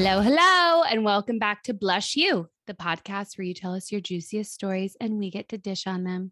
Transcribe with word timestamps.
Hello, 0.00 0.20
hello, 0.20 0.84
and 0.84 1.04
welcome 1.04 1.40
back 1.40 1.64
to 1.64 1.74
Blush 1.74 2.14
You, 2.14 2.48
the 2.68 2.72
podcast 2.72 3.36
where 3.36 3.44
you 3.44 3.52
tell 3.52 3.74
us 3.74 3.90
your 3.90 4.00
juiciest 4.00 4.54
stories 4.54 4.96
and 5.00 5.18
we 5.18 5.28
get 5.28 5.48
to 5.48 5.58
dish 5.58 5.88
on 5.88 6.04
them. 6.04 6.30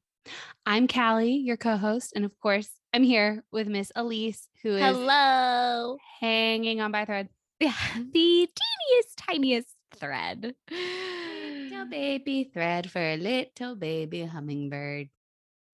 I'm 0.65 0.87
Callie, 0.87 1.33
your 1.33 1.57
co 1.57 1.77
host. 1.77 2.13
And 2.15 2.25
of 2.25 2.31
course, 2.39 2.71
I'm 2.95 3.03
here 3.03 3.43
with 3.51 3.67
Miss 3.67 3.91
Elise, 3.97 4.47
who 4.63 4.77
is 4.77 4.83
Hello. 4.83 5.97
hanging 6.21 6.81
on 6.81 6.93
by 6.93 7.07
thread. 7.07 7.29
Yeah, 7.59 7.75
the 7.97 7.99
mm-hmm. 7.99 8.13
teeniest, 8.13 9.19
tiniest 9.19 9.75
thread. 9.97 10.55
Little 10.71 11.87
baby 11.91 12.49
thread 12.55 12.89
for 12.89 13.03
a 13.03 13.17
little 13.17 13.75
baby 13.75 14.25
hummingbird. 14.25 15.09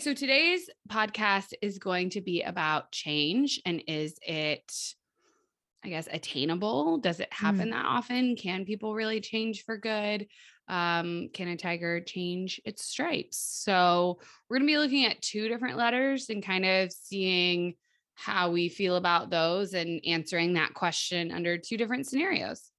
So 0.01 0.15
today's 0.15 0.71
podcast 0.89 1.53
is 1.61 1.79
going 1.79 2.09
to 2.11 2.23
be 2.23 2.41
about 2.41 2.91
change 2.91 3.61
and 3.67 3.83
is 3.87 4.17
it 4.23 4.95
I 5.85 5.89
guess 5.89 6.09
attainable? 6.11 6.99
Does 6.99 7.19
it 7.19 7.33
happen 7.33 7.71
that 7.71 7.87
often? 7.87 8.37
Can 8.37 8.65
people 8.65 8.95
really 8.95 9.21
change 9.21 9.65
for 9.65 9.77
good? 9.77 10.29
Um, 10.69 11.29
can 11.35 11.49
a 11.49 11.57
tiger 11.57 12.01
change 12.01 12.61
its 12.65 12.85
stripes? 12.85 13.37
So 13.37 14.21
we're 14.49 14.59
going 14.59 14.69
to 14.69 14.73
be 14.73 14.79
looking 14.79 15.07
at 15.07 15.21
two 15.21 15.49
different 15.49 15.77
letters 15.77 16.31
and 16.31 16.45
kind 16.45 16.65
of 16.65 16.93
seeing 16.93 17.75
how 18.15 18.51
we 18.51 18.69
feel 18.69 18.95
about 18.95 19.31
those 19.31 19.75
and 19.75 20.01
answering 20.07 20.53
that 20.53 20.75
question 20.75 21.33
under 21.33 21.59
two 21.59 21.77
different 21.77 22.07
scenarios. 22.07 22.71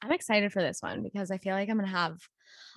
I'm 0.00 0.12
excited 0.12 0.52
for 0.52 0.62
this 0.62 0.82
one 0.82 1.02
because 1.02 1.32
I 1.32 1.38
feel 1.38 1.54
like 1.54 1.68
I'm 1.68 1.78
going 1.78 1.90
to 1.90 1.96
have 1.96 2.18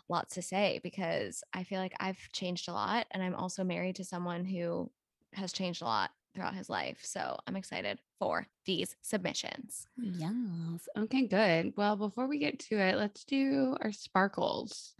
lots 0.09 0.35
to 0.35 0.41
say 0.41 0.79
because 0.83 1.43
I 1.53 1.63
feel 1.63 1.79
like 1.79 1.95
I've 1.99 2.19
changed 2.33 2.69
a 2.69 2.73
lot 2.73 3.05
and 3.11 3.21
I'm 3.21 3.35
also 3.35 3.63
married 3.63 3.97
to 3.97 4.03
someone 4.03 4.45
who 4.45 4.89
has 5.33 5.51
changed 5.51 5.81
a 5.81 5.85
lot 5.85 6.09
throughout 6.35 6.53
his 6.55 6.69
life. 6.69 6.99
So 7.01 7.37
I'm 7.47 7.55
excited 7.55 7.99
for 8.19 8.45
these 8.65 8.95
submissions. 9.01 9.87
Yes. 9.97 10.87
Okay, 10.97 11.27
good. 11.27 11.73
Well, 11.75 11.95
before 11.95 12.27
we 12.27 12.37
get 12.37 12.59
to 12.59 12.77
it, 12.77 12.97
let's 12.97 13.23
do 13.23 13.75
our 13.81 13.91
sparkles. 13.91 14.93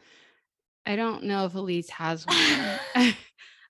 I 0.86 0.96
don't 0.96 1.24
know 1.26 1.46
if 1.46 1.56
Elise 1.56 1.90
has 1.90 2.26
one. 2.28 2.38
I 2.96 3.16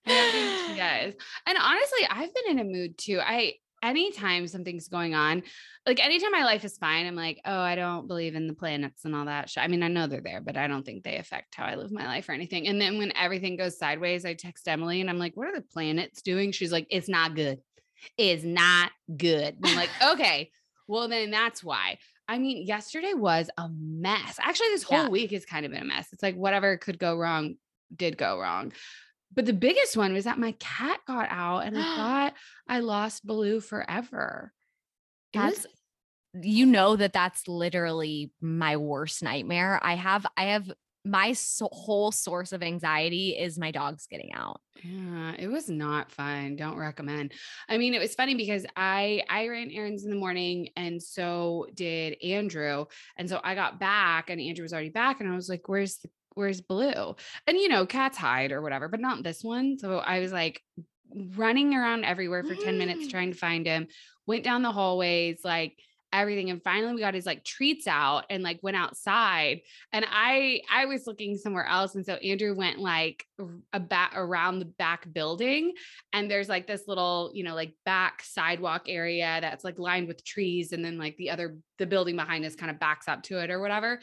don't 0.06 0.32
think 0.32 0.68
she 0.68 0.76
does. 0.76 1.14
And 1.46 1.58
honestly, 1.60 2.06
I've 2.08 2.34
been 2.34 2.50
in 2.50 2.58
a 2.60 2.64
mood 2.64 2.96
too. 2.96 3.20
I 3.20 3.54
anytime 3.82 4.46
something's 4.48 4.88
going 4.88 5.14
on, 5.14 5.42
like 5.86 6.04
anytime 6.04 6.32
my 6.32 6.44
life 6.44 6.64
is 6.64 6.78
fine, 6.78 7.06
I'm 7.06 7.14
like, 7.16 7.40
oh, 7.44 7.60
I 7.60 7.74
don't 7.74 8.08
believe 8.08 8.34
in 8.34 8.46
the 8.46 8.54
planets 8.54 9.04
and 9.04 9.14
all 9.14 9.26
that. 9.26 9.50
Shit. 9.50 9.62
I 9.62 9.68
mean, 9.68 9.82
I 9.82 9.88
know 9.88 10.06
they're 10.06 10.20
there, 10.20 10.40
but 10.40 10.56
I 10.56 10.66
don't 10.66 10.84
think 10.84 11.04
they 11.04 11.16
affect 11.16 11.54
how 11.54 11.64
I 11.64 11.76
live 11.76 11.92
my 11.92 12.06
life 12.06 12.28
or 12.28 12.32
anything. 12.32 12.66
And 12.68 12.80
then 12.80 12.98
when 12.98 13.12
everything 13.16 13.56
goes 13.56 13.78
sideways, 13.78 14.24
I 14.24 14.34
text 14.34 14.66
Emily 14.68 15.00
and 15.00 15.08
I'm 15.10 15.18
like, 15.18 15.36
what 15.36 15.48
are 15.48 15.54
the 15.54 15.62
planets 15.62 16.22
doing? 16.22 16.52
She's 16.52 16.72
like, 16.72 16.86
it's 16.90 17.08
not 17.08 17.34
good. 17.34 17.58
It's 18.18 18.44
not 18.44 18.90
good. 19.16 19.54
And 19.56 19.66
I'm 19.66 19.76
like, 19.76 19.90
okay, 20.12 20.50
well, 20.88 21.08
then 21.08 21.30
that's 21.30 21.62
why. 21.62 21.98
I 22.28 22.38
mean, 22.38 22.66
yesterday 22.66 23.14
was 23.14 23.48
a 23.56 23.68
mess. 23.68 24.38
Actually, 24.40 24.68
this 24.70 24.82
whole 24.82 25.04
Yeah. 25.04 25.08
week 25.08 25.30
has 25.30 25.44
kind 25.44 25.64
of 25.64 25.70
been 25.72 25.82
a 25.82 25.86
mess. 25.86 26.08
It's 26.12 26.22
like 26.22 26.34
whatever 26.34 26.76
could 26.76 26.98
go 26.98 27.16
wrong 27.16 27.54
did 27.94 28.18
go 28.18 28.40
wrong. 28.40 28.72
But 29.34 29.46
the 29.46 29.52
biggest 29.52 29.96
one 29.96 30.12
was 30.12 30.24
that 30.24 30.38
my 30.38 30.52
cat 30.52 31.00
got 31.06 31.28
out 31.30 31.60
and 31.60 31.76
I 31.78 31.82
thought 31.96 32.34
I 32.68 32.80
lost 32.80 33.26
Baloo 33.26 33.60
forever. 33.60 34.52
It 35.32 35.38
That's 35.38 35.64
was 35.64 35.66
you 36.42 36.66
know 36.66 36.96
that 36.96 37.12
that's 37.12 37.48
literally 37.48 38.30
my 38.40 38.76
worst 38.76 39.22
nightmare. 39.22 39.80
I 39.82 39.94
have 39.94 40.26
I 40.36 40.46
have 40.46 40.70
my 41.04 41.32
so- 41.32 41.68
whole 41.70 42.10
source 42.10 42.52
of 42.52 42.62
anxiety 42.62 43.30
is 43.30 43.58
my 43.58 43.70
dogs 43.70 44.06
getting 44.10 44.32
out. 44.32 44.60
Yeah, 44.82 45.34
it 45.38 45.48
was 45.48 45.70
not 45.70 46.10
fun. 46.10 46.56
Don't 46.56 46.76
recommend. 46.76 47.32
I 47.68 47.78
mean, 47.78 47.94
it 47.94 48.00
was 48.00 48.14
funny 48.14 48.34
because 48.34 48.66
I 48.76 49.22
I 49.30 49.46
ran 49.48 49.70
errands 49.70 50.04
in 50.04 50.10
the 50.10 50.16
morning 50.16 50.70
and 50.76 51.02
so 51.02 51.66
did 51.74 52.16
Andrew. 52.22 52.86
And 53.16 53.28
so 53.28 53.40
I 53.42 53.54
got 53.54 53.78
back 53.80 54.30
and 54.30 54.40
Andrew 54.40 54.64
was 54.64 54.72
already 54.72 54.90
back 54.90 55.20
and 55.20 55.30
I 55.30 55.36
was 55.36 55.48
like, 55.48 55.68
"Where's 55.68 55.98
the 55.98 56.10
where's 56.36 56.60
Blue?" 56.60 57.16
And 57.48 57.58
you 57.58 57.68
know, 57.68 57.84
cats 57.84 58.16
hide 58.16 58.52
or 58.52 58.62
whatever, 58.62 58.86
but 58.88 59.00
not 59.00 59.24
this 59.24 59.42
one. 59.42 59.78
So 59.78 59.98
I 59.98 60.20
was 60.20 60.30
like 60.32 60.62
running 61.36 61.74
around 61.74 62.04
everywhere 62.04 62.44
for 62.44 62.54
10 62.54 62.78
minutes 62.78 63.06
Mm. 63.06 63.10
trying 63.10 63.32
to 63.32 63.38
find 63.38 63.66
him. 63.66 63.88
Went 64.26 64.44
down 64.44 64.62
the 64.62 64.72
hallways 64.72 65.40
like 65.44 65.76
everything 66.12 66.50
and 66.50 66.62
finally 66.62 66.94
we 66.94 67.00
got 67.00 67.14
his 67.14 67.26
like 67.26 67.44
treats 67.44 67.86
out 67.86 68.24
and 68.30 68.42
like 68.42 68.58
went 68.62 68.76
outside 68.76 69.60
and 69.92 70.06
i 70.08 70.60
i 70.72 70.86
was 70.86 71.06
looking 71.06 71.36
somewhere 71.36 71.66
else 71.66 71.94
and 71.96 72.06
so 72.06 72.14
andrew 72.14 72.54
went 72.54 72.78
like 72.78 73.26
a 73.72 73.80
back 73.80 74.12
around 74.14 74.60
the 74.60 74.64
back 74.64 75.12
building 75.12 75.72
and 76.12 76.30
there's 76.30 76.48
like 76.48 76.66
this 76.66 76.84
little 76.86 77.32
you 77.34 77.42
know 77.42 77.54
like 77.56 77.74
back 77.84 78.22
sidewalk 78.22 78.84
area 78.88 79.38
that's 79.42 79.64
like 79.64 79.78
lined 79.80 80.06
with 80.06 80.24
trees 80.24 80.72
and 80.72 80.82
then 80.84 80.96
like 80.96 81.16
the 81.16 81.28
other 81.28 81.58
the 81.78 81.86
building 81.86 82.16
behind 82.16 82.44
us 82.44 82.54
kind 82.54 82.70
of 82.70 82.78
backs 82.78 83.08
up 83.08 83.22
to 83.24 83.38
it 83.38 83.50
or 83.50 83.60
whatever 83.60 84.00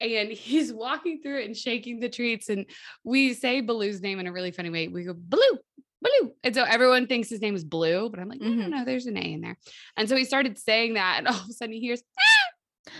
and 0.00 0.30
he's 0.30 0.72
walking 0.72 1.20
through 1.22 1.40
it 1.40 1.46
and 1.46 1.56
shaking 1.56 2.00
the 2.00 2.08
treats 2.08 2.48
and 2.48 2.66
we 3.04 3.32
say 3.34 3.60
baloo's 3.60 4.00
name 4.02 4.18
in 4.18 4.26
a 4.26 4.32
really 4.32 4.50
funny 4.50 4.70
way 4.70 4.88
we 4.88 5.04
go 5.04 5.14
blue 5.14 5.58
blue 6.02 6.32
and 6.42 6.54
so 6.54 6.62
everyone 6.64 7.06
thinks 7.06 7.28
his 7.30 7.40
name 7.40 7.54
is 7.54 7.64
blue 7.64 8.10
but 8.10 8.18
i'm 8.20 8.28
like 8.28 8.40
no 8.40 8.48
no 8.48 8.64
Mhm. 8.66 8.70
no 8.70 8.84
there's 8.84 9.06
an 9.06 9.16
a 9.16 9.20
in 9.20 9.40
there 9.40 9.56
and 9.96 10.08
so 10.08 10.16
he 10.16 10.24
started 10.24 10.58
saying 10.58 10.94
that 10.94 11.16
and 11.18 11.28
all 11.28 11.34
of 11.34 11.48
a 11.48 11.52
sudden 11.52 11.72
he 11.72 11.80
hears 11.80 12.02
"Ah! 12.18 12.92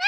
Ah! 0.00 0.06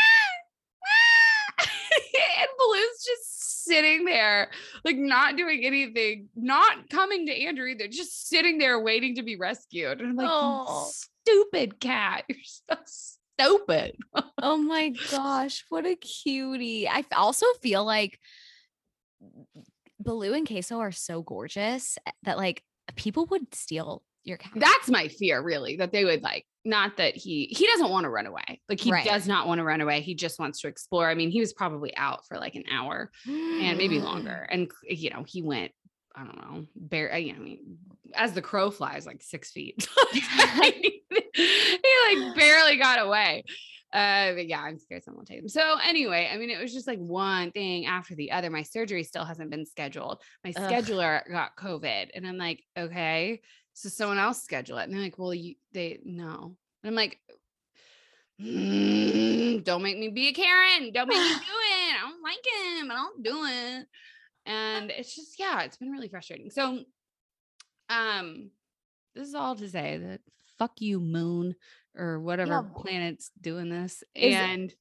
Ah!" 0.84 1.54
and 2.40 2.48
Baloo's 2.58 3.04
just 3.04 3.64
sitting 3.64 4.04
there, 4.04 4.50
like 4.84 4.96
not 4.96 5.36
doing 5.36 5.64
anything, 5.64 6.28
not 6.34 6.90
coming 6.90 7.26
to 7.26 7.32
Andrew 7.44 7.66
either, 7.68 7.86
just 7.88 8.28
sitting 8.28 8.58
there 8.58 8.80
waiting 8.80 9.14
to 9.16 9.22
be 9.22 9.36
rescued. 9.36 10.00
And 10.00 10.10
I'm 10.10 10.16
like, 10.16 10.28
Oh. 10.30 10.90
Stupid 11.24 11.78
cat. 11.78 12.24
You're 12.28 12.38
so 12.44 12.74
stupid. 13.40 13.96
Oh 14.42 14.56
my 14.56 14.90
gosh, 15.10 15.64
what 15.68 15.86
a 15.86 15.96
cutie. 15.96 16.88
I 16.88 17.04
also 17.16 17.46
feel 17.62 17.84
like 17.84 18.18
Baloo 20.00 20.34
and 20.34 20.46
Queso 20.46 20.78
are 20.80 20.92
so 20.92 21.22
gorgeous 21.22 21.98
eh, 22.06 22.10
that 22.24 22.36
like 22.36 22.62
people 22.96 23.26
would 23.26 23.54
steal 23.54 24.02
your 24.24 24.36
cat. 24.36 24.52
That's 24.56 24.88
my 24.88 25.08
fear, 25.08 25.42
really, 25.42 25.76
that 25.76 25.92
they 25.92 26.04
would 26.04 26.22
like, 26.22 26.44
not 26.64 26.96
that 26.98 27.16
he 27.16 27.46
he 27.46 27.66
doesn't 27.66 27.90
want 27.90 28.04
to 28.04 28.10
run 28.10 28.26
away. 28.26 28.60
Like 28.68 28.80
he 28.80 28.92
Right. 28.92 29.04
does 29.04 29.26
not 29.26 29.46
want 29.48 29.58
to 29.58 29.64
run 29.64 29.80
away. 29.80 30.00
He 30.00 30.14
just 30.14 30.38
wants 30.38 30.60
to 30.60 30.68
explore. 30.68 31.08
I 31.08 31.14
mean, 31.14 31.30
he 31.30 31.40
was 31.40 31.52
probably 31.52 31.96
out 31.96 32.26
for 32.26 32.38
like 32.38 32.54
an 32.54 32.64
hour 32.70 33.10
and 33.26 33.78
maybe 33.78 34.00
longer. 34.00 34.46
And 34.50 34.70
you 34.88 35.10
know, 35.10 35.24
he 35.26 35.42
went, 35.42 35.72
I 36.14 36.24
don't 36.24 36.36
know, 36.36 36.66
bare. 36.76 37.16
You 37.16 37.34
I 37.34 37.38
mean, 37.38 37.78
as 38.14 38.32
the 38.32 38.42
crow 38.42 38.70
flies, 38.70 39.06
like 39.06 39.22
six 39.22 39.50
feet. 39.50 39.88
he 40.12 41.02
like 42.14 42.36
barely 42.36 42.76
got 42.76 42.98
away. 42.98 43.44
Uh, 43.92 44.32
but 44.32 44.46
yeah, 44.46 44.60
I'm 44.60 44.78
scared 44.78 45.04
someone 45.04 45.20
will 45.20 45.26
take 45.26 45.40
him. 45.40 45.48
So 45.48 45.76
anyway, 45.86 46.30
I 46.32 46.38
mean, 46.38 46.48
it 46.48 46.60
was 46.60 46.72
just 46.72 46.86
like 46.86 46.98
one 46.98 47.50
thing 47.50 47.84
after 47.84 48.14
the 48.14 48.32
other. 48.32 48.48
My 48.48 48.62
surgery 48.62 49.04
still 49.04 49.24
hasn't 49.24 49.50
been 49.50 49.66
scheduled. 49.66 50.22
My 50.44 50.52
Ugh. 50.56 50.70
scheduler 50.70 51.20
got 51.30 51.56
COVID, 51.56 52.08
and 52.14 52.26
I'm 52.26 52.38
like, 52.38 52.62
okay, 52.78 53.42
so 53.74 53.88
someone 53.90 54.18
else 54.18 54.42
schedule 54.42 54.78
it. 54.78 54.84
And 54.84 54.94
they're 54.94 55.02
like, 55.02 55.18
well, 55.18 55.34
you 55.34 55.56
they 55.72 56.00
no. 56.04 56.56
And 56.82 56.88
I'm 56.88 56.94
like, 56.94 57.18
"Mm, 58.40 59.62
don't 59.62 59.82
make 59.82 59.98
me 59.98 60.08
be 60.08 60.28
a 60.28 60.32
Karen. 60.32 60.90
Don't 60.92 61.08
make 61.08 61.18
me 61.18 61.28
do 61.28 61.34
it. 61.34 61.94
I 61.94 62.00
don't 62.00 62.22
like 62.22 62.80
him. 62.80 62.90
I 62.90 62.94
don't 62.94 63.22
do 63.22 63.44
it. 63.44 63.86
And 64.46 64.90
it's 64.90 65.14
just, 65.14 65.38
yeah, 65.38 65.62
it's 65.62 65.76
been 65.76 65.90
really 65.90 66.08
frustrating. 66.08 66.50
So, 66.50 66.80
um, 67.88 68.50
this 69.14 69.28
is 69.28 69.34
all 69.34 69.54
to 69.56 69.68
say 69.68 69.98
that 69.98 70.20
fuck 70.58 70.80
you, 70.80 71.00
moon, 71.00 71.54
or 71.96 72.20
whatever 72.20 72.52
Yeah. 72.66 72.80
planet's 72.82 73.30
doing 73.40 73.68
this. 73.68 74.02
Is- 74.14 74.34
and 74.34 74.74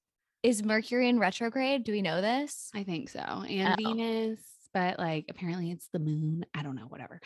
Is 0.44 0.64
Mercury 0.64 1.08
in 1.08 1.20
retrograde? 1.20 1.84
Do 1.84 1.92
we 1.92 2.02
know 2.02 2.20
this? 2.20 2.72
I 2.74 2.84
think 2.84 3.10
so. 3.10 3.20
And 3.20 3.76
Oh. 3.80 3.94
Venus, 3.94 4.40
but 4.74 4.97
like 4.97 5.26
apparently 5.30 5.70
it's 5.70 5.88
the 5.90 6.00
moon. 6.00 6.46
I 6.56 6.64
don't 6.64 6.76
know, 6.76 6.88
whatever. 6.88 7.22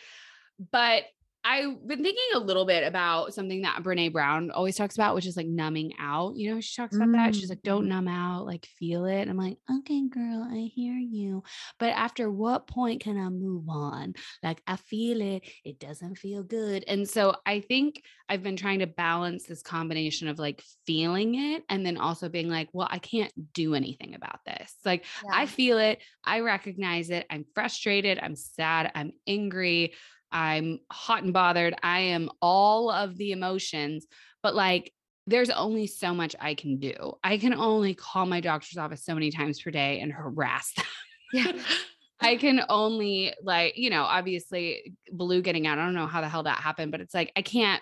But 0.71 1.05
I've 1.47 1.87
been 1.87 2.01
thinking 2.01 2.23
a 2.33 2.39
little 2.39 2.65
bit 2.65 2.83
about 2.87 3.35
something 3.35 3.61
that 3.61 3.83
Brene 3.83 4.11
Brown 4.11 4.49
always 4.49 4.75
talks 4.75 4.95
about, 4.95 5.13
which 5.13 5.27
is 5.27 5.37
like 5.37 5.45
numbing 5.45 5.93
out. 5.99 6.35
You 6.35 6.55
know, 6.55 6.59
she 6.59 6.75
talks 6.75 6.95
about 6.95 7.11
that. 7.11 7.35
She's 7.35 7.49
like, 7.49 7.61
don't 7.61 7.85
Mm. 7.85 7.89
numb 7.89 8.07
out, 8.07 8.45
like 8.47 8.65
feel 8.79 9.05
it. 9.05 9.27
I'm 9.29 9.37
like, 9.37 9.57
okay, 9.79 10.01
girl, 10.09 10.47
I 10.51 10.71
hear 10.73 10.95
you. 10.95 11.43
But 11.77 11.89
after 11.89 12.31
what 12.31 12.65
point 12.65 13.01
can 13.01 13.17
I 13.17 13.29
move 13.29 13.69
on? 13.69 14.15
Like, 14.41 14.63
I 14.65 14.75
feel 14.75 15.21
it. 15.21 15.43
It 15.63 15.79
doesn't 15.79 16.17
feel 16.17 16.41
good. 16.41 16.83
And 16.87 17.07
so 17.07 17.35
I 17.45 17.59
think 17.59 18.01
I've 18.27 18.41
been 18.41 18.57
trying 18.57 18.79
to 18.79 18.87
balance 18.87 19.45
this 19.45 19.61
combination 19.61 20.27
of 20.27 20.39
like 20.39 20.63
feeling 20.87 21.35
it 21.35 21.63
and 21.69 21.85
then 21.85 21.97
also 21.97 22.27
being 22.27 22.49
like, 22.49 22.69
well, 22.73 22.87
I 22.89 22.97
can't 22.97 23.31
do 23.53 23.75
anything 23.75 24.15
about 24.15 24.39
this. 24.47 24.73
Like, 24.83 25.05
I 25.31 25.45
feel 25.45 25.77
it. 25.77 25.99
I 26.23 26.39
recognize 26.39 27.11
it. 27.11 27.27
I'm 27.29 27.45
frustrated. 27.53 28.17
I'm 28.19 28.35
sad. 28.35 28.91
I'm 28.95 29.11
angry. 29.27 29.93
I'm 30.35 30.79
hot 30.91 31.23
and 31.23 31.31
bothered. 31.31 31.75
I 31.81 31.99
am 32.01 32.29
all 32.41 32.91
of 32.91 33.15
the 33.15 33.31
emotions, 33.31 34.05
but 34.43 34.53
like, 34.53 34.91
there's 35.27 35.49
only 35.49 35.87
so 35.87 36.13
much 36.13 36.35
I 36.41 36.55
can 36.55 36.77
do. 36.77 37.13
I 37.23 37.37
can 37.37 37.53
only 37.53 37.93
call 37.93 38.25
my 38.25 38.41
doctor's 38.41 38.77
office 38.77 39.05
so 39.05 39.13
many 39.13 39.31
times 39.31 39.61
per 39.61 39.71
day 39.71 40.01
and 40.01 40.11
harass 40.11 40.73
them. 40.75 40.85
Yeah. 41.33 41.51
I 42.19 42.35
can 42.35 42.61
only 42.69 43.33
like, 43.43 43.77
you 43.77 43.89
know, 43.89 44.03
obviously 44.03 44.93
Blue 45.09 45.41
getting 45.41 45.67
out. 45.67 45.79
I 45.79 45.85
don't 45.85 45.95
know 45.95 46.05
how 46.05 46.19
the 46.19 46.29
hell 46.29 46.43
that 46.43 46.59
happened, 46.59 46.91
but 46.91 47.01
it's 47.01 47.13
like 47.13 47.31
I 47.35 47.41
can't 47.41 47.81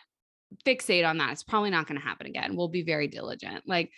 fixate 0.65 1.07
on 1.07 1.17
that. 1.17 1.31
It's 1.31 1.43
probably 1.43 1.71
not 1.71 1.87
going 1.87 1.99
to 1.99 2.05
happen 2.05 2.27
again. 2.27 2.55
We'll 2.55 2.67
be 2.67 2.83
very 2.83 3.07
diligent. 3.07 3.63
Like 3.67 3.91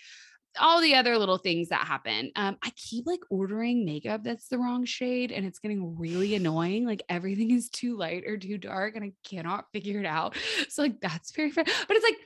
all 0.59 0.81
the 0.81 0.95
other 0.95 1.17
little 1.17 1.37
things 1.37 1.69
that 1.69 1.85
happen. 1.85 2.31
Um, 2.35 2.57
I 2.63 2.71
keep 2.75 3.05
like 3.05 3.21
ordering 3.29 3.85
makeup 3.85 4.23
that's 4.23 4.47
the 4.47 4.57
wrong 4.57 4.85
shade 4.85 5.31
and 5.31 5.45
it's 5.45 5.59
getting 5.59 5.97
really 5.97 6.35
annoying. 6.35 6.85
Like 6.85 7.03
everything 7.09 7.51
is 7.51 7.69
too 7.69 7.97
light 7.97 8.23
or 8.25 8.37
too 8.37 8.57
dark 8.57 8.95
and 8.95 9.03
I 9.03 9.11
cannot 9.27 9.65
figure 9.73 9.99
it 9.99 10.05
out. 10.05 10.37
So 10.69 10.81
like 10.81 10.99
that's 11.01 11.31
very 11.31 11.51
fair. 11.51 11.63
But 11.63 11.97
it's 11.97 12.03
like 12.03 12.17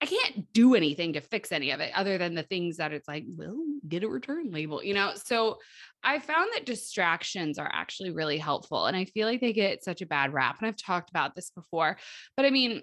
I 0.00 0.06
can't 0.06 0.52
do 0.52 0.74
anything 0.74 1.14
to 1.14 1.20
fix 1.20 1.50
any 1.50 1.72
of 1.72 1.80
it 1.80 1.92
other 1.94 2.18
than 2.18 2.34
the 2.34 2.44
things 2.44 2.76
that 2.76 2.92
it's 2.92 3.08
like, 3.08 3.24
well, 3.26 3.56
get 3.88 4.04
a 4.04 4.08
return 4.08 4.52
label, 4.52 4.82
you 4.82 4.94
know? 4.94 5.12
So 5.16 5.58
I 6.04 6.20
found 6.20 6.50
that 6.54 6.66
distractions 6.66 7.58
are 7.58 7.70
actually 7.72 8.12
really 8.12 8.38
helpful. 8.38 8.86
And 8.86 8.96
I 8.96 9.06
feel 9.06 9.26
like 9.26 9.40
they 9.40 9.52
get 9.52 9.82
such 9.82 10.00
a 10.00 10.06
bad 10.06 10.32
rap. 10.32 10.58
And 10.58 10.68
I've 10.68 10.76
talked 10.76 11.10
about 11.10 11.34
this 11.34 11.50
before, 11.50 11.98
but 12.36 12.46
I 12.46 12.50
mean, 12.50 12.82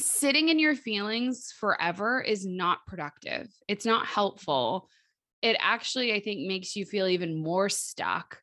sitting 0.00 0.48
in 0.48 0.58
your 0.58 0.74
feelings 0.74 1.52
forever 1.58 2.20
is 2.20 2.46
not 2.46 2.86
productive. 2.86 3.48
It's 3.68 3.86
not 3.86 4.06
helpful. 4.06 4.88
It 5.42 5.56
actually, 5.60 6.12
I 6.12 6.20
think, 6.20 6.46
makes 6.46 6.76
you 6.76 6.84
feel 6.84 7.06
even 7.06 7.42
more 7.42 7.68
stuck. 7.68 8.40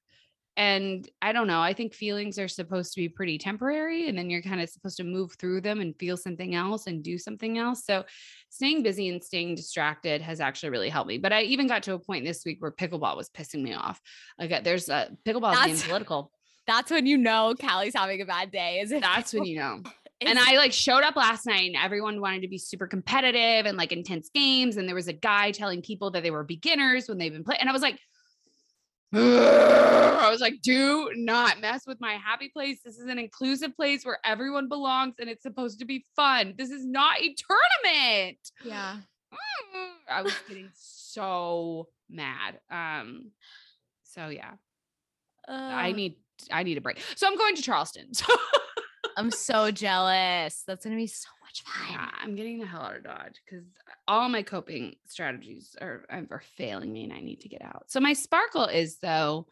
And 0.56 1.08
I 1.22 1.34
don't 1.34 1.46
know, 1.46 1.62
I 1.62 1.74
think 1.74 1.94
feelings 1.94 2.40
are 2.40 2.48
supposed 2.48 2.94
to 2.94 3.02
be 3.02 3.10
pretty 3.10 3.38
temporary. 3.38 4.10
And 4.10 4.18
then 4.18 4.32
you're 4.32 4.42
kind 4.42 4.60
of 4.60 4.68
supposed 4.68 4.98
to 4.98 5.04
move 5.04 5.34
through 5.34 5.62
them 5.62 5.80
and 5.82 5.96
feel 6.00 6.18
something 6.18 6.56
else 6.56 6.88
and 6.88 7.04
do 7.04 7.20
something 7.20 7.60
else. 7.60 7.86
So 7.86 8.06
staying 8.50 8.82
busy 8.82 9.08
and 9.08 9.24
staying 9.24 9.54
distracted 9.54 10.20
has 10.24 10.40
actually 10.40 10.72
really 10.72 10.90
helped 10.90 11.10
me. 11.10 11.20
But 11.20 11.32
I 11.32 11.44
even 11.44 11.68
got 11.68 11.84
to 11.84 11.94
a 11.94 12.00
point 12.00 12.26
this 12.26 12.44
week 12.44 12.60
where 12.60 12.72
pickleball 12.72 13.16
was 13.16 13.30
pissing 13.30 13.62
me 13.62 13.76
off. 13.76 14.02
Like 14.40 14.52
uh, 14.52 14.62
there's 14.64 14.90
a 14.90 15.16
pickleball 15.28 15.64
being 15.64 15.78
political. 15.78 16.32
That's 16.66 16.90
when 16.90 17.06
you 17.06 17.18
know 17.18 17.54
Callie's 17.58 17.96
having 17.96 18.20
a 18.22 18.26
bad 18.26 18.52
day. 18.52 18.80
Is 18.80 18.92
it? 18.92 19.02
That's 19.02 19.34
when 19.34 19.46
you 19.46 19.60
know 19.60 19.84
and 20.22 20.40
I 20.40 20.58
like 20.58 20.74
showed 20.74 21.04
up 21.04 21.16
last 21.16 21.46
night 21.46 21.68
and 21.68 21.76
everyone 21.76 22.20
wanted 22.20 22.42
to 22.42 22.48
be 22.48 22.58
super 22.58 22.88
competitive 22.88 23.66
and 23.66 23.78
like 23.78 23.92
intense 23.92 24.30
games. 24.34 24.78
And 24.78 24.88
there 24.88 24.96
was 24.96 25.08
a 25.08 25.14
guy 25.14 25.52
telling 25.52 25.82
people 25.82 26.12
that 26.12 26.24
they 26.24 26.32
were 26.32 26.44
beginners 26.44 27.08
when 27.08 27.18
they've 27.18 27.32
been 27.32 27.44
playing. 27.44 27.62
And 27.62 27.70
I 27.70 27.74
was 27.74 27.82
like, 27.82 28.00
I 29.14 30.30
was 30.30 30.42
like, 30.42 30.62
do 30.62 31.12
not 31.16 31.62
mess 31.62 31.86
with 31.86 32.02
my 32.02 32.14
happy 32.14 32.50
place. 32.50 32.80
This 32.84 32.98
is 32.98 33.08
an 33.08 33.20
inclusive 33.20 33.76
place 33.76 34.04
where 34.06 34.20
everyone 34.26 34.68
belongs 34.68 35.16
and 35.20 35.30
it's 35.30 35.44
supposed 35.44 35.80
to 35.80 35.86
be 35.86 36.06
fun. 36.16 36.56
This 36.58 36.72
is 36.72 36.86
not 36.86 37.20
a 37.22 37.36
tournament. 37.36 38.40
Yeah. 38.66 38.98
I 40.10 40.22
was 40.24 40.34
getting 40.48 40.70
so 40.74 41.90
mad. 42.10 42.60
Um, 42.72 43.32
so 44.04 44.30
yeah. 44.30 44.54
Uh, 45.48 45.54
I 45.54 45.92
need 45.92 46.16
I 46.52 46.64
need 46.64 46.78
a 46.78 46.82
break. 46.82 47.00
So 47.16 47.28
I'm 47.28 47.38
going 47.38 47.56
to 47.56 47.62
Charleston. 47.62 48.10
So 48.14 48.26
I'm 49.18 49.32
so 49.32 49.72
jealous. 49.72 50.64
That's 50.68 50.86
gonna 50.86 50.96
be 50.96 51.08
so 51.08 51.28
much 51.44 51.64
fun. 51.64 51.88
Yeah, 51.92 52.10
I'm 52.22 52.36
getting 52.36 52.60
the 52.60 52.68
hell 52.68 52.82
out 52.82 52.98
of 52.98 53.04
Dodge 53.04 53.42
because 53.44 53.66
all 54.08 54.30
my 54.30 54.44
coping 54.44 54.96
strategies 55.08 55.76
are 55.82 56.06
are 56.10 56.44
failing 56.56 56.94
me, 56.94 57.04
and 57.06 57.14
I 57.14 57.20
need 57.20 57.42
to 57.42 57.50
get 57.50 57.64
out. 57.64 57.86
So 57.88 58.00
my 58.00 58.14
sparkle 58.14 58.66
is 58.66 59.00
though, 59.00 59.48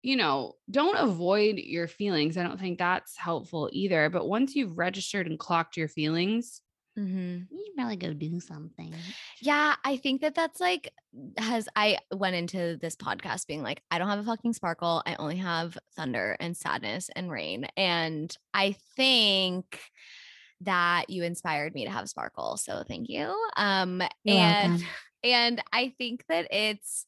you 0.00 0.16
know, 0.16 0.54
don't 0.70 0.96
avoid 0.96 1.56
your 1.58 1.86
feelings. 1.86 2.38
I 2.38 2.44
don't 2.44 2.58
think 2.58 2.78
that's 2.78 3.14
helpful 3.16 3.68
either. 3.72 4.08
But 4.08 4.26
once 4.26 4.56
you've 4.56 4.78
registered 4.78 5.26
and 5.26 5.38
clocked 5.38 5.76
your 5.76 5.88
feelings, 5.88 6.61
Mm-hmm. 6.98 7.54
You 7.54 7.72
probably 7.74 7.96
go 7.96 8.12
do 8.12 8.38
something. 8.38 8.94
Yeah, 9.40 9.74
I 9.84 9.96
think 9.96 10.20
that 10.20 10.34
that's 10.34 10.60
like 10.60 10.92
has 11.38 11.68
I 11.74 11.98
went 12.12 12.36
into 12.36 12.76
this 12.80 12.96
podcast 12.96 13.46
being 13.46 13.62
like 13.62 13.82
I 13.90 13.98
don't 13.98 14.08
have 14.08 14.18
a 14.18 14.24
fucking 14.24 14.52
sparkle. 14.52 15.02
I 15.06 15.14
only 15.14 15.38
have 15.38 15.78
thunder 15.96 16.36
and 16.38 16.56
sadness 16.56 17.08
and 17.16 17.30
rain. 17.30 17.66
And 17.76 18.36
I 18.52 18.76
think 18.96 19.80
that 20.60 21.08
you 21.08 21.24
inspired 21.24 21.74
me 21.74 21.86
to 21.86 21.90
have 21.90 22.08
sparkle. 22.08 22.56
So 22.58 22.82
thank 22.86 23.08
you. 23.08 23.34
Um 23.56 24.02
You're 24.24 24.38
and 24.38 24.72
welcome. 24.72 24.88
and 25.24 25.64
I 25.72 25.94
think 25.96 26.24
that 26.28 26.48
it's 26.50 27.06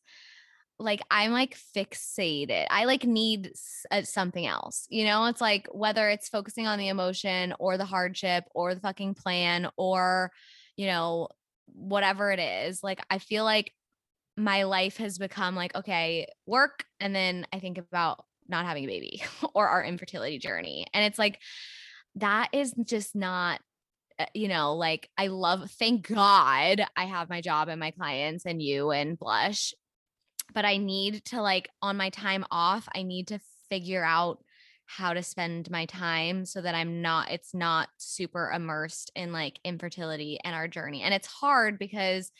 like 0.78 1.00
I'm 1.10 1.32
like 1.32 1.56
fixated. 1.76 2.66
I 2.70 2.84
like 2.84 3.04
need 3.04 3.52
uh, 3.90 4.02
something 4.02 4.46
else. 4.46 4.86
You 4.90 5.04
know, 5.04 5.26
it's 5.26 5.40
like 5.40 5.68
whether 5.72 6.08
it's 6.08 6.28
focusing 6.28 6.66
on 6.66 6.78
the 6.78 6.88
emotion 6.88 7.54
or 7.58 7.78
the 7.78 7.84
hardship 7.84 8.44
or 8.54 8.74
the 8.74 8.80
fucking 8.80 9.14
plan 9.14 9.68
or, 9.76 10.32
you 10.76 10.86
know, 10.86 11.28
whatever 11.66 12.30
it 12.32 12.40
is. 12.40 12.82
Like 12.82 13.04
I 13.08 13.18
feel 13.18 13.44
like 13.44 13.72
my 14.36 14.64
life 14.64 14.96
has 14.96 15.18
become 15.18 15.54
like, 15.54 15.74
okay, 15.76 16.26
work. 16.46 16.84
And 16.98 17.14
then 17.14 17.46
I 17.52 17.60
think 17.60 17.78
about 17.78 18.24
not 18.48 18.66
having 18.66 18.84
a 18.84 18.88
baby 18.88 19.22
or 19.54 19.68
our 19.68 19.84
infertility 19.84 20.38
journey. 20.38 20.86
And 20.92 21.04
it's 21.04 21.18
like, 21.18 21.38
that 22.16 22.48
is 22.52 22.74
just 22.84 23.14
not 23.14 23.60
uh, 24.16 24.26
you 24.32 24.46
know, 24.46 24.76
like 24.76 25.10
I 25.18 25.26
love, 25.26 25.68
thank 25.72 26.06
God 26.06 26.80
I 26.96 27.04
have 27.04 27.28
my 27.28 27.40
job 27.40 27.68
and 27.68 27.80
my 27.80 27.90
clients 27.90 28.46
and 28.46 28.62
you 28.62 28.92
and 28.92 29.18
Blush 29.18 29.74
but 30.52 30.64
I 30.64 30.76
need 30.76 31.24
to 31.26 31.40
like 31.40 31.68
on 31.82 31.96
my 31.96 32.10
time 32.10 32.44
off, 32.50 32.88
I 32.94 33.02
need 33.02 33.28
to 33.28 33.40
figure 33.68 34.04
out 34.04 34.38
how 34.86 35.14
to 35.14 35.22
spend 35.22 35.70
my 35.70 35.86
time 35.86 36.44
so 36.44 36.60
that 36.60 36.74
I'm 36.74 37.00
not 37.00 37.30
it's 37.30 37.54
not 37.54 37.88
super 37.96 38.50
immersed 38.50 39.10
in 39.16 39.32
like 39.32 39.58
infertility 39.64 40.38
and 40.44 40.54
our 40.54 40.68
journey. 40.68 41.02
And 41.02 41.14
it's 41.14 41.26
hard 41.26 41.78
because 41.78 42.30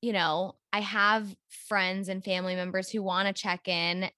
you 0.00 0.12
know, 0.12 0.54
I 0.72 0.80
have 0.80 1.34
friends 1.66 2.08
and 2.08 2.22
family 2.22 2.54
members 2.54 2.88
who 2.88 3.02
want 3.02 3.26
to 3.26 3.40
check 3.40 3.66
in 3.66 4.08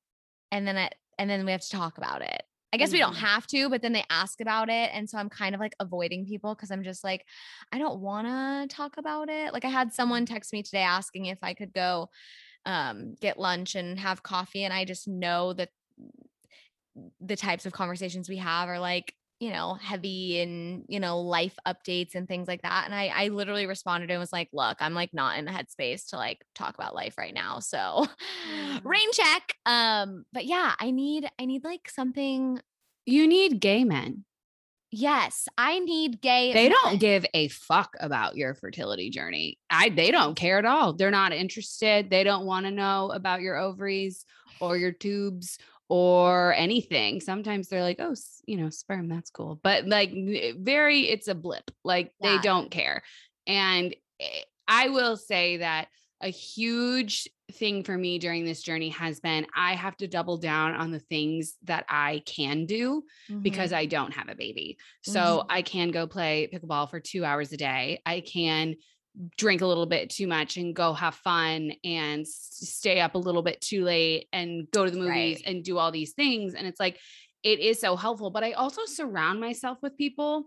and 0.52 0.66
then 0.66 0.76
it 0.76 0.94
and 1.18 1.28
then 1.28 1.44
we 1.44 1.52
have 1.52 1.60
to 1.60 1.70
talk 1.70 1.98
about 1.98 2.22
it. 2.22 2.42
I 2.72 2.76
guess 2.76 2.92
we 2.92 2.98
don't 2.98 3.14
mm-hmm. 3.14 3.24
have 3.26 3.46
to, 3.48 3.68
but 3.68 3.82
then 3.82 3.92
they 3.92 4.04
ask 4.10 4.40
about 4.40 4.68
it. 4.68 4.90
And 4.92 5.10
so 5.10 5.18
I'm 5.18 5.28
kind 5.28 5.54
of 5.56 5.60
like 5.60 5.74
avoiding 5.80 6.24
people 6.24 6.54
because 6.54 6.70
I'm 6.70 6.84
just 6.84 7.02
like, 7.02 7.26
I 7.72 7.78
don't 7.78 8.00
want 8.00 8.28
to 8.28 8.74
talk 8.74 8.96
about 8.96 9.28
it. 9.28 9.52
Like 9.52 9.64
I 9.64 9.68
had 9.68 9.92
someone 9.92 10.24
mm-hmm. 10.24 10.34
text 10.34 10.52
me 10.52 10.62
today 10.62 10.82
asking 10.82 11.26
if 11.26 11.38
I 11.42 11.54
could 11.54 11.72
go 11.72 12.10
um, 12.66 13.14
get 13.20 13.38
lunch 13.38 13.74
and 13.74 13.98
have 13.98 14.22
coffee. 14.22 14.64
And 14.64 14.72
I 14.72 14.84
just 14.84 15.08
know 15.08 15.52
that 15.54 15.70
the 17.20 17.36
types 17.36 17.66
of 17.66 17.72
conversations 17.72 18.28
we 18.28 18.36
have 18.36 18.68
are 18.68 18.80
like, 18.80 19.14
you 19.38 19.50
know, 19.50 19.74
heavy 19.74 20.40
and, 20.40 20.84
you 20.86 21.00
know, 21.00 21.20
life 21.20 21.56
updates 21.66 22.14
and 22.14 22.28
things 22.28 22.46
like 22.46 22.60
that. 22.60 22.82
And 22.84 22.94
I, 22.94 23.06
I 23.06 23.28
literally 23.28 23.66
responded 23.66 24.10
and 24.10 24.20
was 24.20 24.32
like, 24.32 24.50
look, 24.52 24.76
I'm 24.80 24.92
like 24.92 25.14
not 25.14 25.38
in 25.38 25.46
the 25.46 25.50
headspace 25.50 26.10
to 26.10 26.16
like 26.16 26.44
talk 26.54 26.74
about 26.74 26.94
life 26.94 27.16
right 27.16 27.32
now. 27.32 27.58
So 27.60 28.06
rain 28.84 29.12
check. 29.12 29.54
Um, 29.64 30.24
but 30.32 30.44
yeah, 30.44 30.74
I 30.78 30.90
need, 30.90 31.26
I 31.38 31.46
need 31.46 31.64
like 31.64 31.88
something. 31.88 32.60
You 33.06 33.26
need 33.26 33.60
gay 33.60 33.84
men. 33.84 34.26
Yes, 34.92 35.46
I 35.56 35.78
need 35.78 36.20
gay. 36.20 36.52
They 36.52 36.68
don't 36.68 36.98
give 36.98 37.24
a 37.32 37.48
fuck 37.48 37.94
about 38.00 38.36
your 38.36 38.54
fertility 38.54 39.10
journey. 39.10 39.58
I 39.70 39.88
they 39.88 40.10
don't 40.10 40.34
care 40.34 40.58
at 40.58 40.64
all. 40.64 40.94
They're 40.94 41.12
not 41.12 41.32
interested. 41.32 42.10
They 42.10 42.24
don't 42.24 42.44
want 42.44 42.66
to 42.66 42.72
know 42.72 43.10
about 43.12 43.40
your 43.40 43.56
ovaries 43.56 44.24
or 44.60 44.76
your 44.76 44.90
tubes 44.90 45.58
or 45.88 46.54
anything. 46.54 47.20
Sometimes 47.20 47.68
they're 47.68 47.82
like, 47.82 48.00
"Oh, 48.00 48.14
you 48.46 48.56
know, 48.56 48.70
sperm, 48.70 49.08
that's 49.08 49.30
cool." 49.30 49.60
But 49.62 49.86
like 49.86 50.12
very 50.58 51.02
it's 51.02 51.28
a 51.28 51.36
blip. 51.36 51.70
Like 51.84 52.12
yeah. 52.20 52.32
they 52.36 52.42
don't 52.42 52.70
care. 52.70 53.02
And 53.46 53.94
eh, 54.18 54.42
I 54.66 54.88
will 54.88 55.16
say 55.16 55.58
that 55.58 55.86
a 56.20 56.28
huge 56.28 57.28
thing 57.50 57.84
for 57.84 57.96
me 57.96 58.18
during 58.18 58.44
this 58.44 58.62
journey 58.62 58.90
has 58.90 59.20
been 59.20 59.46
I 59.54 59.74
have 59.74 59.96
to 59.98 60.08
double 60.08 60.36
down 60.36 60.74
on 60.74 60.90
the 60.90 60.98
things 60.98 61.56
that 61.64 61.84
I 61.88 62.22
can 62.26 62.66
do 62.66 63.02
mm-hmm. 63.30 63.40
because 63.40 63.72
I 63.72 63.86
don't 63.86 64.12
have 64.12 64.28
a 64.28 64.34
baby. 64.34 64.78
So 65.02 65.20
mm-hmm. 65.20 65.46
I 65.50 65.62
can 65.62 65.90
go 65.90 66.06
play 66.06 66.48
pickleball 66.52 66.90
for 66.90 67.00
two 67.00 67.24
hours 67.24 67.52
a 67.52 67.56
day. 67.56 68.00
I 68.06 68.20
can 68.20 68.76
drink 69.36 69.60
a 69.60 69.66
little 69.66 69.86
bit 69.86 70.10
too 70.10 70.26
much 70.26 70.56
and 70.56 70.74
go 70.74 70.92
have 70.92 71.14
fun 71.14 71.72
and 71.84 72.26
stay 72.26 73.00
up 73.00 73.14
a 73.14 73.18
little 73.18 73.42
bit 73.42 73.60
too 73.60 73.84
late 73.84 74.28
and 74.32 74.70
go 74.70 74.84
to 74.84 74.90
the 74.90 74.98
movies 74.98 75.38
right. 75.38 75.42
and 75.46 75.64
do 75.64 75.78
all 75.78 75.90
these 75.90 76.12
things. 76.12 76.54
And 76.54 76.66
it's 76.66 76.80
like, 76.80 76.98
it 77.42 77.58
is 77.58 77.80
so 77.80 77.96
helpful. 77.96 78.30
But 78.30 78.44
I 78.44 78.52
also 78.52 78.82
surround 78.84 79.40
myself 79.40 79.78
with 79.82 79.96
people 79.96 80.44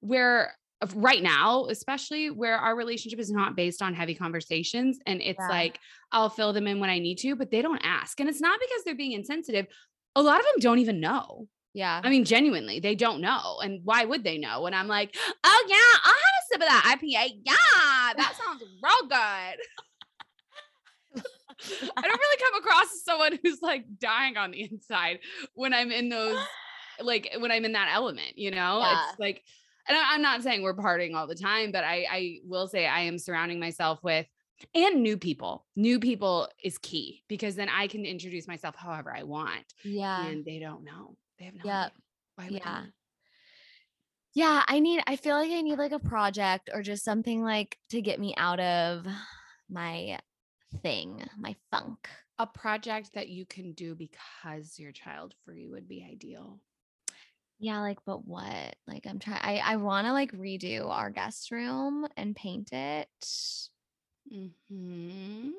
where 0.00 0.54
right 0.94 1.22
now, 1.22 1.66
especially 1.66 2.30
where 2.30 2.56
our 2.56 2.76
relationship 2.76 3.18
is 3.18 3.30
not 3.30 3.56
based 3.56 3.82
on 3.82 3.94
heavy 3.94 4.14
conversations. 4.14 4.98
And 5.06 5.20
it's 5.20 5.38
yeah. 5.40 5.48
like, 5.48 5.78
I'll 6.12 6.30
fill 6.30 6.52
them 6.52 6.66
in 6.66 6.80
when 6.80 6.90
I 6.90 6.98
need 6.98 7.18
to, 7.18 7.36
but 7.36 7.50
they 7.50 7.62
don't 7.62 7.80
ask. 7.82 8.20
And 8.20 8.28
it's 8.28 8.40
not 8.40 8.58
because 8.60 8.84
they're 8.84 8.94
being 8.94 9.12
insensitive. 9.12 9.66
A 10.16 10.22
lot 10.22 10.40
of 10.40 10.46
them 10.46 10.60
don't 10.60 10.78
even 10.78 11.00
know. 11.00 11.48
Yeah. 11.72 12.00
I 12.02 12.08
mean, 12.08 12.24
genuinely, 12.24 12.78
they 12.80 12.94
don't 12.94 13.20
know. 13.20 13.58
And 13.62 13.80
why 13.84 14.04
would 14.04 14.22
they 14.22 14.38
know? 14.38 14.66
And 14.66 14.74
I'm 14.74 14.86
like, 14.86 15.16
oh, 15.42 15.66
yeah, 15.68 15.98
I'll 16.04 16.12
have 16.12 16.20
a 16.38 16.46
sip 16.52 16.60
of 16.60 16.68
that 16.68 16.96
IPA. 16.96 17.40
Yeah, 17.44 18.14
that 18.16 18.34
sounds 18.42 18.62
real 18.82 19.08
good. 19.08 19.58
I 21.96 22.00
don't 22.00 22.20
really 22.20 22.42
come 22.42 22.56
across 22.62 22.92
as 22.92 23.04
someone 23.04 23.38
who's 23.42 23.60
like 23.62 23.86
dying 23.98 24.36
on 24.36 24.52
the 24.52 24.68
inside 24.70 25.18
when 25.54 25.72
I'm 25.72 25.90
in 25.90 26.08
those, 26.10 26.38
like 27.00 27.32
when 27.38 27.50
I'm 27.50 27.64
in 27.64 27.72
that 27.72 27.90
element, 27.92 28.36
you 28.36 28.52
know? 28.52 28.80
Yeah. 28.80 29.06
It's 29.10 29.18
like, 29.18 29.42
and 29.88 29.98
I'm 29.98 30.22
not 30.22 30.42
saying 30.42 30.62
we're 30.62 30.74
partying 30.74 31.14
all 31.14 31.26
the 31.26 31.34
time, 31.34 31.72
but 31.72 31.84
I, 31.84 32.06
I 32.10 32.38
will 32.44 32.66
say 32.66 32.86
I 32.86 33.00
am 33.00 33.18
surrounding 33.18 33.60
myself 33.60 34.02
with 34.02 34.26
and 34.74 35.02
new 35.02 35.16
people. 35.16 35.66
New 35.76 35.98
people 35.98 36.48
is 36.62 36.78
key 36.78 37.22
because 37.28 37.56
then 37.56 37.68
I 37.68 37.86
can 37.86 38.04
introduce 38.04 38.48
myself 38.48 38.74
however 38.76 39.14
I 39.14 39.24
want. 39.24 39.64
Yeah. 39.84 40.26
And 40.26 40.44
they 40.44 40.58
don't 40.58 40.84
know. 40.84 41.16
They 41.38 41.46
have 41.46 41.54
no 41.54 41.62
yep. 41.64 41.92
idea. 42.38 42.60
yeah. 42.64 42.82
Yeah, 44.36 44.64
I 44.66 44.80
need 44.80 45.00
I 45.06 45.14
feel 45.14 45.36
like 45.36 45.52
I 45.52 45.60
need 45.60 45.78
like 45.78 45.92
a 45.92 46.00
project 46.00 46.68
or 46.72 46.82
just 46.82 47.04
something 47.04 47.42
like 47.44 47.78
to 47.90 48.02
get 48.02 48.18
me 48.18 48.34
out 48.36 48.58
of 48.58 49.06
my 49.70 50.18
thing, 50.82 51.24
my 51.38 51.54
funk. 51.70 52.08
A 52.40 52.46
project 52.46 53.10
that 53.14 53.28
you 53.28 53.46
can 53.46 53.72
do 53.74 53.94
because 53.94 54.76
you're 54.76 54.90
child 54.90 55.34
free 55.44 55.68
would 55.68 55.88
be 55.88 56.04
ideal. 56.10 56.58
Yeah, 57.58 57.80
like, 57.80 57.98
but 58.04 58.26
what? 58.26 58.76
Like, 58.86 59.06
I'm 59.08 59.18
trying. 59.18 59.40
I 59.42 59.58
I 59.64 59.76
want 59.76 60.06
to 60.06 60.12
like 60.12 60.32
redo 60.32 60.88
our 60.88 61.10
guest 61.10 61.50
room 61.50 62.06
and 62.16 62.34
paint 62.36 62.72
it. 62.72 63.08
hmm 64.30 65.50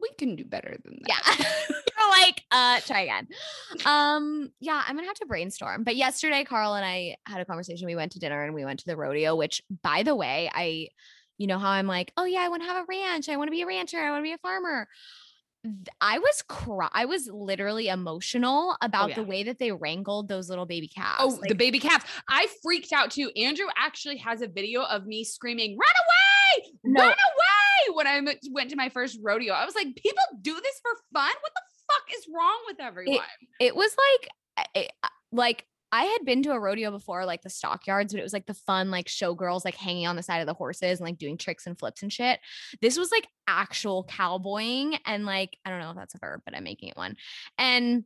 We 0.00 0.10
can 0.18 0.36
do 0.36 0.44
better 0.44 0.76
than 0.84 1.00
Yeah. 1.08 1.16
that. 1.24 1.54
You're 1.98 2.10
like, 2.10 2.42
uh, 2.50 2.80
try 2.80 3.00
again. 3.02 3.28
Um, 3.86 4.52
yeah, 4.60 4.82
I'm 4.86 4.96
gonna 4.96 5.06
have 5.06 5.16
to 5.16 5.26
brainstorm. 5.26 5.84
But 5.84 5.96
yesterday, 5.96 6.44
Carl 6.44 6.74
and 6.74 6.84
I 6.84 7.16
had 7.26 7.40
a 7.40 7.44
conversation. 7.44 7.86
We 7.86 7.96
went 7.96 8.12
to 8.12 8.18
dinner 8.18 8.42
and 8.42 8.54
we 8.54 8.64
went 8.64 8.80
to 8.80 8.86
the 8.86 8.96
rodeo, 8.96 9.34
which 9.34 9.62
by 9.82 10.02
the 10.02 10.14
way, 10.14 10.50
I, 10.52 10.88
you 11.38 11.46
know 11.46 11.58
how 11.58 11.70
I'm 11.70 11.86
like, 11.86 12.12
oh 12.16 12.24
yeah, 12.24 12.40
I 12.40 12.48
want 12.48 12.62
to 12.62 12.68
have 12.68 12.84
a 12.84 12.86
ranch. 12.88 13.28
I 13.28 13.36
want 13.36 13.48
to 13.48 13.52
be 13.52 13.62
a 13.62 13.66
rancher. 13.66 13.98
I 13.98 14.10
want 14.10 14.20
to 14.20 14.28
be 14.28 14.32
a 14.32 14.38
farmer. 14.38 14.88
I 16.00 16.18
was 16.18 16.42
cry. 16.42 16.88
I 16.92 17.04
was 17.06 17.28
literally 17.32 17.88
emotional 17.88 18.72
oh, 18.72 18.76
about 18.82 19.14
the 19.14 19.22
yeah. 19.22 19.26
way 19.28 19.42
that 19.44 19.58
they 19.58 19.72
wrangled 19.72 20.28
those 20.28 20.48
little 20.48 20.66
baby 20.66 20.88
calves. 20.88 21.16
Oh, 21.20 21.38
the 21.42 21.54
baby 21.54 21.78
calves. 21.78 22.04
I 22.28 22.48
freaked 22.62 22.92
out 22.92 23.10
too. 23.10 23.30
Andrew 23.36 23.66
actually 23.76 24.18
has 24.18 24.42
a 24.42 24.48
video 24.48 24.82
of 24.82 25.06
me 25.06 25.24
screaming, 25.24 25.78
run 25.78 26.60
away, 26.60 26.72
No. 26.84 27.00
run 27.02 27.08
away. 27.12 27.94
When 27.94 28.06
I 28.06 28.20
went- 28.50 28.70
to 28.70 28.76
my 28.76 28.88
first 28.88 29.18
rodeo, 29.22 29.52
I 29.52 29.64
was 29.64 29.74
like, 29.74 29.88
people 29.96 30.22
do 30.40 30.54
this 30.54 30.80
for 30.82 30.90
fun? 31.12 31.32
What 31.40 31.52
the 31.54 31.62
fuck 31.92 32.18
is 32.18 32.26
wrong 32.34 32.58
with 32.66 32.80
everyone? 32.80 33.18
it 33.60 33.74
was 33.76 33.94
like 33.96 34.28
I- 34.56 34.80
I- 34.80 34.88
I- 35.02 35.08
like 35.32 35.66
I 35.94 36.06
had 36.06 36.24
been 36.24 36.42
to 36.42 36.50
a 36.50 36.58
rodeo 36.58 36.90
before, 36.90 37.24
like 37.24 37.42
the 37.42 37.48
stockyards, 37.48 38.12
but 38.12 38.18
it 38.18 38.24
was 38.24 38.32
like 38.32 38.46
the 38.46 38.54
fun, 38.54 38.90
like 38.90 39.06
showgirls 39.06 39.64
like 39.64 39.76
hanging 39.76 40.08
on 40.08 40.16
the 40.16 40.24
side 40.24 40.40
of 40.40 40.48
the 40.48 40.52
horses 40.52 40.98
and 40.98 41.06
like 41.06 41.18
doing 41.18 41.38
tricks 41.38 41.68
and 41.68 41.78
flips 41.78 42.02
and 42.02 42.12
shit. 42.12 42.40
This 42.82 42.98
was 42.98 43.12
like 43.12 43.28
actual 43.46 44.02
cowboying 44.02 44.98
and 45.06 45.24
like 45.24 45.56
I 45.64 45.70
don't 45.70 45.78
know 45.78 45.90
if 45.90 45.96
that's 45.96 46.16
a 46.16 46.18
verb, 46.18 46.40
but 46.44 46.56
I'm 46.56 46.64
making 46.64 46.88
it 46.88 46.96
one. 46.96 47.14
And 47.58 48.02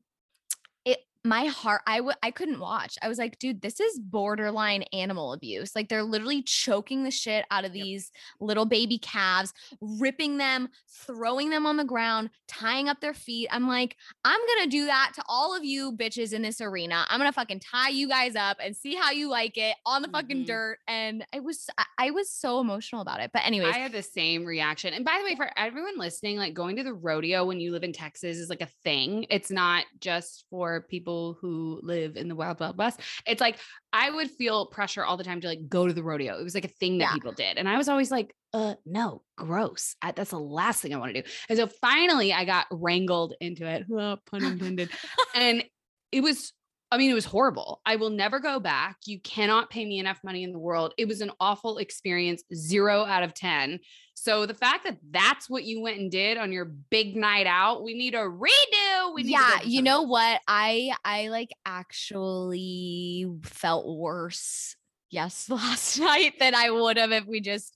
my 1.28 1.44
heart 1.47 1.82
I 1.87 1.99
w- 1.99 2.16
I 2.23 2.30
couldn't 2.30 2.58
watch. 2.61 2.97
I 3.02 3.08
was 3.08 3.18
like, 3.18 3.38
dude, 3.38 3.61
this 3.61 3.80
is 3.80 3.99
borderline 3.99 4.82
animal 4.92 5.32
abuse. 5.32 5.76
Like 5.76 5.88
they're 5.88 6.02
literally 6.02 6.42
choking 6.42 7.04
the 7.04 7.11
shit 7.11 7.44
out 7.50 7.64
of 7.64 7.73
these 7.73 8.11
little 8.40 8.64
baby 8.64 8.99
calves, 8.99 9.52
ripping 9.80 10.38
them, 10.38 10.68
throwing 11.06 11.50
them 11.50 11.66
on 11.66 11.76
the 11.76 11.85
ground, 11.85 12.30
tying 12.47 12.88
up 12.88 13.00
their 13.00 13.14
feet. 13.14 13.49
I'm 13.50 13.68
like, 13.68 13.97
I'm 14.25 14.40
gonna 14.56 14.70
do 14.70 14.87
that 14.87 15.12
to 15.16 15.23
all 15.28 15.54
of 15.56 15.64
you 15.64 15.92
bitches 15.92 16.32
in 16.32 16.42
this 16.42 16.61
arena. 16.61 17.04
I'm 17.08 17.18
gonna 17.20 17.32
fucking 17.32 17.61
tie 17.61 17.90
you 17.90 18.08
guys 18.08 18.35
up 18.35 18.56
and 18.62 18.75
see 18.75 18.94
how 18.94 19.11
you 19.11 19.28
like 19.28 19.58
it 19.58 19.76
on 19.85 20.02
the 20.02 20.08
fucking 20.08 20.44
Mhm. 20.44 20.47
dirt. 20.47 20.78
And 20.88 21.26
I 21.35 21.40
was 21.40 21.68
I, 21.76 21.85
I 21.99 22.11
was 22.11 22.30
so 22.30 22.61
emotional 22.61 23.02
about 23.02 23.20
it. 23.20 23.30
But 23.32 23.44
anyways, 23.44 23.75
I 23.75 23.78
had 23.78 23.92
the 23.92 24.02
same 24.02 24.44
reaction. 24.44 24.94
And 24.94 25.04
by 25.04 25.18
the 25.18 25.25
way, 25.25 25.35
for 25.37 25.50
everyone 25.58 25.99
listening, 25.99 26.38
like 26.38 26.54
going 26.54 26.76
to 26.76 26.82
the 26.85 26.94
rodeo 26.94 27.44
when 27.44 27.61
you 27.61 27.73
live 27.73 27.82
in 27.85 27.92
Texas 27.92 28.38
is 28.38 28.49
like 28.49 28.62
a 28.62 28.68
thing. 28.85 29.26
It's 29.28 29.50
not 29.50 29.85
just 30.00 30.44
for 30.49 30.87
people 30.88 31.18
who 31.41 31.81
live 31.83 32.17
in 32.17 32.29
the 32.29 32.35
wild, 32.35 32.61
wild 32.61 32.77
west. 32.79 33.01
It's 33.27 33.41
like 33.41 33.59
I 33.93 34.11
would 34.11 34.31
feel 34.31 34.67
pressure 34.67 35.05
all 35.05 35.17
the 35.17 35.25
time 35.25 35.41
to 35.41 35.49
like 35.49 35.69
go 35.69 35.87
to 35.87 35.93
the 35.93 36.03
rodeo. 36.03 36.39
It 36.39 36.45
was 36.45 36.55
like 36.55 36.65
a 36.65 36.69
thing 36.81 36.99
that 36.99 37.05
Yeah. 37.11 37.15
people 37.15 37.33
did. 37.33 37.57
And 37.59 37.69
I 37.69 37.77
was 37.77 37.89
always 37.89 38.11
like, 38.11 38.35
uh, 38.55 38.75
no, 38.87 39.23
gross. 39.37 39.95
I, 40.03 40.13
that's 40.13 40.31
the 40.31 40.39
last 40.41 40.81
thing 40.83 40.95
I 40.95 40.99
want 40.99 41.15
to 41.15 41.23
do. 41.23 41.29
And 41.49 41.59
so 41.59 41.67
finally 41.67 42.33
I 42.33 42.45
got 42.45 42.67
wrangled 42.71 43.35
into 43.41 43.67
it, 43.67 43.85
oh, 43.93 44.17
pun 44.31 44.45
intended. 44.45 44.91
and 45.35 45.65
it 46.13 46.23
was 46.23 46.53
I 46.91 46.97
mean, 46.97 47.11
it 47.11 47.15
was 47.15 47.27
horrible. 47.27 47.83
I 47.85 47.97
will 47.97 48.09
never 48.09 48.41
go 48.41 48.59
back. 48.61 48.97
You 49.05 49.21
cannot 49.21 49.69
pay 49.69 49.85
me 49.85 49.99
enough 49.99 50.21
money 50.25 50.43
in 50.43 50.53
the 50.53 50.59
world. 50.59 50.95
It 50.97 51.07
was 51.07 51.21
an 51.21 51.31
awful 51.39 51.77
experience, 51.77 52.43
zero 52.55 53.05
out 53.05 53.23
of 53.23 53.35
10. 53.35 53.81
So 54.21 54.47
the 54.47 54.55
fact 54.55 54.85
that 54.85 54.99
that's 55.11 55.49
what 55.49 55.65
you 55.65 55.81
went 55.81 55.99
and 55.99 56.11
did 56.11 56.39
on 56.39 56.53
your 56.53 56.65
big 56.65 57.17
night 57.17 57.47
out, 57.47 57.85
we 57.85 57.95
need 57.95 58.15
a 58.15 58.19
redo. 58.19 59.15
We 59.15 59.23
need 59.23 59.33
yeah 59.33 59.61
you 59.65 59.83
know 59.83 60.03
what? 60.03 60.41
I 60.47 60.93
i 61.05 61.29
like 61.29 61.51
actually 61.65 63.27
felt 63.43 63.87
worse 63.87 64.77
yes 65.11 65.49
last 65.51 65.99
night 65.99 66.35
than 66.39 66.55
i 66.55 66.71
would 66.71 66.99
have 66.99 67.13
if 67.13 67.25
we 67.25 67.41
just 67.41 67.75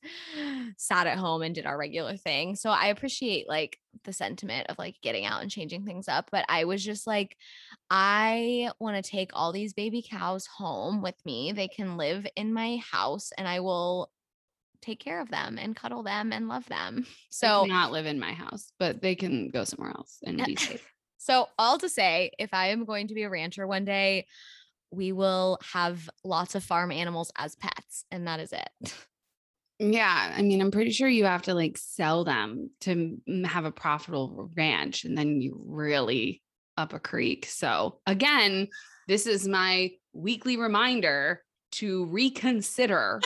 sat 0.77 1.07
at 1.07 1.17
home 1.17 1.43
and 1.43 1.55
did 1.55 1.67
our 1.67 1.79
regular 1.79 2.17
thing. 2.17 2.57
So 2.57 2.71
i 2.71 2.87
appreciate 2.87 3.49
like 3.49 3.79
the 4.05 4.13
sentiment 4.13 4.67
of 4.69 4.79
like 4.79 4.97
getting 5.03 5.25
out 5.25 5.43
and 5.43 5.51
changing 5.51 5.85
things 5.85 6.09
up 6.09 6.29
but 6.33 6.45
i 6.49 6.65
was 6.65 6.83
just 6.85 7.07
like 7.07 7.37
i 7.91 8.71
want 8.81 9.03
to 9.03 9.11
take 9.11 9.31
all 9.35 9.53
these 9.53 9.75
baby 9.75 10.05
cows 10.09 10.47
home 10.47 11.03
with 11.03 11.15
me. 11.25 11.53
They 11.53 11.69
can 11.69 11.97
live 11.97 12.27
in 12.37 12.53
my 12.53 12.79
house 12.91 13.31
and 13.39 13.47
i 13.47 13.61
will 13.61 14.11
take 14.83 15.01
care 15.01 15.21
of 15.21 15.31
them 15.31 15.59
and 15.59 15.77
cuddle 15.77 16.03
them 16.03 16.33
and 16.33 16.49
love 16.49 16.67
them 16.67 17.07
so 17.31 17.63
cannot 17.63 17.93
live 17.93 18.07
in 18.07 18.19
my 18.19 18.33
house, 18.33 18.73
but 18.79 19.01
they 19.01 19.15
can 19.15 19.49
go 19.49 19.65
somewhere 19.65 19.91
else 19.91 20.19
and 20.25 20.45
be 20.45 20.57
safe. 20.57 20.87
So, 21.19 21.47
all 21.57 21.79
to 21.79 21.89
say, 21.89 22.33
if 22.37 22.53
I 22.53 22.71
am 22.71 22.85
going 22.85 23.07
to 23.07 23.15
be 23.15 23.23
a 23.23 23.31
rancher 23.31 23.65
one 23.65 23.85
day, 23.85 24.27
we 24.91 25.13
will 25.13 25.57
have 25.73 26.11
lots 26.25 26.57
of 26.57 26.65
farm 26.65 26.91
animals 26.91 27.31
as 27.37 27.55
pets, 27.55 28.05
and 28.11 28.27
that 28.27 28.41
is 28.41 28.53
it. 28.53 28.95
Yeah, 29.79 30.33
I 30.37 30.43
mean, 30.43 30.61
I'm 30.61 30.71
pretty 30.71 30.93
sure 30.93 31.09
you 31.09 31.25
have 31.25 31.43
to 31.43 31.55
like 31.55 31.77
sell 31.77 32.23
them 32.23 32.71
to 32.83 33.19
have 33.45 33.65
a 33.65 33.73
profitable 33.73 34.49
ranch, 34.55 35.05
and 35.05 35.19
then 35.19 35.41
you 35.41 35.61
really 35.67 36.41
up 36.77 36.93
a 36.93 37.01
creek. 37.01 37.47
So 37.47 37.99
again, 38.07 38.69
this 39.09 39.27
is 39.27 39.49
my 39.49 39.91
weekly 40.13 40.57
reminder 40.57 41.43
to 41.73 42.07
reconsider 42.07 43.21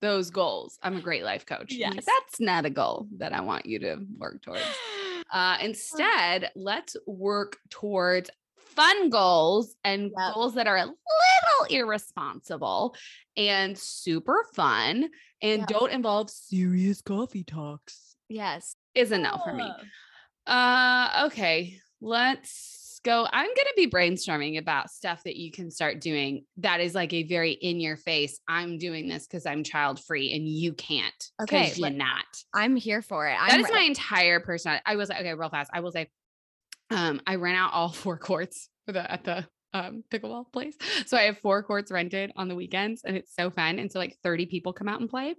those 0.00 0.30
goals. 0.30 0.78
I'm 0.82 0.96
a 0.96 1.00
great 1.00 1.22
life 1.24 1.46
coach. 1.46 1.72
I'm 1.74 1.80
like, 1.80 1.94
Yes. 1.96 2.04
that's 2.04 2.40
not 2.40 2.64
a 2.66 2.70
goal 2.70 3.08
that 3.18 3.32
I 3.32 3.40
want 3.40 3.66
you 3.66 3.78
to 3.80 3.98
work 4.18 4.42
towards. 4.42 4.62
Uh, 5.32 5.56
instead, 5.60 6.52
let's 6.54 6.96
work 7.04 7.56
towards 7.68 8.30
fun 8.58 9.10
goals 9.10 9.74
and 9.82 10.12
Yep. 10.16 10.34
goals 10.34 10.54
that 10.54 10.68
are 10.68 10.76
a 10.76 10.84
little 10.84 11.66
irresponsible 11.68 12.94
and 13.36 13.76
super 13.76 14.46
fun 14.54 15.08
and 15.42 15.60
Yep. 15.60 15.68
don't 15.68 15.90
involve 15.92 16.30
serious 16.30 17.02
coffee 17.02 17.42
talks. 17.42 18.14
Yes. 18.28 18.76
Is 18.94 19.10
a 19.10 19.18
no 19.18 19.36
for 19.42 19.52
me. 19.52 19.68
Uh, 20.46 21.24
okay, 21.26 21.80
let's 22.00 22.75
go. 23.06 23.26
I'm 23.32 23.46
gonna 23.46 23.68
be 23.76 23.88
brainstorming 23.88 24.58
about 24.58 24.90
stuff 24.90 25.22
that 25.24 25.36
you 25.36 25.50
can 25.50 25.70
start 25.70 26.00
doing 26.00 26.44
that 26.58 26.80
is 26.80 26.94
like 26.94 27.12
a 27.12 27.22
very 27.22 27.52
in 27.52 27.80
your 27.80 27.96
face. 27.96 28.40
I'm 28.48 28.76
doing 28.78 29.08
this 29.08 29.26
because 29.26 29.46
I'm 29.46 29.62
child 29.62 30.00
free 30.04 30.32
and 30.34 30.46
you 30.46 30.74
can't. 30.74 31.30
Okay, 31.40 31.72
you're 31.76 31.90
not. 31.90 32.24
I'm 32.52 32.76
here 32.76 33.00
for 33.00 33.28
it. 33.28 33.36
That 33.38 33.54
I'm 33.54 33.60
is 33.60 33.70
my 33.70 33.82
entire 33.82 34.40
personality. 34.40 34.82
I 34.84 34.96
was 34.96 35.10
okay, 35.10 35.32
real 35.34 35.48
fast. 35.48 35.70
I 35.72 35.80
will 35.80 35.92
say, 35.92 36.08
um, 36.90 37.20
I 37.26 37.36
ran 37.36 37.54
out 37.54 37.72
all 37.72 37.90
four 37.90 38.18
courts 38.18 38.68
for 38.84 38.92
the 38.92 39.10
at 39.10 39.24
the 39.24 39.46
um 39.74 40.04
pickleball 40.10 40.52
place. 40.52 40.76
So 41.06 41.16
I 41.16 41.22
have 41.22 41.38
four 41.38 41.62
courts 41.62 41.92
rented 41.92 42.32
on 42.36 42.48
the 42.48 42.54
weekends, 42.54 43.02
and 43.04 43.16
it's 43.16 43.34
so 43.34 43.50
fun. 43.50 43.78
And 43.78 43.90
so 43.90 43.98
like 43.98 44.16
30 44.22 44.46
people 44.46 44.72
come 44.72 44.88
out 44.88 45.00
and 45.00 45.08
play, 45.08 45.34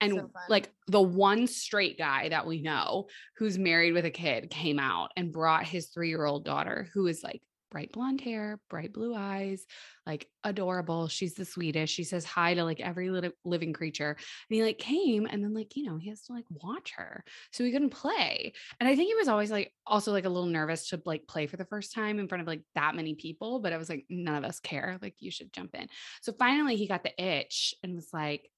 and 0.00 0.12
So 0.12 0.30
like 0.48 0.70
the 0.88 1.02
one 1.02 1.46
straight 1.46 1.98
guy 1.98 2.28
that 2.30 2.46
we 2.46 2.62
know 2.62 3.06
who's 3.36 3.58
married 3.58 3.92
with 3.92 4.04
a 4.04 4.10
kid 4.10 4.50
came 4.50 4.78
out 4.78 5.10
and 5.16 5.32
brought 5.32 5.64
his 5.64 5.88
three 5.88 6.08
year 6.08 6.24
old 6.24 6.44
daughter, 6.44 6.88
who 6.94 7.06
is 7.06 7.22
like 7.22 7.42
bright 7.72 7.90
blonde 7.90 8.20
hair, 8.20 8.60
bright 8.68 8.92
blue 8.92 9.14
eyes, 9.14 9.64
like 10.06 10.28
adorable. 10.44 11.08
She's 11.08 11.34
the 11.34 11.46
sweetest. 11.46 11.92
She 11.92 12.04
says 12.04 12.24
hi 12.24 12.52
to 12.52 12.64
like 12.64 12.80
every 12.80 13.10
little 13.10 13.32
living 13.46 13.72
creature. 13.72 14.10
And 14.10 14.54
he 14.54 14.62
like 14.62 14.78
came 14.78 15.26
and 15.26 15.42
then 15.42 15.54
like, 15.54 15.74
you 15.74 15.84
know, 15.84 15.96
he 15.96 16.10
has 16.10 16.22
to 16.24 16.34
like 16.34 16.44
watch 16.50 16.92
her. 16.96 17.24
So 17.50 17.64
he 17.64 17.72
couldn't 17.72 17.90
play. 17.90 18.52
And 18.78 18.88
I 18.88 18.94
think 18.94 19.08
he 19.08 19.14
was 19.14 19.26
always 19.26 19.50
like 19.50 19.72
also 19.86 20.12
like 20.12 20.26
a 20.26 20.28
little 20.28 20.48
nervous 20.48 20.90
to 20.90 21.00
like 21.06 21.26
play 21.26 21.46
for 21.46 21.56
the 21.56 21.64
first 21.64 21.94
time 21.94 22.18
in 22.18 22.28
front 22.28 22.42
of 22.42 22.46
like 22.46 22.62
that 22.74 22.94
many 22.94 23.14
people. 23.14 23.60
But 23.60 23.72
I 23.72 23.78
was 23.78 23.88
like, 23.88 24.04
none 24.10 24.36
of 24.36 24.44
us 24.44 24.60
care. 24.60 24.98
Like 25.00 25.14
you 25.18 25.30
should 25.30 25.52
jump 25.52 25.74
in. 25.74 25.88
So 26.20 26.34
finally 26.38 26.76
he 26.76 26.86
got 26.86 27.02
the 27.02 27.22
itch 27.22 27.74
and 27.82 27.94
was 27.94 28.10
like, 28.12 28.50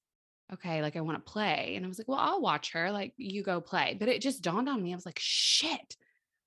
okay, 0.53 0.81
like 0.81 0.97
I 0.97 1.01
want 1.01 1.25
to 1.25 1.31
play. 1.31 1.75
And 1.77 1.85
I 1.85 1.87
was 1.87 1.97
like, 1.97 2.09
well, 2.09 2.19
I'll 2.19 2.41
watch 2.41 2.73
her. 2.73 2.91
Like 2.91 3.13
you 3.15 3.43
go 3.43 3.61
play. 3.61 3.95
But 3.97 4.09
it 4.09 4.21
just 4.21 4.43
dawned 4.43 4.67
on 4.67 4.83
me. 4.83 4.91
I 4.91 4.95
was 4.95 5.05
like, 5.05 5.19
shit. 5.19 5.95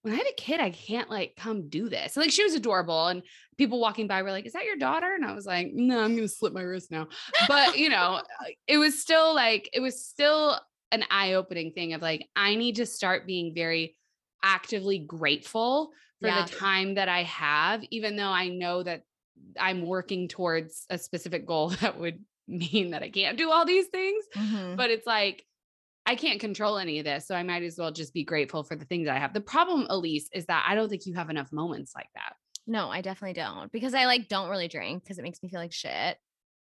When 0.02 0.14
I 0.14 0.16
have 0.16 0.26
a 0.28 0.32
kid, 0.40 0.60
I 0.60 0.70
can't 0.70 1.10
like 1.10 1.34
come 1.36 1.68
do 1.68 1.88
this. 1.88 2.16
Like 2.16 2.30
she 2.30 2.44
was 2.44 2.54
adorable, 2.54 3.08
and 3.08 3.22
people 3.56 3.80
walking 3.80 4.06
by 4.06 4.22
were 4.22 4.30
like, 4.30 4.46
"Is 4.46 4.52
that 4.52 4.64
your 4.64 4.76
daughter?" 4.76 5.12
And 5.14 5.24
I 5.24 5.34
was 5.34 5.44
like, 5.44 5.70
"No, 5.72 6.00
I'm 6.00 6.14
gonna 6.14 6.28
slip 6.28 6.52
my 6.52 6.62
wrist 6.62 6.90
now." 6.90 7.08
But 7.48 7.78
you 7.78 7.88
know, 7.88 8.22
it 8.68 8.78
was 8.78 9.00
still 9.00 9.34
like 9.34 9.68
it 9.72 9.80
was 9.80 10.04
still 10.06 10.60
an 10.92 11.04
eye-opening 11.10 11.72
thing 11.72 11.92
of 11.94 12.00
like 12.02 12.26
I 12.36 12.54
need 12.54 12.76
to 12.76 12.86
start 12.86 13.26
being 13.26 13.52
very 13.54 13.96
actively 14.42 15.00
grateful 15.00 15.90
for 16.20 16.28
Yeah. 16.28 16.44
the 16.44 16.50
time 16.52 16.94
that 16.94 17.08
I 17.08 17.24
have, 17.24 17.82
even 17.90 18.16
though 18.16 18.30
I 18.30 18.48
know 18.48 18.82
that 18.84 19.02
I'm 19.58 19.84
working 19.84 20.28
towards 20.28 20.86
a 20.90 20.98
specific 20.98 21.44
goal 21.46 21.70
that 21.80 21.98
would 21.98 22.24
mean 22.46 22.92
that 22.92 23.02
I 23.02 23.10
can't 23.10 23.36
do 23.36 23.50
all 23.50 23.64
these 23.66 23.88
things. 23.88 24.24
Mhm. 24.36 24.76
But 24.76 24.90
it's 24.90 25.06
like, 25.06 25.44
I 26.08 26.14
can't 26.14 26.40
control 26.40 26.78
any 26.78 26.98
of 26.98 27.04
this. 27.04 27.26
So 27.26 27.34
I 27.34 27.42
might 27.42 27.62
as 27.62 27.76
well 27.78 27.92
just 27.92 28.14
be 28.14 28.24
grateful 28.24 28.64
for 28.64 28.74
the 28.76 28.86
things 28.86 29.06
I 29.08 29.18
have. 29.18 29.34
The 29.34 29.40
problem, 29.42 29.86
Elise, 29.90 30.28
is 30.32 30.46
that 30.46 30.64
I 30.66 30.74
don't 30.74 30.88
think 30.88 31.04
you 31.06 31.14
have 31.14 31.28
enough 31.30 31.52
moments 31.52 31.92
like 31.94 32.08
that. 32.14 32.32
no, 32.66 32.88
I 32.90 33.00
definitely 33.02 33.34
don't 33.34 33.70
because 33.72 33.94
I 33.94 34.06
like 34.06 34.28
don't 34.28 34.48
really 34.50 34.68
drink 34.68 35.02
because 35.04 35.18
it 35.18 35.22
makes 35.22 35.42
me 35.42 35.48
feel 35.50 35.60
like 35.60 35.72
shit. 35.72 36.16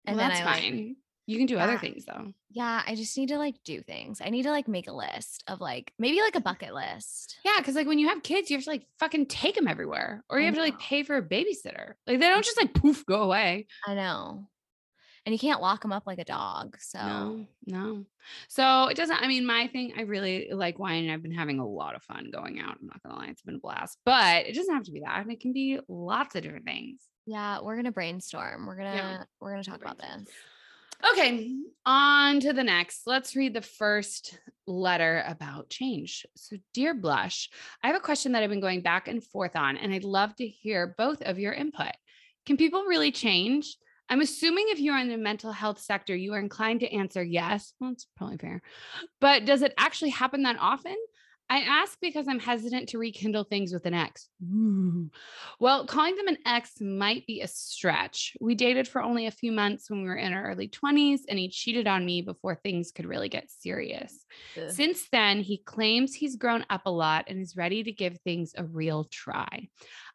And 0.07 0.19
then 0.19 0.29
that's 0.29 0.41
I 0.41 0.45
like, 0.45 0.63
fine. 0.63 0.97
You 1.29 1.39
can 1.39 1.47
do 1.47 1.59
other 1.59 1.77
things 1.77 2.05
though. 2.05 2.33
Yeah, 2.51 2.83
I 2.87 2.95
just 2.95 3.17
need 3.19 3.31
to 3.31 3.39
like 3.39 3.57
do 3.65 3.83
things. 3.83 4.21
I 4.25 4.31
need 4.31 4.45
to 4.45 4.51
like 4.51 4.69
make 4.69 4.89
a 4.89 4.93
list 4.93 5.43
of 5.49 5.61
like 5.61 5.93
maybe 5.99 6.21
like 6.21 6.37
a 6.37 6.41
bucket 6.41 6.73
list. 6.73 7.41
Yeah, 7.45 7.57
because 7.59 7.75
like 7.75 7.89
when 7.89 7.99
you 7.99 8.09
have 8.09 8.23
kids, 8.23 8.49
you 8.49 8.57
have 8.57 8.65
to 8.65 8.71
like 8.71 8.87
fucking 9.01 9.27
take 9.27 9.57
them 9.57 9.67
everywhere, 9.67 10.23
or 10.31 10.39
I 10.39 10.43
you 10.43 10.47
have 10.47 10.55
to 10.55 10.61
like 10.61 10.79
pay 10.79 11.03
for 11.03 11.17
a 11.17 11.23
babysitter. 11.23 11.95
Like 12.07 12.21
they 12.21 12.29
don't 12.29 12.45
just 12.45 12.57
like 12.61 12.75
poof 12.75 13.05
go 13.05 13.23
away. 13.23 13.67
I 13.87 13.95
know. 13.95 14.47
And 15.27 15.33
you 15.33 15.39
can't 15.41 15.61
lock 15.61 15.83
them 15.83 15.93
up 15.93 16.07
like 16.07 16.21
a 16.21 16.25
dog. 16.25 16.77
So 16.81 16.99
No, 16.99 17.47
no. 17.67 18.07
So 18.49 18.87
it 18.87 18.97
doesn't. 18.97 19.21
I 19.21 19.27
mean, 19.27 19.45
my 19.45 19.67
thing, 19.67 19.93
I 19.99 20.03
really 20.03 20.49
like 20.53 20.79
wine. 20.79 21.03
and 21.05 21.13
I've 21.13 21.23
been 21.23 21.35
having 21.35 21.59
a 21.59 21.67
lot 21.67 21.95
of 21.97 22.03
fun 22.05 22.31
going 22.33 22.61
out. 22.61 22.79
I'm 22.81 22.87
not 22.87 23.03
gonna 23.03 23.17
lie, 23.17 23.27
it's 23.27 23.43
been 23.43 23.57
a 23.57 23.59
blast. 23.59 23.99
But 24.05 24.47
it 24.47 24.55
doesn't 24.55 24.73
have 24.73 24.85
to 24.85 24.93
be 24.93 25.01
that. 25.01 25.27
It 25.29 25.41
can 25.41 25.53
be 25.53 25.81
lots 25.89 26.35
of 26.37 26.43
different 26.43 26.65
things. 26.65 27.01
yeah, 27.27 27.59
we're 27.61 27.77
gonna 27.77 27.91
brainstorm. 27.93 28.67
We're 28.67 28.77
gonna 28.77 29.27
we're 29.41 29.51
gonna 29.51 29.65
talk 29.65 29.83
about 29.83 29.99
this. 29.99 30.29
Okay, 31.13 31.55
on 31.85 32.41
to 32.41 32.53
the 32.55 32.65
next. 32.65 33.03
Let's 33.07 33.37
read 33.37 33.53
the 33.53 33.61
first 33.61 34.39
letter 34.67 35.23
about 35.27 35.69
change. 35.69 36.25
So, 36.37 36.57
dear 36.73 36.95
Blush, 36.95 37.51
I 37.83 37.89
have 37.89 37.97
a 37.97 38.01
question 38.01 38.33
that 38.33 38.43
I've 38.43 38.49
been 38.49 38.61
going 38.61 38.81
back 38.81 39.07
and 39.07 39.23
forth 39.23 39.57
on, 39.57 39.77
and 39.77 39.93
I'd 39.93 40.05
love 40.05 40.35
to 40.37 40.47
hear 40.49 40.95
both 40.97 41.21
of 41.21 41.39
your 41.39 41.53
input. 41.53 41.93
Can 42.47 42.57
people 42.57 42.85
really 42.85 43.13
change? 43.13 43.77
I'm 44.09 44.21
assuming 44.21 44.67
if 44.69 44.79
you're 44.79 44.99
in 44.99 45.09
the 45.09 45.17
mental 45.17 45.53
health 45.53 45.81
sector, 45.81 46.15
you 46.15 46.35
are 46.35 46.39
inclined 46.39 46.81
to 46.81 46.93
answer 46.93 47.23
yes. 47.23 47.75
Well, 47.81 47.91
that's 47.91 48.07
probably 48.17 48.39
fair. 48.39 48.63
But 49.21 49.45
does 49.45 49.63
it 49.63 49.75
actually 49.77 50.11
happen 50.11 50.43
that 50.43 50.57
often? 50.61 50.97
I 51.49 51.59
ask 51.61 51.99
because 52.01 52.27
I'm 52.29 52.41
hesitant 52.41 52.89
to 52.89 52.99
rekindle 52.99 53.45
things 53.45 53.73
with 53.73 53.87
an 53.87 53.95
ex. 53.95 54.29
Ooh. 54.43 55.11
Well, 55.61 55.87
calling 55.87 56.17
them 56.17 56.27
an 56.27 56.39
ex 56.45 56.81
might 56.81 57.25
be 57.27 57.41
a 57.41 57.47
stretch. 57.47 58.37
We 58.41 58.57
dated 58.57 58.89
for 58.89 59.01
only 59.01 59.27
a 59.27 59.31
few 59.31 59.53
months 59.53 59.89
when 59.89 60.03
we 60.03 60.09
were 60.09 60.17
in 60.17 60.33
our 60.33 60.51
early 60.51 60.69
20s, 60.69 61.21
and 61.29 61.39
he 61.39 61.49
cheated 61.49 61.87
on 61.87 62.05
me 62.05 62.23
before 62.23 62.57
things 62.57 62.91
could 62.91 63.07
really 63.07 63.29
get 63.29 63.51
serious. 63.51 64.25
Ugh. 64.57 64.71
Since 64.71 65.09
then, 65.11 65.41
he 65.41 65.59
claims 65.59 66.15
he's 66.15 66.37
grown 66.37 66.67
up 66.69 66.83
a 66.87 66.91
lot 66.91 67.27
and 67.29 67.41
is 67.41 67.57
ready 67.57 67.85
to 67.85 67.93
give 67.93 68.19
things 68.25 68.53
a 68.57 68.65
real 68.65 69.05
try. 69.05 69.69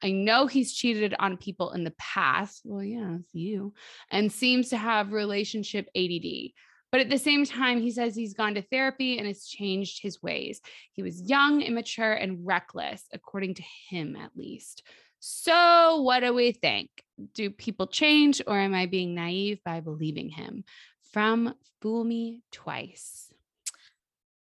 I 0.03 0.11
know 0.11 0.47
he's 0.47 0.73
cheated 0.73 1.15
on 1.17 1.37
people 1.37 1.71
in 1.71 1.85
the 1.85 1.93
past. 1.97 2.61
Well, 2.65 2.83
yeah, 2.83 3.17
it's 3.19 3.33
you, 3.33 3.73
and 4.09 4.31
seems 4.31 4.69
to 4.69 4.77
have 4.77 5.13
relationship 5.13 5.87
ADD. 5.95 6.51
But 6.91 7.01
at 7.01 7.09
the 7.09 7.17
same 7.17 7.45
time, 7.45 7.79
he 7.79 7.89
says 7.91 8.15
he's 8.15 8.33
gone 8.33 8.55
to 8.55 8.61
therapy 8.61 9.17
and 9.17 9.25
has 9.25 9.45
changed 9.45 10.01
his 10.01 10.21
ways. 10.21 10.61
He 10.91 11.01
was 11.01 11.21
young, 11.21 11.61
immature, 11.61 12.11
and 12.11 12.45
reckless, 12.45 13.03
according 13.13 13.55
to 13.55 13.63
him 13.89 14.17
at 14.17 14.31
least. 14.35 14.83
So, 15.19 16.01
what 16.01 16.19
do 16.19 16.33
we 16.33 16.51
think? 16.51 16.89
Do 17.33 17.49
people 17.49 17.87
change, 17.87 18.41
or 18.45 18.59
am 18.59 18.73
I 18.73 18.87
being 18.87 19.15
naive 19.15 19.59
by 19.63 19.79
believing 19.79 20.29
him? 20.29 20.65
From 21.13 21.53
Fool 21.81 22.03
Me 22.03 22.41
Twice. 22.51 23.31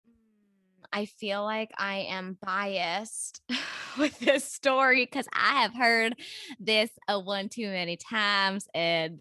Mm, 0.09 0.85
I 0.93 1.05
feel 1.05 1.45
like 1.45 1.71
I 1.79 2.07
am 2.09 2.39
biased 2.43 3.43
with 3.99 4.19
this 4.19 4.51
story 4.51 5.05
because 5.05 5.29
I 5.33 5.63
have 5.63 5.75
heard 5.75 6.15
this 6.59 6.91
a 7.07 7.21
one 7.21 7.51
too 7.51 7.69
many 7.69 7.97
times 7.97 8.67
and 8.75 9.21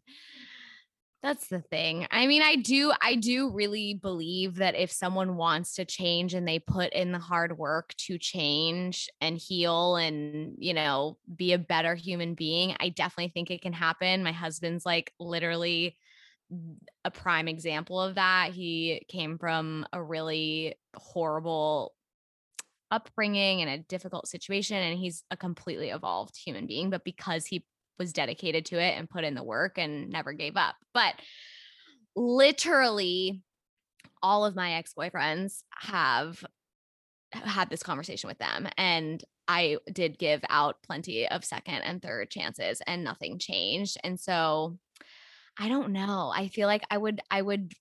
that's 1.24 1.48
the 1.50 1.62
thing. 1.62 2.08
I 2.10 2.26
mean, 2.26 2.42
I 2.42 2.56
do 2.56 2.92
I 3.00 3.14
do 3.16 3.52
really 3.52 3.94
believe 3.94 4.56
that 4.56 4.76
if 4.76 4.92
someone 4.92 5.36
wants 5.36 5.76
to 5.76 5.86
change 5.86 6.34
and 6.34 6.48
they 6.48 6.58
put 6.58 6.94
in 6.94 7.12
the 7.12 7.20
hard 7.20 7.58
work 7.60 7.94
to 8.00 8.18
change 8.18 9.08
and 9.22 9.38
heal 9.38 9.98
and, 9.98 10.56
you 10.58 10.74
know, 10.74 11.20
be 11.36 11.54
a 11.54 11.60
better 11.60 11.94
human 11.94 12.34
being, 12.34 12.76
I 12.80 12.90
definitely 12.90 13.30
think 13.30 13.52
it 13.52 13.62
can 13.62 13.74
happen. 13.74 14.24
My 14.24 14.32
husband's 14.32 14.84
like 14.84 15.14
literally 15.20 15.96
a 17.06 17.12
prime 17.12 17.48
example 17.48 18.02
of 18.02 18.16
that. 18.16 18.52
He 18.52 19.06
came 19.08 19.38
from 19.38 19.86
a 19.94 20.02
really 20.02 20.76
horrible 20.96 21.94
upbringing 22.90 23.62
and 23.62 23.70
a 23.70 23.78
difficult 23.78 24.28
situation 24.28 24.76
and 24.76 25.00
he's 25.00 25.24
a 25.32 25.38
completely 25.38 25.92
evolved 25.92 26.36
human 26.36 26.68
being 26.68 26.90
but 26.90 27.06
because 27.06 27.46
he 27.46 27.64
was 28.00 28.14
dedicated 28.14 28.66
to 28.66 28.82
it 28.82 28.98
and 28.98 29.10
put 29.10 29.24
in 29.24 29.36
the 29.36 29.44
work 29.44 29.78
and 29.78 30.10
never 30.10 30.34
gave 30.34 30.58
up 30.58 30.76
but 30.94 31.14
literally 32.16 33.42
all 34.24 34.46
of 34.46 34.56
my 34.56 34.74
ex-boyfriends 34.74 35.64
have 35.74 36.44
had 37.32 37.70
this 37.70 37.84
conversation 37.84 38.28
with 38.28 38.38
them 38.38 38.68
and 38.78 39.24
I 39.48 39.78
did 39.92 40.18
give 40.18 40.42
out 40.50 40.78
plenty 40.84 41.28
of 41.28 41.44
second 41.44 41.82
and 41.82 42.02
third 42.02 42.30
chances 42.30 42.82
and 42.86 43.04
nothing 43.04 43.40
changed 43.40 43.98
and 44.04 44.20
so 44.20 44.78
I 45.58 45.70
don't 45.70 45.92
know 45.92 46.32
I 46.34 46.50
feel 46.50 46.68
like 46.68 46.84
I 46.90 46.98
would 46.98 47.22
I 47.30 47.42
would 47.42 47.74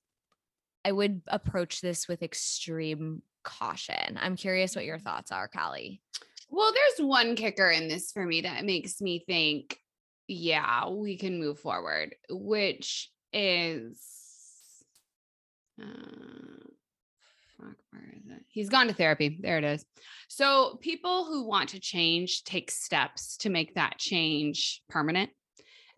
I 0.85 0.93
would 0.93 1.23
approach 1.27 1.81
this 1.81 2.09
with 2.09 2.23
extreme 2.23 3.23
caution. 3.43 4.19
I'm 4.21 4.37
curious 4.37 4.75
what 4.75 4.85
your 4.85 4.99
thoughts 4.99 5.33
are, 5.33 5.49
Callie. 5.49 6.01
Well, 6.49 6.73
there's 6.73 7.07
one 7.07 7.37
kicker 7.37 7.71
in 7.71 7.89
this 7.89 8.11
for 8.13 8.25
me 8.25 8.43
that 8.43 8.65
makes 8.65 9.01
me 9.01 9.23
think, 9.27 9.79
yeah, 10.31 10.89
we 10.89 11.17
can 11.17 11.41
move 11.41 11.59
forward, 11.59 12.15
which 12.31 13.11
is 13.33 14.01
uh, 15.83 15.87
fuck, 17.59 17.77
where 17.91 18.15
is 18.17 18.31
it? 18.31 18.45
He's 18.49 18.69
gone 18.69 18.87
to 18.87 18.95
therapy. 18.95 19.39
There 19.41 19.59
it 19.59 19.65
is. 19.65 19.85
So 20.29 20.79
people 20.81 21.25
who 21.25 21.47
want 21.47 21.71
to 21.71 21.81
change 21.81 22.45
take 22.45 22.71
steps 22.71 23.39
to 23.39 23.51
make 23.51 23.75
that 23.75 23.99
change 23.99 24.83
permanent. 24.89 25.31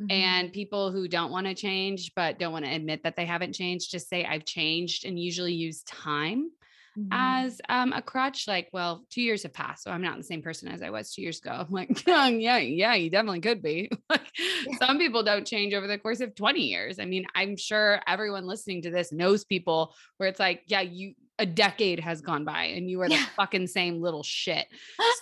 Mm-hmm. 0.00 0.10
And 0.10 0.52
people 0.52 0.90
who 0.90 1.08
don't 1.08 1.30
want 1.30 1.46
to 1.46 1.54
change 1.54 2.12
but 2.16 2.38
don't 2.38 2.52
want 2.52 2.64
to 2.64 2.74
admit 2.74 3.02
that 3.02 3.16
they 3.16 3.26
haven't 3.26 3.52
changed 3.52 3.90
just 3.90 4.08
say 4.08 4.24
I've 4.24 4.46
changed 4.46 5.04
and 5.04 5.18
usually 5.18 5.52
use 5.52 5.82
time 5.82 6.50
Mhm. 6.98 7.08
as 7.10 7.60
um, 7.68 7.92
a 7.92 8.02
crutch. 8.02 8.46
Like, 8.46 8.68
well, 8.72 9.04
two 9.10 9.22
years 9.22 9.42
have 9.44 9.52
passed, 9.52 9.84
so 9.84 9.90
I'm 9.90 10.02
not 10.02 10.16
the 10.16 10.22
same 10.24 10.42
person 10.42 10.68
as 10.68 10.82
I 10.82 10.90
was 10.90 11.12
two 11.12 11.22
years 11.22 11.38
ago. 11.38 11.50
I'm 11.50 11.66
like, 11.70 12.06
yeah, 12.06 12.28
yeah, 12.28 12.58
yeah, 12.58 12.94
you 12.94 13.10
definitely 13.10 13.40
could 13.40 13.62
be. 13.62 13.90
like, 14.10 14.30
some 14.78 14.98
people 14.98 15.22
don't 15.22 15.46
change 15.46 15.74
over 15.74 15.86
the 15.86 15.98
course 15.98 16.20
of 16.20 16.34
20 16.34 16.60
years. 16.60 16.98
I 16.98 17.04
mean, 17.04 17.24
I'm 17.34 17.56
sure 17.56 18.00
everyone 18.06 18.46
listening 18.46 18.82
to 18.82 18.90
this 18.90 19.12
knows 19.12 19.44
people 19.44 19.94
where 20.18 20.28
it's 20.28 20.40
like, 20.40 20.62
yeah, 20.66 20.80
you 20.82 21.14
a 21.38 21.46
decade 21.46 21.98
has 21.98 22.20
gone 22.20 22.44
by 22.44 22.64
and 22.64 22.88
you 22.90 23.00
are 23.00 23.08
the 23.08 23.14
Yeah. 23.14 23.26
fucking 23.36 23.66
same 23.66 24.00
little 24.00 24.22
shit. 24.22 24.66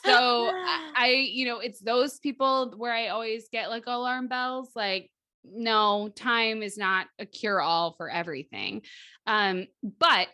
So 0.04 0.50
I, 0.52 0.92
I, 0.96 1.06
you 1.30 1.46
know, 1.46 1.60
it's 1.60 1.80
those 1.80 2.18
people 2.18 2.74
where 2.76 2.92
I 2.92 3.08
always 3.08 3.48
get 3.50 3.70
like 3.70 3.84
alarm 3.86 4.28
bells, 4.28 4.70
like, 4.74 5.08
no, 5.44 6.10
time 6.14 6.62
is 6.62 6.76
not 6.76 7.06
a 7.18 7.24
cure 7.24 7.60
all 7.60 7.94
for 7.96 8.10
everything. 8.10 8.82
Um, 9.26 9.66
but 9.98 10.28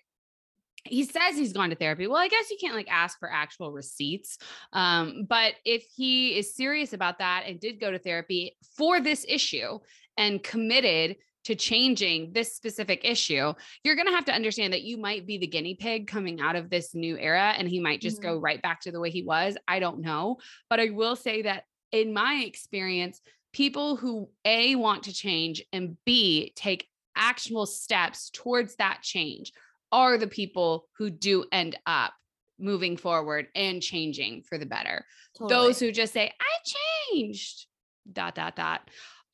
he 0.88 1.04
says 1.04 1.36
he's 1.36 1.52
gone 1.52 1.70
to 1.70 1.76
therapy. 1.76 2.06
Well, 2.06 2.18
I 2.18 2.28
guess 2.28 2.50
you 2.50 2.56
can't 2.60 2.74
like 2.74 2.90
ask 2.90 3.18
for 3.18 3.32
actual 3.32 3.72
receipts. 3.72 4.38
Um, 4.72 5.26
but 5.28 5.54
if 5.64 5.84
he 5.94 6.38
is 6.38 6.54
serious 6.54 6.92
about 6.92 7.18
that 7.18 7.44
and 7.46 7.60
did 7.60 7.80
go 7.80 7.90
to 7.90 7.98
therapy 7.98 8.56
for 8.76 9.00
this 9.00 9.24
issue 9.28 9.78
and 10.16 10.42
committed 10.42 11.16
to 11.44 11.54
changing 11.54 12.32
this 12.32 12.56
specific 12.56 13.02
issue, 13.04 13.52
you're 13.84 13.94
going 13.94 14.08
to 14.08 14.14
have 14.14 14.24
to 14.24 14.34
understand 14.34 14.72
that 14.72 14.82
you 14.82 14.96
might 14.96 15.26
be 15.26 15.38
the 15.38 15.46
guinea 15.46 15.76
pig 15.76 16.08
coming 16.08 16.40
out 16.40 16.56
of 16.56 16.70
this 16.70 16.94
new 16.94 17.16
era 17.16 17.54
and 17.56 17.68
he 17.68 17.78
might 17.78 18.00
just 18.00 18.20
go 18.20 18.36
right 18.36 18.60
back 18.62 18.80
to 18.80 18.90
the 18.90 18.98
way 18.98 19.10
he 19.10 19.22
was. 19.22 19.56
I 19.68 19.78
don't 19.78 20.00
know. 20.00 20.38
But 20.68 20.80
I 20.80 20.90
will 20.90 21.14
say 21.14 21.42
that 21.42 21.62
in 21.92 22.12
my 22.12 22.42
experience, 22.44 23.20
people 23.52 23.94
who 23.96 24.28
A 24.44 24.74
want 24.74 25.04
to 25.04 25.14
change 25.14 25.62
and 25.72 25.96
B 26.04 26.52
take 26.56 26.88
actual 27.16 27.64
steps 27.64 28.30
towards 28.30 28.76
that 28.76 29.00
change 29.02 29.52
are 29.92 30.18
the 30.18 30.26
people 30.26 30.88
who 30.98 31.10
do 31.10 31.44
end 31.52 31.76
up 31.86 32.12
moving 32.58 32.96
forward 32.96 33.48
and 33.54 33.82
changing 33.82 34.42
for 34.48 34.58
the 34.58 34.66
better. 34.66 35.04
Those 35.48 35.78
who 35.78 35.92
just 35.92 36.12
say, 36.12 36.32
I 36.40 37.12
changed, 37.12 37.66
dot, 38.10 38.34
dot, 38.34 38.56
dot, 38.56 38.80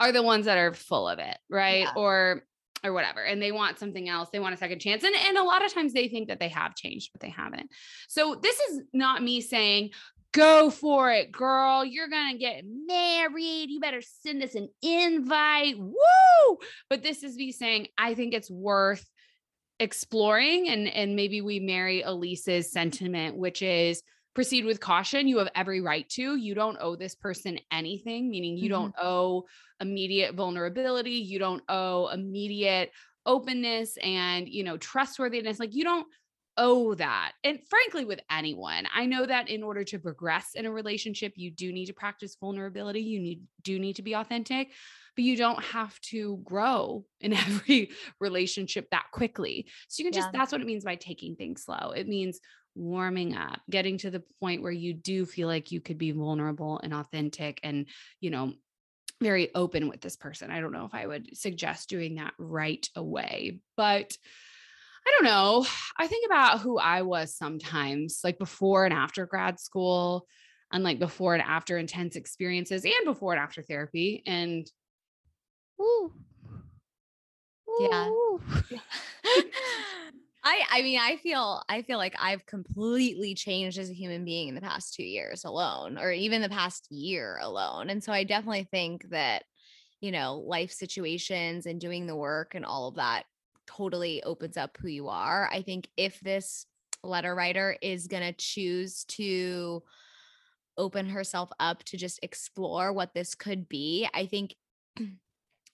are 0.01 0.13
the 0.13 0.23
ones 0.23 0.47
that 0.47 0.59
are 0.59 0.75
full 0.75 1.09
of 1.09 1.19
it, 1.21 1.37
right? 1.49 1.83
Yeah. 1.83 1.93
Or 1.97 2.43
or 2.85 2.93
whatever. 2.93 3.23
And 3.23 3.41
they 3.41 3.53
want 3.53 3.79
something 3.79 4.09
else. 4.09 4.29
They 4.33 4.41
want 4.41 4.55
a 4.55 4.59
second 4.59 4.81
chance. 4.81 5.05
And, 5.05 5.15
and 5.15 5.39
a 5.39 5.45
lot 5.45 5.65
of 5.65 5.73
times 5.73 5.93
they 5.93 6.09
think 6.09 6.29
that 6.29 6.41
they 6.41 6.49
have 6.49 6.75
changed, 6.75 7.11
but 7.13 7.21
they 7.21 7.31
haven't. 7.31 7.71
So 8.09 8.39
this 8.43 8.59
is 8.59 8.81
not 8.93 9.23
me 9.23 9.41
saying, 9.41 9.91
go 10.33 10.69
for 10.69 11.13
it, 11.13 11.31
girl. 11.31 11.85
You're 11.85 12.09
going 12.09 12.33
to 12.33 12.39
get 12.39 12.65
married. 12.65 13.71
You 13.71 13.79
better 13.79 14.03
send 14.03 14.43
us 14.43 14.55
an 14.55 14.69
invite. 14.83 15.79
Woo! 15.79 16.59
But 16.91 17.03
this 17.03 17.23
is 17.23 17.37
me 17.37 17.53
saying, 17.53 17.87
I 17.97 18.15
think 18.15 18.35
it's 18.35 18.51
worth 18.51 19.07
exploring 19.83 20.69
and 20.69 20.87
and 20.89 21.17
maybe 21.17 21.41
we 21.41 21.59
marry 21.61 22.03
Elise's 22.03 22.71
sentiment 22.73 23.37
which 23.37 23.63
is 23.63 24.03
proceed 24.35 24.65
with 24.65 24.81
caution. 24.81 25.29
You 25.29 25.39
have 25.39 25.51
every 25.55 25.81
right 25.83 26.09
to. 26.11 26.37
You 26.37 26.55
don't 26.55 26.79
owe 26.81 26.97
this 26.97 27.15
person 27.15 27.59
anything 27.71 28.31
meaning 28.31 28.57
you 28.57 28.69
Mhm. 28.69 28.77
don't 28.79 28.95
owe 28.99 29.45
immediate 29.81 30.35
vulnerability. 30.35 31.17
You 31.33 31.39
don't 31.39 31.63
owe 31.69 32.09
immediate 32.09 32.93
openness 33.27 33.99
and 34.03 34.49
you 34.49 34.65
know 34.65 34.77
trustworthiness. 34.79 35.59
Like 35.59 35.75
you 35.75 35.85
don't 35.85 36.07
owe 36.57 36.95
that. 36.95 37.33
And 37.45 37.59
frankly 37.69 38.05
with 38.05 38.21
anyone 38.31 38.87
i 38.95 39.07
know 39.07 39.25
that 39.27 39.49
in 39.49 39.63
order 39.63 39.85
to 39.85 39.99
progress 39.99 40.51
in 40.55 40.67
a 40.67 40.71
relationship 40.71 41.33
you 41.37 41.51
do 41.51 41.73
need 41.73 41.87
to 41.87 41.95
practice 41.95 42.37
vulnerability. 42.41 43.01
You 43.01 43.21
need 43.21 43.41
do 43.63 43.79
need 43.79 43.97
to 43.97 44.03
be 44.03 44.15
authentic 44.15 44.69
but 45.15 45.25
you 45.25 45.37
don't 45.37 45.63
have 45.63 45.99
to 46.01 46.41
grow 46.45 47.05
in 47.21 47.33
every 47.47 47.91
relationship 48.21 48.89
that 48.91 49.07
quickly. 49.13 49.67
So 49.89 50.01
you 50.03 50.07
can 50.11 50.13
just, 50.13 50.29
Yeah. 50.33 50.39
that's 50.41 50.53
what 50.53 50.61
it 50.61 50.67
means 50.67 50.85
by 50.85 50.97
taking 50.97 51.37
things 51.37 51.65
slow. 51.65 51.93
It 51.95 52.09
means 52.09 52.41
warming 52.75 53.35
up, 53.35 53.61
getting 53.71 53.99
to 53.99 54.11
the 54.11 54.23
point 54.41 54.63
where 54.63 54.73
you 54.73 54.95
do 54.95 55.27
feel 55.27 55.49
like 55.49 55.71
you 55.71 55.81
could 55.81 55.99
be 55.99 56.13
vulnerable 56.13 56.81
and 56.83 56.95
authentic 56.95 57.61
and, 57.63 57.87
you 58.21 58.31
know, 58.31 58.55
very 59.21 59.55
open 59.55 59.89
with 59.89 60.01
this 60.01 60.17
person. 60.17 60.51
I 60.51 60.61
don't 60.61 60.73
know 60.73 60.85
if 60.87 60.95
I 60.95 61.07
would 61.07 61.37
suggest 61.37 61.89
doing 61.89 62.17
that 62.17 62.33
right 62.39 62.87
away, 62.97 63.61
but 63.77 64.17
I 65.07 65.11
don't 65.11 65.25
know. 65.25 65.67
I 65.99 66.07
think 66.07 66.27
about 66.27 66.61
who 66.61 66.79
I 66.79 67.03
was 67.03 67.37
sometimes, 67.37 68.21
like 68.25 68.39
before 68.39 68.85
and 68.85 68.95
after 68.95 69.27
grad 69.27 69.61
school, 69.61 70.27
and 70.73 70.83
like 70.83 70.99
before 70.99 71.35
and 71.35 71.43
after 71.43 71.77
intense 71.77 72.17
experiences, 72.17 72.85
and 72.85 73.05
before 73.05 73.33
and 73.33 73.41
after 73.43 73.63
therapy. 73.63 74.23
And 74.27 74.67
woo, 75.83 76.13
Yeah. 77.77 78.11
I 80.45 80.65
I 80.71 80.83
mean 80.83 80.99
I 81.01 81.17
feel 81.17 81.63
I 81.69 81.83
feel 81.83 81.99
like 81.99 82.15
I've 82.19 82.47
completely 82.47 83.35
changed 83.35 83.79
as 83.79 83.91
a 83.91 83.95
human 83.95 84.25
being 84.25 84.49
in 84.49 84.55
the 84.55 84.61
past 84.61 84.95
2 84.95 85.05
years 85.05 85.45
alone 85.45 85.99
or 85.99 86.11
even 86.13 86.43
the 86.43 86.49
past 86.49 86.91
year 86.91 87.39
alone. 87.41 87.91
And 87.91 88.03
so 88.03 88.13
I 88.13 88.25
definitely 88.25 88.65
think 88.65 89.09
that 89.11 89.45
you 90.03 90.13
know, 90.13 90.37
life 90.39 90.73
situations 90.73 91.67
and 91.67 91.81
doing 91.81 92.07
the 92.07 92.17
work 92.17 92.55
and 92.55 92.67
all 92.67 92.89
of 92.89 92.97
that 92.97 93.25
totally 93.67 94.23
opens 94.25 94.59
up 94.59 94.77
who 94.79 94.89
you 94.89 95.09
are. 95.09 95.49
I 95.51 95.63
think 95.63 95.89
if 95.97 96.21
this 96.21 96.67
letter 97.03 97.35
writer 97.35 97.79
is 97.83 98.09
going 98.09 98.23
to 98.25 98.35
choose 98.35 99.07
to 99.07 99.83
open 100.77 101.09
herself 101.09 101.51
up 101.61 101.85
to 101.85 101.97
just 101.97 102.19
explore 102.23 102.93
what 102.93 103.15
this 103.15 103.35
could 103.35 103.69
be, 103.69 104.09
I 104.15 104.27
think 104.27 104.57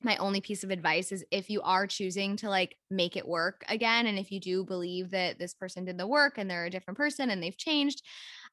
my 0.02 0.16
only 0.16 0.40
piece 0.40 0.62
of 0.62 0.70
advice 0.70 1.10
is 1.10 1.24
if 1.30 1.50
you 1.50 1.60
are 1.62 1.86
choosing 1.86 2.36
to 2.36 2.48
like 2.48 2.76
make 2.90 3.16
it 3.16 3.26
work 3.26 3.64
again 3.68 4.06
and 4.06 4.18
if 4.18 4.30
you 4.30 4.38
do 4.38 4.64
believe 4.64 5.10
that 5.10 5.38
this 5.38 5.54
person 5.54 5.84
did 5.84 5.98
the 5.98 6.06
work 6.06 6.34
and 6.38 6.48
they're 6.48 6.66
a 6.66 6.70
different 6.70 6.96
person 6.96 7.30
and 7.30 7.42
they've 7.42 7.56
changed 7.56 8.02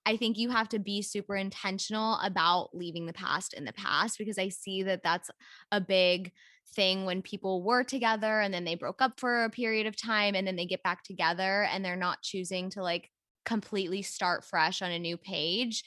i 0.05 0.17
think 0.17 0.37
you 0.37 0.49
have 0.49 0.67
to 0.69 0.79
be 0.79 1.01
super 1.01 1.35
intentional 1.35 2.17
about 2.23 2.69
leaving 2.73 3.05
the 3.05 3.13
past 3.13 3.53
in 3.53 3.65
the 3.65 3.73
past 3.73 4.17
because 4.17 4.39
i 4.39 4.49
see 4.49 4.83
that 4.83 5.03
that's 5.03 5.29
a 5.71 5.79
big 5.79 6.31
thing 6.75 7.05
when 7.05 7.21
people 7.21 7.61
were 7.61 7.83
together 7.83 8.41
and 8.41 8.53
then 8.53 8.65
they 8.65 8.75
broke 8.75 9.01
up 9.01 9.19
for 9.19 9.43
a 9.43 9.49
period 9.49 9.85
of 9.85 9.95
time 9.95 10.33
and 10.33 10.47
then 10.47 10.55
they 10.55 10.65
get 10.65 10.81
back 10.83 11.03
together 11.03 11.67
and 11.71 11.85
they're 11.85 11.95
not 11.95 12.21
choosing 12.23 12.69
to 12.71 12.81
like 12.81 13.09
completely 13.45 14.01
start 14.01 14.43
fresh 14.43 14.81
on 14.81 14.91
a 14.91 14.97
new 14.97 15.15
page 15.15 15.83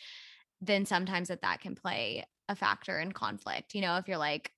then 0.61 0.87
sometimes 0.87 1.29
that 1.29 1.42
that 1.42 1.61
can 1.61 1.75
play 1.75 2.25
a 2.49 2.55
factor 2.55 3.01
in 3.01 3.11
conflict 3.11 3.75
you 3.75 3.81
know 3.81 3.97
if 3.97 4.07
you're 4.07 4.16
like 4.16 4.53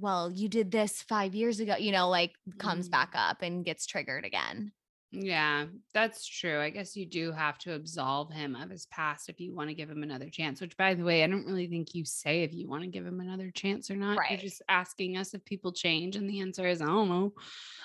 well, 0.00 0.30
you 0.30 0.48
did 0.48 0.70
this 0.70 1.02
five 1.02 1.34
years 1.34 1.60
ago, 1.60 1.76
you 1.76 1.92
know, 1.92 2.08
like 2.08 2.32
comes 2.58 2.88
Mm. 2.88 2.92
back 2.92 3.12
up 3.14 3.42
and 3.42 3.64
gets 3.64 3.86
triggered 3.86 4.24
again. 4.24 4.72
Yeah, 5.12 5.66
that's 5.92 6.24
true. 6.24 6.60
I 6.60 6.70
guess 6.70 6.96
you 6.96 7.04
do 7.04 7.32
have 7.32 7.58
to 7.58 7.74
absolve 7.74 8.30
him 8.30 8.54
of 8.54 8.70
his 8.70 8.86
past 8.86 9.28
if 9.28 9.40
you 9.40 9.52
want 9.52 9.68
to 9.68 9.74
give 9.74 9.90
him 9.90 10.04
another 10.04 10.30
chance, 10.30 10.60
which 10.60 10.76
by 10.76 10.94
the 10.94 11.02
way, 11.02 11.24
I 11.24 11.26
don't 11.26 11.46
really 11.46 11.66
think 11.66 11.96
you 11.96 12.04
say 12.04 12.44
if 12.44 12.54
you 12.54 12.68
want 12.68 12.84
to 12.84 12.88
give 12.88 13.04
him 13.04 13.18
another 13.18 13.50
chance 13.50 13.90
or 13.90 13.96
not. 13.96 14.18
You're 14.30 14.38
just 14.38 14.62
asking 14.68 15.16
us 15.16 15.34
if 15.34 15.44
people 15.44 15.72
change. 15.72 16.14
And 16.14 16.30
the 16.30 16.40
answer 16.40 16.64
is, 16.64 16.80
I 16.80 16.86
don't 16.86 17.08
know. 17.08 17.32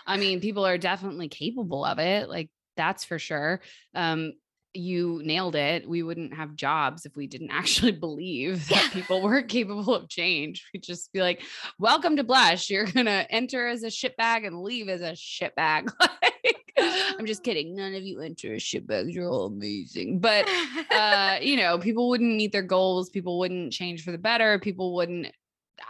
I 0.05 0.17
mean, 0.17 0.39
people 0.39 0.67
are 0.67 0.77
definitely 0.77 1.27
capable 1.27 1.83
of 1.83 1.97
it. 1.97 2.29
Like 2.29 2.51
that's 2.77 3.03
for 3.03 3.17
sure. 3.17 3.61
Um, 3.95 4.33
you 4.75 5.21
nailed 5.23 5.55
it. 5.55 5.87
We 5.87 6.03
wouldn't 6.03 6.33
have 6.33 6.55
jobs 6.55 7.05
if 7.05 7.15
we 7.15 7.27
didn't 7.27 7.49
actually 7.51 7.91
believe 7.91 8.67
that 8.69 8.83
Yeah. 8.83 8.89
people 8.89 9.21
were 9.21 9.41
capable 9.41 9.95
of 9.95 10.09
change. 10.09 10.65
We'd 10.73 10.83
just 10.83 11.11
be 11.13 11.21
like, 11.21 11.41
welcome 11.79 12.15
to 12.17 12.23
Blush. 12.23 12.69
You're 12.69 12.85
gonna 12.85 13.25
enter 13.29 13.67
as 13.67 13.83
a 13.83 13.87
shitbag 13.87 14.45
and 14.45 14.61
leave 14.61 14.89
as 14.89 15.01
a 15.01 15.11
shitbag. 15.13 15.91
like, 16.01 16.73
I'm 16.77 17.25
just 17.25 17.43
kidding. 17.43 17.75
None 17.75 17.95
of 17.95 18.03
you 18.03 18.19
enter 18.21 18.55
as 18.55 18.61
shitbags. 18.61 19.13
You're 19.13 19.29
all 19.29 19.45
amazing. 19.45 20.19
But 20.19 20.47
uh, 20.91 21.37
you 21.41 21.57
know, 21.57 21.77
people 21.79 22.09
wouldn't 22.09 22.35
meet 22.35 22.51
their 22.51 22.61
goals, 22.61 23.09
people 23.09 23.39
wouldn't 23.39 23.73
change 23.73 24.03
for 24.03 24.11
the 24.11 24.17
better, 24.17 24.59
people 24.59 24.93
wouldn't, 24.95 25.27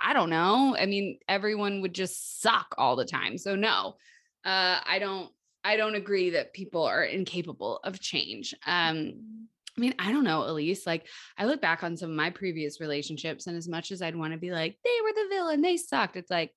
I 0.04 0.14
don't 0.14 0.30
know. 0.30 0.76
I 0.80 0.86
mean, 0.86 1.20
everyone 1.28 1.82
would 1.82 1.94
just 1.94 2.42
suck 2.42 2.76
all 2.78 2.96
the 2.96 3.06
time. 3.06 3.38
So 3.38 3.56
no, 3.56 3.96
uh, 4.44 4.80
I 4.86 4.98
don't 5.00 5.30
I 5.66 5.78
don't 5.78 5.96
agree 5.96 6.30
that 6.32 6.54
people 6.54 6.84
are 6.84 7.04
incapable 7.04 7.80
of 7.84 8.00
change. 8.00 8.54
Um, 8.68 9.48
I 9.78 9.82
mean, 9.82 9.96
I 10.00 10.12
don't 10.12 10.24
know, 10.24 10.44
Elise. 10.44 10.86
Like, 10.86 11.08
I 11.38 11.46
look 11.46 11.60
back 11.60 11.84
on 11.84 11.98
some 11.98 12.12
of 12.12 12.16
my 12.16 12.30
previous 12.30 12.80
relationships, 12.80 13.48
and 13.48 13.58
as 13.58 13.68
much 13.68 13.92
as 13.92 14.02
I'd 14.02 14.16
want 14.16 14.34
to 14.34 14.40
be 14.40 14.52
like, 14.52 14.78
they 14.84 14.98
were 15.04 15.12
the 15.12 15.28
villain, 15.30 15.62
they 15.62 15.76
sucked, 15.78 16.16
it's 16.16 16.32
like, 16.32 16.52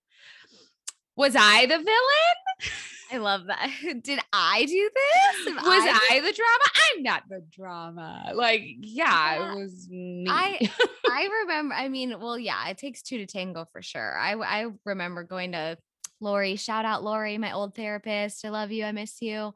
was 1.16 1.34
I 1.36 1.66
the 1.66 1.78
villain? 1.78 2.68
I 3.10 3.16
love 3.16 3.46
that. 3.46 3.70
Did 4.02 4.20
I 4.32 4.66
do 4.66 4.90
this? 4.94 5.46
Am 5.48 5.56
was 5.56 5.64
I 5.66 6.08
I, 6.12 6.20
the 6.20 6.32
drama? 6.32 6.64
I'm 6.94 7.02
not 7.02 7.22
the 7.28 7.42
drama. 7.50 8.32
Like, 8.34 8.62
yeah, 8.80 9.38
Yeah, 9.38 9.52
it 9.52 9.58
was 9.58 9.88
me. 9.88 10.26
I 10.28 10.70
I 11.10 11.28
remember. 11.40 11.74
I 11.74 11.88
mean, 11.88 12.20
well, 12.20 12.38
yeah, 12.38 12.68
it 12.68 12.76
takes 12.76 13.02
two 13.02 13.18
to 13.18 13.26
tango 13.26 13.64
for 13.72 13.80
sure. 13.80 14.18
I 14.18 14.34
I 14.34 14.66
remember 14.84 15.24
going 15.24 15.52
to 15.52 15.78
Lori. 16.20 16.56
Shout 16.56 16.84
out 16.84 17.04
Lori, 17.04 17.38
my 17.38 17.52
old 17.52 17.74
therapist. 17.74 18.44
I 18.44 18.48
love 18.50 18.72
you. 18.72 18.84
I 18.84 18.92
miss 18.92 19.20
you. 19.20 19.54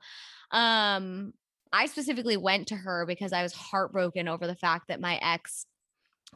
Um, 0.51 1.33
I 1.73 1.87
specifically 1.87 2.37
went 2.37 2.69
to 2.69 2.77
her 2.77 3.07
because 3.07 3.33
I 3.33 3.43
was 3.43 3.53
heartbroken 3.53 4.29
over 4.29 4.47
the 4.47 4.55
fact 4.55 4.89
that 4.89 5.01
my 5.01 5.19
ex 5.23 5.67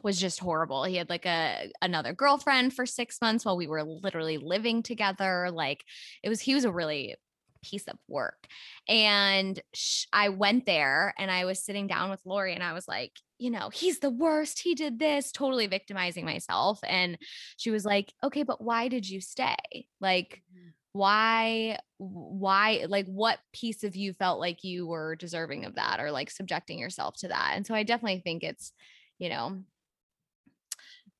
was 0.03 0.19
just 0.19 0.39
horrible. 0.39 0.83
He 0.83 0.95
had 0.95 1.09
like 1.09 1.25
a 1.25 1.71
another 1.81 2.13
girlfriend 2.13 2.73
for 2.73 2.85
6 2.85 3.21
months 3.21 3.45
while 3.45 3.57
we 3.57 3.67
were 3.67 3.83
literally 3.83 4.37
living 4.37 4.83
together. 4.83 5.49
Like 5.51 5.83
it 6.23 6.29
was 6.29 6.41
he 6.41 6.53
was 6.53 6.65
a 6.65 6.71
really 6.71 7.15
piece 7.63 7.87
of 7.87 7.97
work. 8.07 8.47
And 8.87 9.59
sh- 9.73 10.05
I 10.13 10.29
went 10.29 10.65
there 10.65 11.13
and 11.17 11.29
I 11.31 11.45
was 11.45 11.63
sitting 11.63 11.87
down 11.87 12.09
with 12.09 12.21
Lori 12.25 12.53
and 12.53 12.63
I 12.63 12.73
was 12.73 12.87
like, 12.87 13.13
you 13.39 13.51
know, 13.51 13.69
he's 13.69 13.99
the 13.99 14.09
worst. 14.09 14.59
He 14.59 14.75
did 14.75 14.99
this, 14.99 15.31
totally 15.31 15.67
victimizing 15.67 16.25
myself. 16.25 16.79
And 16.83 17.17
she 17.57 17.69
was 17.69 17.85
like, 17.85 18.13
okay, 18.23 18.43
but 18.43 18.61
why 18.61 18.87
did 18.87 19.07
you 19.07 19.21
stay? 19.21 19.55
Like, 20.01 20.41
mm-hmm. 20.51 20.69
why, 20.93 21.79
why, 21.97 22.85
like, 22.87 23.05
what 23.07 23.39
piece 23.53 23.83
of 23.83 23.95
you 23.95 24.13
felt 24.13 24.39
like 24.39 24.63
you 24.63 24.87
were 24.87 25.15
deserving 25.15 25.65
of 25.65 25.75
that 25.75 25.99
or 25.99 26.11
like 26.11 26.29
subjecting 26.31 26.79
yourself 26.79 27.15
to 27.17 27.27
that? 27.27 27.53
And 27.55 27.65
so 27.65 27.75
I 27.75 27.83
definitely 27.83 28.21
think 28.21 28.43
it's, 28.43 28.73
you 29.19 29.29
know, 29.29 29.59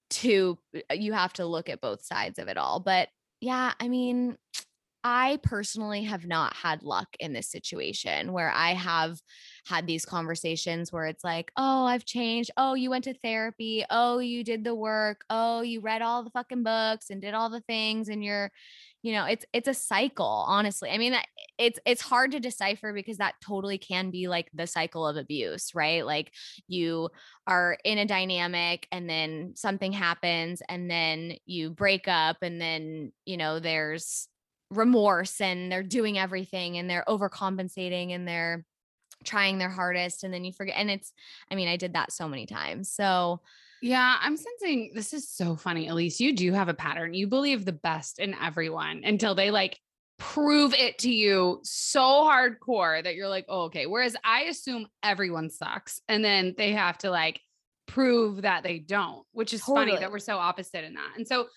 to, 0.09 0.57
uh, 0.89 0.93
you 0.93 1.13
have 1.13 1.33
to 1.33 1.45
look 1.45 1.69
at 1.69 1.81
both 1.81 2.03
sides 2.03 2.39
of 2.39 2.47
it 2.47 2.57
all. 2.57 2.79
But 2.79 3.09
yeah, 3.41 3.73
I 3.79 3.87
mean, 3.87 4.37
I 5.09 5.39
personally 5.41 6.03
have 6.03 6.27
not 6.27 6.53
had 6.53 6.83
luck 6.83 7.07
in 7.21 7.31
this 7.31 7.49
situation 7.49 8.33
where 8.33 8.51
I 8.51 8.73
have 8.73 9.17
had 9.65 9.87
these 9.87 10.03
conversations 10.03 10.91
where 10.91 11.05
it's 11.05 11.23
like, 11.23 11.49
oh, 11.55 11.85
I've 11.85 12.03
changed. 12.03 12.51
Oh, 12.57 12.73
you 12.73 12.89
went 12.89 13.05
to 13.05 13.13
therapy. 13.13 13.85
Oh, 13.89 14.19
you 14.19 14.43
did 14.43 14.65
the 14.65 14.75
work. 14.75 15.23
Oh, 15.29 15.61
you 15.61 15.79
read 15.79 16.01
all 16.01 16.23
the 16.23 16.29
fucking 16.31 16.63
books 16.63 17.09
and 17.09 17.21
did 17.21 17.33
all 17.33 17.49
the 17.49 17.61
things 17.61 18.09
and 18.09 18.21
you're, 18.21 18.51
you 19.01 19.13
know, 19.13 19.23
it's 19.23 19.45
it's 19.53 19.69
a 19.69 19.73
cycle, 19.73 20.43
honestly. 20.45 20.89
I 20.89 20.97
mean, 20.97 21.15
it's 21.57 21.79
it's 21.85 22.01
hard 22.01 22.31
to 22.31 22.41
decipher 22.41 22.91
because 22.91 23.19
that 23.19 23.35
totally 23.41 23.77
can 23.77 24.11
be 24.11 24.27
like 24.27 24.49
the 24.53 24.67
cycle 24.67 25.07
of 25.07 25.15
abuse, 25.15 25.73
right? 25.73 26.05
Like 26.05 26.33
you 26.67 27.07
are 27.47 27.77
in 27.85 27.97
a 27.97 28.05
dynamic 28.05 28.89
and 28.91 29.09
then 29.09 29.53
something 29.55 29.93
happens 29.93 30.61
and 30.67 30.91
then 30.91 31.37
you 31.45 31.69
break 31.69 32.09
up 32.09 32.39
and 32.41 32.59
then, 32.59 33.13
you 33.23 33.37
know, 33.37 33.61
there's 33.61 34.27
remorse 34.71 35.39
and 35.41 35.71
they're 35.71 35.83
doing 35.83 36.17
everything 36.17 36.77
and 36.77 36.89
they're 36.89 37.05
overcompensating 37.07 38.13
and 38.13 38.27
they're 38.27 38.65
trying 39.23 39.57
their 39.57 39.69
hardest 39.69 40.23
and 40.23 40.33
then 40.33 40.43
you 40.43 40.51
forget 40.51 40.75
and 40.77 40.91
it's 40.91 41.11
i 41.49 41.55
mean 41.55 41.67
i 41.67 41.75
did 41.75 41.93
that 41.93 42.11
so 42.11 42.27
many 42.27 42.45
times 42.45 42.91
so 42.91 43.41
Yeah, 43.81 44.17
I'm 44.21 44.37
sensing 44.37 44.91
this 44.95 45.13
is 45.13 45.29
so 45.29 45.55
funny. 45.55 45.87
Elise, 45.87 46.19
you 46.19 46.35
do 46.35 46.51
have 46.53 46.67
a 46.67 46.73
pattern. 46.73 47.13
You 47.13 47.27
believe 47.27 47.63
the 47.63 47.71
best 47.71 48.19
in 48.19 48.33
everyone 48.33 49.03
until 49.03 49.35
they 49.35 49.51
like 49.51 49.79
prove 50.17 50.73
it 50.73 50.97
to 50.99 51.11
you 51.11 51.59
so 51.63 52.01
hardcore 52.01 53.03
that 53.03 53.15
you're 53.15 53.27
like, 53.29 53.45
oh, 53.47 53.65
okay. 53.65 53.85
Whereas 53.85 54.15
I 54.23 54.43
assume 54.43 54.87
everyone 55.03 55.49
sucks. 55.49 56.01
And 56.07 56.25
then 56.25 56.55
they 56.57 56.71
have 56.73 56.97
to 56.99 57.11
like 57.11 57.39
prove 57.85 58.41
that 58.41 58.63
they 58.63 58.79
don't, 58.79 59.23
which 59.31 59.53
is 59.53 59.61
funny 59.61 59.95
that 59.95 60.11
we're 60.11 60.19
so 60.19 60.37
opposite 60.37 60.83
in 60.83 60.95
that. 60.95 61.11
And 61.15 61.27
so, 61.27 61.47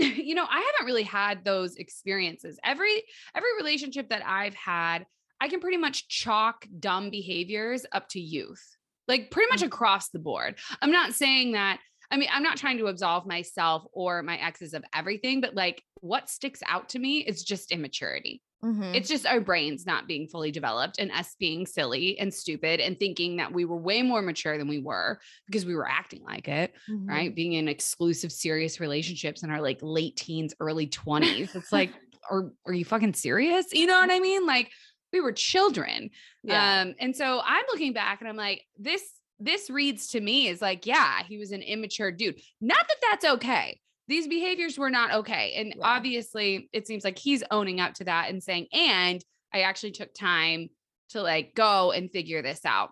you 0.00 0.34
know, 0.34 0.46
I 0.48 0.60
haven't 0.72 0.86
really 0.86 1.02
had 1.02 1.44
those 1.44 1.76
experiences. 1.76 2.58
Every 2.64 3.02
every 3.34 3.54
relationship 3.56 4.08
that 4.10 4.22
I've 4.26 4.54
had, 4.54 5.06
I 5.40 5.48
can 5.48 5.60
pretty 5.60 5.76
much 5.76 6.08
chalk 6.08 6.66
dumb 6.78 7.10
behaviors 7.10 7.84
up 7.92 8.08
to 8.10 8.20
youth. 8.20 8.76
Like 9.08 9.30
pretty 9.30 9.48
much 9.50 9.60
Mhm. 9.62 9.66
across 9.66 10.10
the 10.10 10.18
board. 10.18 10.56
I'm 10.80 10.92
not 10.92 11.14
saying 11.14 11.52
that 11.52 11.80
I 12.10 12.16
mean, 12.16 12.28
I'm 12.32 12.42
not 12.42 12.56
trying 12.56 12.78
to 12.78 12.86
absolve 12.86 13.26
myself 13.26 13.84
or 13.92 14.22
my 14.22 14.36
exes 14.36 14.74
of 14.74 14.84
everything, 14.94 15.40
but 15.40 15.54
like 15.54 15.82
what 16.00 16.28
sticks 16.28 16.60
out 16.66 16.88
to 16.90 16.98
me 16.98 17.18
is 17.20 17.44
just 17.44 17.70
immaturity. 17.72 18.42
Mhm. 18.64 18.94
It's 18.94 19.08
just 19.08 19.26
our 19.26 19.40
brains 19.40 19.86
not 19.86 20.06
being 20.06 20.26
fully 20.28 20.50
developed 20.50 20.98
and 20.98 21.10
us 21.12 21.34
being 21.38 21.66
silly 21.66 22.18
and 22.18 22.32
stupid 22.34 22.78
and 22.80 22.98
thinking 22.98 23.36
that 23.36 23.52
we 23.52 23.64
were 23.64 23.76
way 23.78 24.02
more 24.02 24.20
mature 24.20 24.58
than 24.58 24.68
we 24.68 24.78
were 24.80 25.18
because 25.46 25.64
we 25.64 25.74
were 25.74 25.88
acting 25.88 26.22
like 26.24 26.46
it, 26.48 26.74
Mhm. 26.88 27.08
right? 27.08 27.34
Being 27.34 27.54
in 27.54 27.68
exclusive, 27.68 28.32
serious 28.32 28.78
relationships 28.80 29.42
in 29.42 29.50
our 29.50 29.62
like 29.62 29.78
late 29.80 30.16
teens, 30.16 30.52
early 30.60 30.88
20s. 30.88 31.54
It's 31.54 31.72
like, 31.72 31.92
are, 32.30 32.52
are 32.66 32.74
you 32.74 32.84
fucking 32.84 33.14
serious? 33.14 33.72
You 33.72 33.86
know 33.86 33.98
what 33.98 34.10
I 34.10 34.20
mean? 34.20 34.44
Like 34.46 34.70
we 35.12 35.20
were 35.20 35.32
children. 35.32 36.10
Yeah. 36.42 36.82
Um, 36.82 36.94
and 36.98 37.16
so 37.16 37.40
I'm 37.44 37.64
looking 37.72 37.92
back 37.94 38.20
and 38.20 38.28
I'm 38.28 38.36
like, 38.36 38.62
this, 38.78 39.02
this 39.40 39.70
reads 39.70 40.08
to 40.08 40.20
me 40.20 40.48
is 40.48 40.60
like, 40.62 40.86
yeah, 40.86 41.22
he 41.28 41.38
was 41.38 41.50
an 41.52 41.62
immature 41.62 42.12
dude. 42.12 42.40
Not 42.60 42.86
that 42.86 42.96
that's 43.10 43.24
okay. 43.36 43.80
These 44.08 44.28
behaviors 44.28 44.78
were 44.78 44.90
not 44.90 45.12
okay. 45.12 45.54
And 45.56 45.74
Yeah. 45.76 45.82
obviously, 45.86 46.68
it 46.72 46.86
seems 46.86 47.04
like 47.04 47.18
he's 47.18 47.42
owning 47.50 47.80
up 47.80 47.94
to 47.94 48.04
that 48.04 48.28
and 48.30 48.42
saying, 48.42 48.66
and 48.72 49.22
I 49.52 49.62
actually 49.62 49.92
took 49.92 50.12
time 50.14 50.68
to 51.10 51.22
like 51.22 51.54
go 51.54 51.92
and 51.92 52.10
figure 52.10 52.42
this 52.42 52.64
out. 52.64 52.90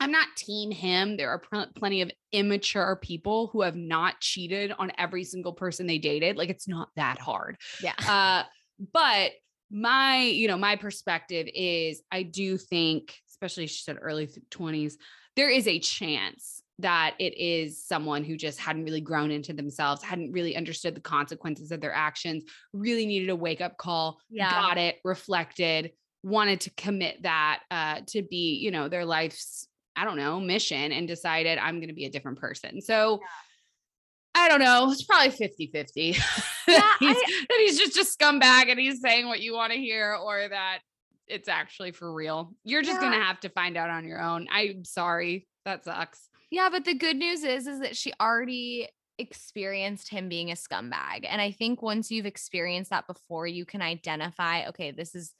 I'm 0.00 0.10
not 0.10 0.28
team 0.36 0.70
him. 0.70 1.16
There 1.16 1.30
are 1.30 1.38
pl- 1.38 1.66
plenty 1.76 2.02
of 2.02 2.10
immature 2.32 2.96
people 3.00 3.48
who 3.48 3.62
have 3.62 3.76
not 3.76 4.20
cheated 4.20 4.72
on 4.78 4.90
every 4.98 5.22
single 5.24 5.52
person 5.52 5.86
they 5.86 5.98
dated. 5.98 6.36
Like 6.36 6.48
it's 6.50 6.66
not 6.68 6.88
that 6.96 7.18
hard. 7.18 7.56
yeah. 7.82 7.94
Uh, 8.08 8.42
but 8.92 9.32
my, 9.70 10.18
you 10.22 10.48
know, 10.48 10.56
my 10.58 10.76
perspective 10.76 11.46
is 11.54 12.02
I 12.10 12.24
do 12.24 12.56
think, 12.58 13.14
especially 13.30 13.66
she 13.68 13.82
said 13.82 13.96
early 14.00 14.26
th- 14.26 14.40
20s, 14.50 14.94
there 15.36 15.48
is 15.50 15.66
a 15.66 15.78
chance 15.78 16.62
that 16.78 17.14
it 17.18 17.38
is 17.38 17.84
someone 17.84 18.24
who 18.24 18.36
just 18.36 18.58
hadn't 18.58 18.84
really 18.84 19.00
grown 19.00 19.30
into 19.30 19.52
themselves, 19.52 20.02
hadn't 20.02 20.32
really 20.32 20.56
understood 20.56 20.94
the 20.94 21.00
consequences 21.00 21.70
of 21.70 21.80
their 21.80 21.92
actions, 21.94 22.44
really 22.72 23.06
needed 23.06 23.28
a 23.30 23.36
wake 23.36 23.60
up 23.60 23.76
call, 23.76 24.18
Yeah. 24.30 24.50
got 24.50 24.78
it, 24.78 24.96
reflected, 25.04 25.92
wanted 26.24 26.60
to 26.62 26.70
commit 26.70 27.22
that 27.22 27.60
uh, 27.70 28.00
to 28.08 28.22
be, 28.22 28.54
you 28.56 28.70
know, 28.70 28.88
their 28.88 29.04
life's, 29.04 29.68
I 29.94 30.04
don't 30.04 30.16
know, 30.16 30.40
mission 30.40 30.90
and 30.92 31.06
decided 31.06 31.58
I'm 31.58 31.76
going 31.76 31.88
to 31.88 31.94
be 31.94 32.06
a 32.06 32.10
different 32.10 32.38
person. 32.40 32.80
So, 32.80 33.20
I 34.34 34.48
don't 34.48 34.60
know. 34.60 34.90
It's 34.90 35.04
probably 35.04 35.30
50 35.30 35.68
50. 35.72 36.16
Yeah, 36.68 36.78
that, 36.78 36.96
he's, 37.00 37.16
I- 37.16 37.44
that 37.48 37.58
he's 37.66 37.76
just 37.78 37.96
a 37.96 38.16
scumbag 38.18 38.70
and 38.70 38.78
he's 38.78 39.00
saying 39.00 39.26
what 39.26 39.40
you 39.40 39.52
want 39.52 39.72
to 39.72 39.78
hear, 39.78 40.14
or 40.14 40.48
that 40.48 40.78
it's 41.28 41.48
actually 41.48 41.92
for 41.92 42.12
real. 42.12 42.54
You're 42.64 42.82
just 42.82 43.00
going 43.00 43.12
to 43.12 43.18
have 43.18 43.40
to 43.40 43.48
find 43.48 43.76
out 43.76 43.90
on 43.90 44.04
your 44.04 44.20
own. 44.20 44.48
I'm 44.50 44.84
sorry. 44.84 45.46
That 45.64 45.84
sucks. 45.84 46.28
Yeah, 46.50 46.68
but 46.70 46.84
the 46.84 46.94
good 46.94 47.16
news 47.16 47.44
is 47.44 47.66
is 47.66 47.80
that 47.80 47.96
she 47.96 48.12
already 48.20 48.88
experienced 49.18 50.08
him 50.08 50.28
being 50.28 50.50
a 50.50 50.54
scumbag. 50.54 51.26
And 51.28 51.40
I 51.40 51.50
think 51.52 51.82
once 51.82 52.10
you've 52.10 52.26
experienced 52.26 52.90
that 52.90 53.06
before, 53.06 53.46
you 53.46 53.64
can 53.64 53.82
identify, 53.82 54.66
okay, 54.68 54.90
this 54.90 55.14
is 55.14 55.34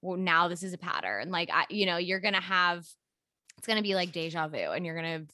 well, 0.00 0.18
now 0.18 0.48
this 0.48 0.62
is 0.62 0.74
a 0.74 0.78
pattern. 0.78 1.30
Like 1.30 1.50
I, 1.52 1.64
you 1.70 1.86
know, 1.86 1.96
you're 1.96 2.20
gonna 2.20 2.40
have 2.40 2.86
it's 3.58 3.66
gonna 3.66 3.82
be 3.82 3.94
like 3.94 4.12
deja 4.12 4.48
vu, 4.48 4.56
and 4.56 4.84
you're 4.84 4.96
gonna, 4.96 5.24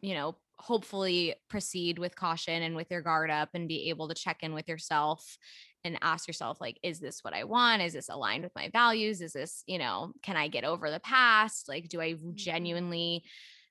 you 0.00 0.14
know, 0.14 0.36
hopefully 0.58 1.34
proceed 1.48 1.98
with 1.98 2.16
caution 2.16 2.62
and 2.62 2.76
with 2.76 2.90
your 2.90 3.02
guard 3.02 3.30
up 3.30 3.50
and 3.54 3.68
be 3.68 3.90
able 3.90 4.08
to 4.08 4.14
check 4.14 4.42
in 4.42 4.54
with 4.54 4.68
yourself 4.68 5.36
and 5.84 5.98
ask 6.00 6.26
yourself 6.26 6.60
like 6.60 6.78
is 6.82 6.98
this 6.98 7.22
what 7.22 7.34
i 7.34 7.44
want? 7.44 7.82
Is 7.82 7.92
this 7.92 8.08
aligned 8.08 8.42
with 8.42 8.54
my 8.54 8.70
values? 8.70 9.20
Is 9.20 9.32
this 9.32 9.62
you 9.66 9.78
know 9.78 10.12
can 10.22 10.36
i 10.36 10.48
get 10.48 10.64
over 10.64 10.90
the 10.90 11.00
past? 11.00 11.68
Like 11.68 11.88
do 11.88 12.00
i 12.00 12.12
mm-hmm. 12.12 12.30
genuinely 12.34 13.24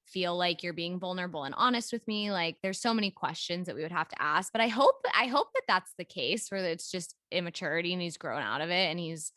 feel 0.05 0.37
like 0.37 0.63
you're 0.63 0.73
being 0.73 0.99
vulnerable 0.99 1.45
and 1.45 1.55
honest 1.57 1.93
with 1.93 2.05
me? 2.07 2.31
Like 2.31 2.57
there's 2.61 2.81
so 2.81 2.93
many 2.93 3.09
questions 3.09 3.67
that 3.67 3.75
we 3.75 3.81
would 3.81 3.91
have 3.91 4.09
to 4.09 4.21
ask 4.21 4.51
but 4.51 4.61
i 4.61 4.67
hope 4.67 4.95
i 5.15 5.25
hope 5.25 5.47
that 5.53 5.63
that's 5.67 5.93
the 5.97 6.05
case 6.05 6.49
where 6.49 6.63
it's 6.63 6.91
just 6.91 7.15
immaturity 7.31 7.93
and 7.93 8.01
he's 8.01 8.17
grown 8.17 8.41
out 8.41 8.61
of 8.61 8.69
it 8.69 8.89
and 8.89 8.99
he's 8.99 9.31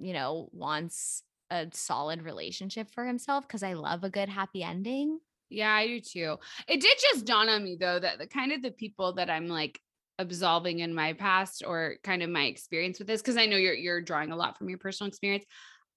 you 0.00 0.12
know 0.12 0.48
wants 0.52 1.22
a 1.50 1.66
solid 1.72 2.22
relationship 2.22 2.90
for 2.90 3.06
himself 3.06 3.46
because 3.46 3.62
i 3.62 3.72
love 3.72 4.04
a 4.04 4.10
good 4.10 4.28
happy 4.28 4.62
ending. 4.62 5.18
Yeah, 5.50 5.72
I 5.72 5.86
do 5.86 6.00
too. 6.00 6.36
It 6.66 6.80
did 6.80 6.98
just 7.10 7.26
dawn 7.26 7.48
on 7.48 7.64
me 7.64 7.76
though 7.80 7.98
that 7.98 8.18
the 8.18 8.26
kind 8.26 8.52
of 8.52 8.62
the 8.62 8.70
people 8.70 9.14
that 9.14 9.30
I'm 9.30 9.48
like 9.48 9.80
absolving 10.18 10.80
in 10.80 10.94
my 10.94 11.12
past 11.12 11.62
or 11.66 11.96
kind 12.02 12.22
of 12.22 12.30
my 12.30 12.44
experience 12.44 12.98
with 12.98 13.08
this, 13.08 13.20
because 13.22 13.36
I 13.36 13.46
know 13.46 13.56
you're 13.56 13.74
you're 13.74 14.00
drawing 14.00 14.32
a 14.32 14.36
lot 14.36 14.58
from 14.58 14.68
your 14.68 14.78
personal 14.78 15.08
experience. 15.08 15.44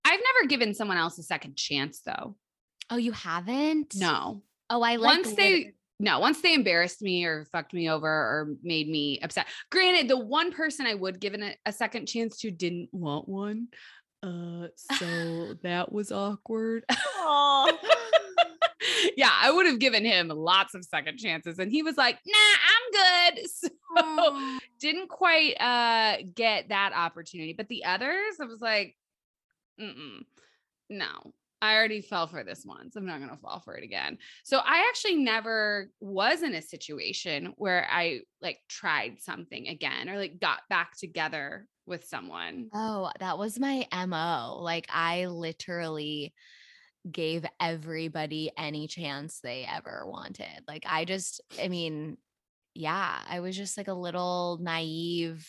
I've 0.05 0.19
never 0.19 0.47
given 0.47 0.73
someone 0.73 0.97
else 0.97 1.17
a 1.19 1.23
second 1.23 1.55
chance 1.57 2.01
though. 2.05 2.35
oh 2.89 2.97
you 2.97 3.11
haven't 3.11 3.95
No. 3.95 4.41
oh 4.69 4.81
i 4.81 4.95
like 4.95 5.05
once 5.17 5.33
they 5.35 5.73
no, 5.99 6.17
once 6.19 6.41
they 6.41 6.55
embarrassed 6.55 7.03
me 7.03 7.25
or 7.25 7.45
fucked 7.51 7.75
me 7.75 7.87
over 7.87 8.07
or 8.07 8.55
made 8.63 8.89
me 8.89 9.19
upset. 9.21 9.45
Granted, 9.69 10.07
the 10.07 10.17
one 10.17 10.51
person 10.51 10.87
I 10.87 10.95
would 10.95 11.19
give 11.19 11.35
a, 11.35 11.55
a 11.63 11.71
second 11.71 12.07
chance 12.07 12.39
to 12.39 12.49
didn't 12.49 12.89
want 12.91 13.29
one. 13.29 13.67
Uh 14.23 14.67
so 14.75 15.53
that 15.63 15.91
was 15.91 16.11
awkward. 16.11 16.85
yeah, 19.17 19.31
I 19.31 19.51
would 19.51 19.65
have 19.65 19.79
given 19.79 20.05
him 20.05 20.29
lots 20.29 20.73
of 20.73 20.83
second 20.85 21.17
chances 21.17 21.59
and 21.59 21.71
he 21.71 21.83
was 21.83 21.97
like, 21.97 22.19
"Nah, 22.25 22.33
I'm 22.33 23.33
good." 23.33 23.45
So 23.97 24.59
didn't 24.79 25.09
quite 25.09 25.55
uh 25.59 26.23
get 26.33 26.69
that 26.69 26.93
opportunity, 26.95 27.51
but 27.51 27.67
the 27.67 27.83
others 27.83 28.37
I 28.39 28.45
was 28.45 28.61
like, 28.61 28.95
Mm-mm, 29.79 30.19
"No. 30.89 31.33
I 31.61 31.75
already 31.75 32.01
fell 32.01 32.25
for 32.25 32.43
this 32.43 32.63
once. 32.65 32.95
I'm 32.95 33.05
not 33.05 33.19
going 33.19 33.29
to 33.29 33.37
fall 33.37 33.59
for 33.59 33.75
it 33.75 33.83
again." 33.83 34.17
So 34.43 34.59
I 34.59 34.87
actually 34.89 35.17
never 35.17 35.91
was 35.99 36.41
in 36.41 36.55
a 36.55 36.61
situation 36.61 37.53
where 37.57 37.85
I 37.91 38.21
like 38.41 38.59
tried 38.69 39.19
something 39.19 39.67
again 39.67 40.09
or 40.09 40.17
like 40.17 40.39
got 40.39 40.61
back 40.69 40.97
together 40.97 41.67
with 41.85 42.05
someone. 42.05 42.69
Oh, 42.73 43.11
that 43.19 43.37
was 43.37 43.59
my 43.59 43.85
MO. 43.91 44.59
Like 44.61 44.87
I 44.89 45.25
literally 45.25 46.33
gave 47.09 47.45
everybody 47.59 48.51
any 48.57 48.87
chance 48.87 49.39
they 49.39 49.65
ever 49.65 50.03
wanted. 50.05 50.63
Like 50.67 50.85
I 50.87 51.05
just 51.05 51.41
I 51.61 51.67
mean, 51.67 52.17
yeah, 52.73 53.19
I 53.27 53.39
was 53.39 53.55
just 53.55 53.77
like 53.77 53.87
a 53.87 53.93
little 53.93 54.59
naive 54.61 55.47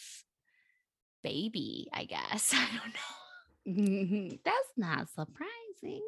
baby, 1.23 1.88
I 1.93 2.05
guess. 2.05 2.53
I 2.55 2.67
don't 2.67 2.95
know. 2.95 3.83
Mm-hmm. 3.83 4.37
That's 4.45 4.73
not 4.77 5.09
surprising. 5.11 6.03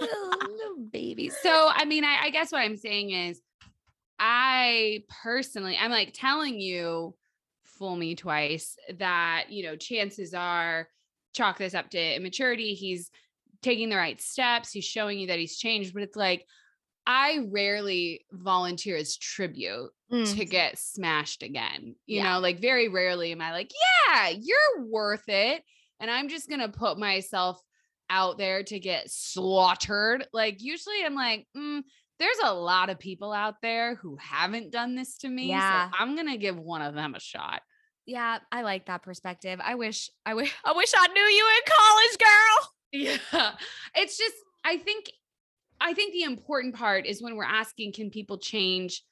little, 0.00 0.30
little 0.56 0.76
baby. 0.92 1.30
So, 1.30 1.70
I 1.72 1.84
mean, 1.84 2.04
I, 2.04 2.24
I 2.24 2.30
guess 2.30 2.52
what 2.52 2.60
I'm 2.60 2.76
saying 2.76 3.10
is, 3.10 3.40
I 4.18 5.04
personally, 5.22 5.76
I'm 5.80 5.90
like 5.90 6.12
telling 6.14 6.60
you, 6.60 7.14
fool 7.64 7.96
me 7.96 8.14
twice, 8.14 8.76
that, 8.98 9.46
you 9.50 9.64
know, 9.64 9.76
chances 9.76 10.32
are 10.32 10.88
chalk 11.34 11.58
this 11.58 11.74
up 11.74 11.90
to 11.90 12.16
immaturity. 12.16 12.74
He's 12.74 13.10
taking 13.62 13.88
the 13.88 13.96
right 13.96 14.20
steps. 14.20 14.72
He's 14.72 14.84
showing 14.84 15.18
you 15.18 15.28
that 15.28 15.38
he's 15.38 15.58
changed, 15.58 15.94
but 15.94 16.02
it's 16.02 16.16
like, 16.16 16.44
I 17.06 17.46
rarely 17.50 18.26
volunteer 18.32 18.96
as 18.96 19.16
tribute 19.16 19.90
Mm, 20.10 20.34
to 20.36 20.44
get 20.44 20.78
smashed 20.78 21.42
again. 21.42 21.96
You 22.06 22.20
Yeah. 22.20 22.34
know, 22.34 22.40
like 22.40 22.60
very 22.60 22.88
rarely 22.88 23.32
am 23.32 23.40
I 23.40 23.52
like, 23.52 23.72
yeah, 24.08 24.28
you're 24.30 24.86
worth 24.86 25.28
it. 25.28 25.62
And 26.00 26.10
I'm 26.10 26.28
just 26.28 26.48
going 26.48 26.60
to 26.60 26.68
put 26.68 26.98
myself 26.98 27.60
out 28.10 28.38
there 28.38 28.62
to 28.62 28.78
get 28.78 29.10
slaughtered. 29.10 30.26
Like, 30.32 30.62
usually 30.62 31.04
I'm 31.04 31.14
like, 31.14 31.46
mm, 31.56 31.82
there's 32.18 32.38
a 32.44 32.54
lot 32.54 32.90
of 32.90 32.98
people 32.98 33.32
out 33.32 33.56
there 33.62 33.94
who 33.96 34.16
haven't 34.16 34.70
done 34.72 34.94
this 34.94 35.18
to 35.18 35.28
me. 35.28 35.48
Yeah. 35.48 35.88
So 35.90 35.96
I'm 35.98 36.14
going 36.14 36.28
to 36.28 36.38
give 36.38 36.56
one 36.58 36.82
of 36.82 36.94
them 36.94 37.14
a 37.14 37.20
shot. 37.20 37.62
yeah, 38.06 38.38
I 38.52 38.62
like 38.62 38.86
that 38.86 39.02
perspective. 39.02 39.60
I 39.62 39.74
wish 39.74 40.10
I 40.24 40.34
wish 40.34 40.54
I 40.64 40.72
wish 40.72 40.92
I 40.96 41.06
knew 41.08 41.20
you 41.20 41.46
in 41.48 41.62
college, 41.66 42.18
girl. 42.18 42.72
Yeah. 42.92 43.18
It's 43.94 44.16
just, 44.16 44.34
I 44.64 44.78
think, 44.78 45.10
I 45.80 45.94
think 45.94 46.12
the 46.12 46.22
important 46.22 46.74
part 46.74 47.06
is 47.06 47.22
when 47.22 47.36
we're 47.36 47.44
asking, 47.44 47.92
can 47.92 48.10
people 48.10 48.38
change? 48.38 49.02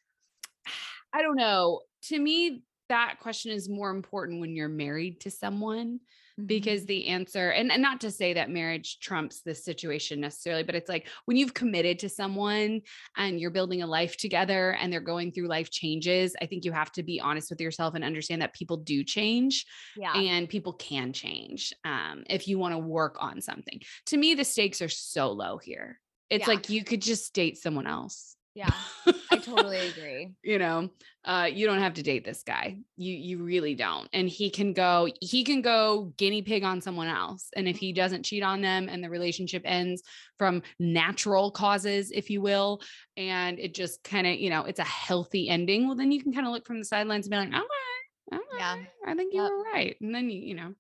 I 1.13 1.23
don't 1.23 1.37
know. 1.37 1.83
To 2.09 2.19
me, 2.19 2.65
that 2.89 3.17
question 3.21 3.53
is 3.53 3.69
more 3.69 3.91
important 3.91 4.41
when 4.41 4.55
you're 4.55 4.69
married 4.69 5.21
to 5.21 5.31
someone 5.31 6.01
Mm-hmm. 6.37 6.47
because 6.47 6.85
the 6.87 7.07
answer, 7.07 7.51
and, 7.51 7.71
and 7.71 7.81
not 7.81 8.01
to 8.01 8.11
say 8.11 8.33
that 8.35 8.51
marriage 8.51 8.99
trumps 8.99 9.43
this 9.43 9.65
situation 9.65 10.21
necessarily, 10.21 10.65
but 10.65 10.75
it's 10.75 10.89
like 10.89 11.07
when 11.27 11.37
you've 11.37 11.55
committed 11.55 12.01
to 12.01 12.09
someone 12.09 12.81
and 13.17 13.39
you're 13.39 13.53
building 13.53 13.83
a 13.83 13.87
life 13.87 14.17
together 14.17 14.73
and 14.81 14.93
they're 14.93 15.01
going 15.01 15.31
through 15.31 15.47
life 15.47 15.71
changes, 15.71 16.35
I 16.43 16.47
think 16.47 16.65
you 16.65 16.73
have 16.73 16.91
to 16.93 17.05
be 17.05 17.21
honest 17.21 17.51
with 17.51 17.61
yourself 17.61 17.95
and 17.95 18.03
understand 18.03 18.43
that 18.43 18.53
people 18.53 18.79
do 18.79 19.05
change 19.05 19.65
yeah. 19.97 20.13
and 20.13 20.49
people 20.49 20.73
can 20.73 21.13
change 21.13 21.73
um, 21.85 22.25
if 22.29 22.49
you 22.49 22.59
want 22.59 22.75
to 22.75 22.79
work 22.79 23.17
on 23.21 23.41
something. 23.41 23.81
To 24.07 24.17
me, 24.17 24.35
the 24.35 24.45
stakes 24.45 24.83
are 24.83 24.89
so 24.89 25.31
low 25.31 25.59
here. 25.59 26.01
It's 26.31 26.49
Yeah. 26.49 26.55
like 26.55 26.69
you 26.69 26.83
could 26.83 27.01
just 27.01 27.33
date 27.33 27.59
someone 27.59 27.87
else. 27.87 28.35
Yeah. 28.57 28.73
I 29.35 29.39
totally 29.41 29.89
agree. 29.89 30.35
you 30.43 30.59
know, 30.59 30.91
uh, 31.25 31.49
you 31.53 31.67
don't 31.67 31.81
have 31.81 31.95
to 31.95 32.03
date 32.03 32.25
this 32.25 32.43
guy. 32.43 32.79
You 32.97 33.13
you 33.15 33.43
really 33.43 33.75
don't. 33.75 34.09
And 34.13 34.29
he 34.29 34.51
can 34.51 34.73
go, 34.73 35.09
he 35.21 35.43
can 35.45 35.63
go 35.63 36.13
guinea 36.17 36.43
pig 36.43 36.65
on 36.65 36.81
someone 36.81 37.09
else. 37.09 37.49
And 37.57 37.67
if 37.67 37.77
he 37.77 37.93
Mm-hmm. 37.93 37.97
doesn't 37.97 38.23
cheat 38.25 38.43
on 38.43 38.61
them 38.61 38.89
and 38.89 39.03
the 39.03 39.11
relationship 39.11 39.63
ends 39.65 40.03
from 40.39 40.63
natural 40.79 41.51
causes, 41.51 42.11
if 42.11 42.31
you 42.31 42.41
will, 42.43 42.81
and 43.17 43.59
it 43.59 43.75
just 43.75 44.03
kind 44.05 44.27
of, 44.27 44.35
you 44.35 44.51
know, 44.51 44.65
it's 44.65 44.81
a 44.81 44.85
healthy 44.85 45.49
ending, 45.49 45.87
well, 45.87 45.97
then 45.97 46.13
you 46.13 46.23
can 46.23 46.33
kind 46.33 46.47
of 46.47 46.53
look 46.53 46.67
from 46.67 46.79
the 46.79 46.85
sidelines 46.85 47.27
and 47.27 47.31
be 47.31 47.37
like, 47.39 47.49
okay, 47.49 48.37
okay, 48.37 48.43
Yeah. 48.59 48.77
I 49.07 49.15
think 49.15 49.33
you 49.35 49.43
Yep. 49.43 49.51
were 49.51 49.63
right. 49.73 49.97
And 50.01 50.15
then 50.15 50.31
you, 50.31 50.41
you 50.41 50.55
know, 50.55 50.75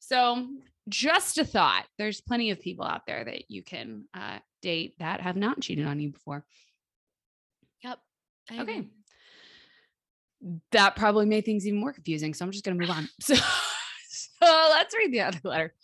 so 0.00 0.46
just 0.88 1.38
a 1.38 1.44
thought. 1.44 1.84
There's 1.98 2.20
plenty 2.20 2.50
of 2.50 2.60
people 2.60 2.84
out 2.86 3.06
there 3.06 3.24
that 3.24 3.50
you 3.50 3.62
can 3.62 4.04
uh, 4.14 4.38
date 4.62 4.94
that 5.00 5.20
have 5.20 5.36
not 5.36 5.60
cheated 5.60 5.86
on 5.86 6.00
you 6.00 6.10
before. 6.10 6.44
I 8.50 8.54
Okay. 8.54 8.62
agree. 8.62 8.90
That 10.70 10.96
probably 10.96 11.26
made 11.26 11.44
things 11.44 11.66
even 11.66 11.80
more 11.80 11.92
confusing. 11.92 12.32
So 12.34 12.44
I'm 12.44 12.52
just 12.52 12.64
going 12.64 12.78
to 12.78 12.86
move 12.86 12.94
on. 12.94 13.08
So, 13.20 13.34
so 14.40 14.68
let's 14.70 14.94
read 14.96 15.12
the 15.12 15.22
other 15.22 15.40
letter. 15.42 15.74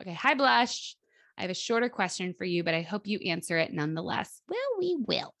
Okay. 0.00 0.12
Hi, 0.14 0.34
Blush. 0.34 0.96
I 1.36 1.42
have 1.42 1.50
a 1.50 1.54
shorter 1.54 1.88
question 1.88 2.32
for 2.32 2.44
you, 2.44 2.62
but 2.62 2.74
I 2.74 2.82
hope 2.82 3.06
you 3.06 3.18
answer 3.26 3.58
it 3.58 3.72
nonetheless. 3.72 4.40
Well, 4.48 4.58
we 4.78 4.96
will. 5.06 5.34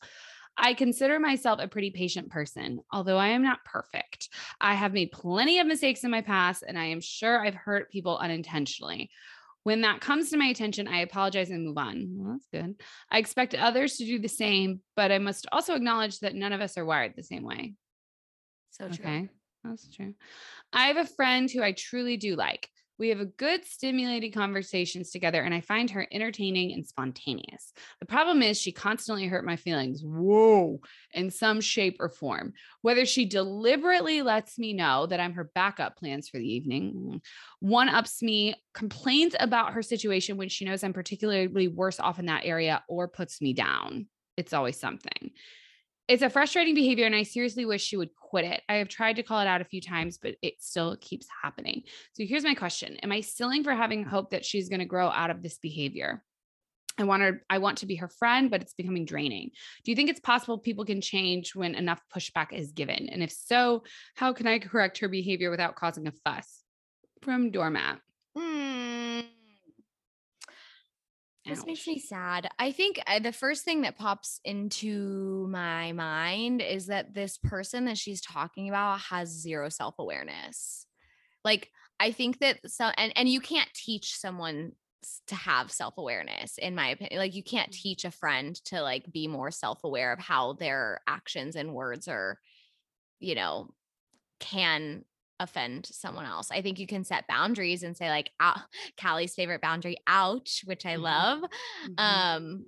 I 0.56 0.74
consider 0.74 1.20
myself 1.20 1.60
a 1.62 1.68
pretty 1.68 1.90
patient 1.90 2.30
person, 2.30 2.80
although 2.92 3.16
I 3.16 3.28
am 3.28 3.42
not 3.42 3.64
perfect. 3.64 4.28
I 4.60 4.74
have 4.74 4.92
made 4.92 5.12
plenty 5.12 5.60
of 5.60 5.68
mistakes 5.68 6.02
in 6.02 6.10
my 6.10 6.20
past, 6.20 6.64
and 6.66 6.76
I 6.76 6.86
am 6.86 7.00
sure 7.00 7.44
I've 7.44 7.54
hurt 7.54 7.92
people 7.92 8.18
unintentionally. 8.18 9.10
When 9.68 9.82
that 9.82 10.00
comes 10.00 10.30
to 10.30 10.38
my 10.38 10.46
attention, 10.46 10.88
I 10.88 11.00
apologize 11.00 11.50
and 11.50 11.62
move 11.62 11.76
on. 11.76 12.06
Well, 12.16 12.32
that's 12.32 12.48
good. 12.50 12.80
I 13.10 13.18
expect 13.18 13.54
others 13.54 13.98
to 13.98 14.06
do 14.06 14.18
the 14.18 14.26
same, 14.26 14.80
but 14.96 15.12
I 15.12 15.18
must 15.18 15.46
also 15.52 15.74
acknowledge 15.74 16.20
that 16.20 16.34
none 16.34 16.54
of 16.54 16.62
us 16.62 16.78
are 16.78 16.86
wired 16.86 17.12
the 17.14 17.22
same 17.22 17.42
way. 17.42 17.74
So 18.70 18.88
true. 18.88 19.04
Okay. 19.04 19.28
That's 19.62 19.94
true. 19.94 20.14
I 20.72 20.86
have 20.86 20.96
a 20.96 21.04
friend 21.04 21.50
who 21.50 21.62
I 21.62 21.72
truly 21.72 22.16
do 22.16 22.34
like. 22.34 22.70
We 22.98 23.10
have 23.10 23.20
a 23.20 23.26
good, 23.26 23.64
stimulating 23.64 24.32
conversations 24.32 25.10
together, 25.10 25.42
and 25.42 25.54
I 25.54 25.60
find 25.60 25.88
her 25.90 26.06
entertaining 26.10 26.72
and 26.72 26.86
spontaneous. 26.86 27.72
The 28.00 28.06
problem 28.06 28.42
is, 28.42 28.60
she 28.60 28.72
constantly 28.72 29.26
hurt 29.26 29.44
my 29.44 29.56
feelings. 29.56 30.02
Whoa, 30.02 30.80
in 31.12 31.30
some 31.30 31.60
shape 31.60 31.96
or 32.00 32.08
form. 32.08 32.54
Whether 32.82 33.06
she 33.06 33.24
deliberately 33.24 34.22
lets 34.22 34.58
me 34.58 34.72
know 34.72 35.06
that 35.06 35.20
I'm 35.20 35.34
her 35.34 35.50
backup 35.54 35.96
plans 35.96 36.28
for 36.28 36.38
the 36.38 36.52
evening, 36.52 37.22
one 37.60 37.88
ups 37.88 38.22
me, 38.22 38.54
complains 38.74 39.34
about 39.38 39.74
her 39.74 39.82
situation 39.82 40.36
when 40.36 40.48
she 40.48 40.64
knows 40.64 40.82
I'm 40.82 40.92
particularly 40.92 41.68
worse 41.68 42.00
off 42.00 42.18
in 42.18 42.26
that 42.26 42.44
area, 42.44 42.82
or 42.88 43.06
puts 43.06 43.40
me 43.40 43.52
down. 43.52 44.06
It's 44.36 44.52
always 44.52 44.78
something. 44.78 45.30
It's 46.08 46.22
a 46.22 46.30
frustrating 46.30 46.74
behavior, 46.74 47.04
and 47.04 47.14
I 47.14 47.22
seriously 47.22 47.66
wish 47.66 47.84
she 47.84 47.98
would 47.98 48.14
quit 48.16 48.46
it. 48.46 48.62
I 48.66 48.76
have 48.76 48.88
tried 48.88 49.16
to 49.16 49.22
call 49.22 49.40
it 49.40 49.46
out 49.46 49.60
a 49.60 49.64
few 49.64 49.82
times, 49.82 50.16
but 50.16 50.36
it 50.40 50.54
still 50.58 50.96
keeps 50.96 51.26
happening. 51.42 51.82
So 52.14 52.24
here's 52.26 52.44
my 52.44 52.54
question 52.54 52.96
Am 53.02 53.12
I 53.12 53.20
stilling 53.20 53.62
for 53.62 53.74
having 53.74 54.04
hope 54.04 54.30
that 54.30 54.44
she's 54.44 54.70
going 54.70 54.80
to 54.80 54.86
grow 54.86 55.08
out 55.08 55.30
of 55.30 55.42
this 55.42 55.58
behavior? 55.58 56.24
I 56.98 57.04
want 57.04 57.22
her, 57.22 57.42
I 57.48 57.58
want 57.58 57.78
to 57.78 57.86
be 57.86 57.96
her 57.96 58.08
friend, 58.08 58.50
but 58.50 58.62
it's 58.62 58.72
becoming 58.72 59.04
draining. 59.04 59.50
Do 59.84 59.92
you 59.92 59.96
think 59.96 60.08
it's 60.10 60.18
possible 60.18 60.58
people 60.58 60.84
can 60.84 61.00
change 61.00 61.54
when 61.54 61.74
enough 61.74 62.00
pushback 62.12 62.52
is 62.52 62.72
given? 62.72 63.08
And 63.10 63.22
if 63.22 63.30
so, 63.30 63.84
how 64.16 64.32
can 64.32 64.46
I 64.46 64.58
correct 64.58 64.98
her 64.98 65.08
behavior 65.08 65.50
without 65.50 65.76
causing 65.76 66.08
a 66.08 66.12
fuss? 66.24 66.62
From 67.22 67.50
Doormat. 67.50 68.00
Hmm. 68.36 68.67
This 71.48 71.64
makes 71.64 71.86
me 71.86 71.98
sad. 71.98 72.48
I 72.58 72.72
think 72.72 73.00
uh, 73.06 73.20
the 73.20 73.32
first 73.32 73.64
thing 73.64 73.80
that 73.82 73.96
pops 73.96 74.38
into 74.44 75.46
my 75.48 75.92
mind 75.92 76.60
is 76.60 76.86
that 76.88 77.14
this 77.14 77.38
person 77.38 77.86
that 77.86 77.96
she's 77.96 78.20
talking 78.20 78.68
about 78.68 79.00
has 79.00 79.30
zero 79.30 79.70
self 79.70 79.94
awareness. 79.98 80.86
Like, 81.44 81.70
I 82.00 82.12
think 82.12 82.40
that 82.40 82.60
so, 82.70 82.90
and, 82.96 83.12
and 83.16 83.28
you 83.28 83.40
can't 83.40 83.72
teach 83.74 84.16
someone 84.16 84.72
to 85.28 85.34
have 85.36 85.72
self 85.72 85.94
awareness, 85.98 86.58
in 86.58 86.74
my 86.74 86.88
opinion. 86.90 87.18
Like, 87.18 87.34
you 87.34 87.44
can't 87.44 87.72
teach 87.72 88.04
a 88.04 88.10
friend 88.10 88.54
to 88.66 88.82
like 88.82 89.10
be 89.12 89.28
more 89.28 89.50
self 89.50 89.84
aware 89.84 90.12
of 90.12 90.20
how 90.20 90.54
their 90.54 91.00
actions 91.06 91.56
and 91.56 91.74
words 91.74 92.08
are, 92.08 92.38
you 93.20 93.34
know, 93.34 93.70
can 94.40 95.04
offend 95.40 95.86
someone 95.86 96.26
else. 96.26 96.50
I 96.50 96.62
think 96.62 96.78
you 96.78 96.86
can 96.86 97.04
set 97.04 97.26
boundaries 97.28 97.82
and 97.82 97.96
say 97.96 98.08
like, 98.10 98.30
"Ow," 98.40 98.60
Callie's 98.98 99.34
favorite 99.34 99.62
boundary, 99.62 99.96
ouch, 100.06 100.62
which 100.64 100.86
I 100.86 100.96
Mhm. 100.96 100.96
love. 100.96 101.44
Mhm. 101.84 102.24
Um, 102.26 102.66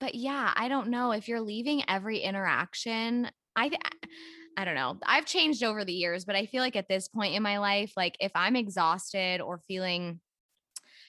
but 0.00 0.14
yeah, 0.14 0.52
I 0.56 0.68
don't 0.68 0.88
know 0.90 1.12
if 1.12 1.28
you're 1.28 1.40
leaving 1.40 1.82
every 1.88 2.18
interaction. 2.20 3.30
I 3.56 3.68
th- 3.70 3.80
I 4.56 4.64
don't 4.64 4.76
know. 4.76 4.98
I've 5.06 5.26
changed 5.26 5.62
over 5.64 5.84
the 5.84 5.92
years, 5.94 6.24
but 6.24 6.36
I 6.36 6.46
feel 6.46 6.62
like 6.62 6.76
at 6.76 6.88
this 6.88 7.08
point 7.08 7.34
in 7.34 7.42
my 7.42 7.58
life, 7.58 7.94
like 7.96 8.16
if 8.20 8.32
I'm 8.34 8.56
exhausted 8.56 9.40
or 9.40 9.58
feeling 9.58 10.20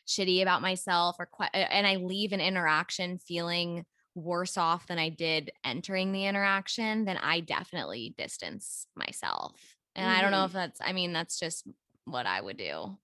shitty 0.08 0.42
about 0.42 0.62
myself 0.62 1.18
or 1.20 1.28
que- 1.28 1.50
and 1.54 1.88
I 1.88 1.96
leave 1.98 2.34
an 2.34 2.42
interaction 2.42 3.18
feeling 3.20 3.86
worse 4.14 4.58
off 4.58 4.88
than 4.88 5.00
I 5.00 5.10
did 5.10 5.52
entering 5.64 6.12
the 6.12 6.26
interaction, 6.26 7.06
then 7.06 7.18
I 7.18 7.42
definitely 7.42 8.16
distance 8.18 8.88
myself. 8.96 9.75
And 9.96 10.10
I 10.10 10.22
don't 10.22 10.32
know 10.32 10.44
Mhm. 10.44 10.46
if 10.46 10.52
that's 10.54 10.80
I 10.82 10.94
mean 10.94 11.14
that's 11.14 11.40
just 11.40 11.68
what 12.06 12.26
I 12.26 12.42
would 12.42 12.58
do. 12.58 12.98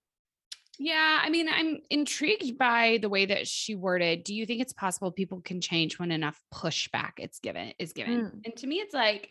Yeah, 0.79 1.19
I 1.21 1.29
mean, 1.29 1.47
I'm 1.47 1.81
intrigued 1.89 2.57
by 2.57 2.97
the 3.01 3.09
way 3.09 3.25
that 3.25 3.47
she 3.47 3.75
worded. 3.75 4.23
Do 4.23 4.33
you 4.33 4.45
think 4.45 4.61
it's 4.61 4.73
possible 4.73 5.11
people 5.11 5.41
can 5.41 5.61
change 5.61 5.99
when 5.99 6.11
enough 6.11 6.41
pushback 6.51 7.13
it's 7.17 7.39
given 7.39 7.73
is 7.77 7.93
given? 7.93 8.25
Mm. 8.25 8.41
And 8.45 8.55
to 8.57 8.67
me, 8.67 8.77
it's 8.77 8.93
like 8.93 9.29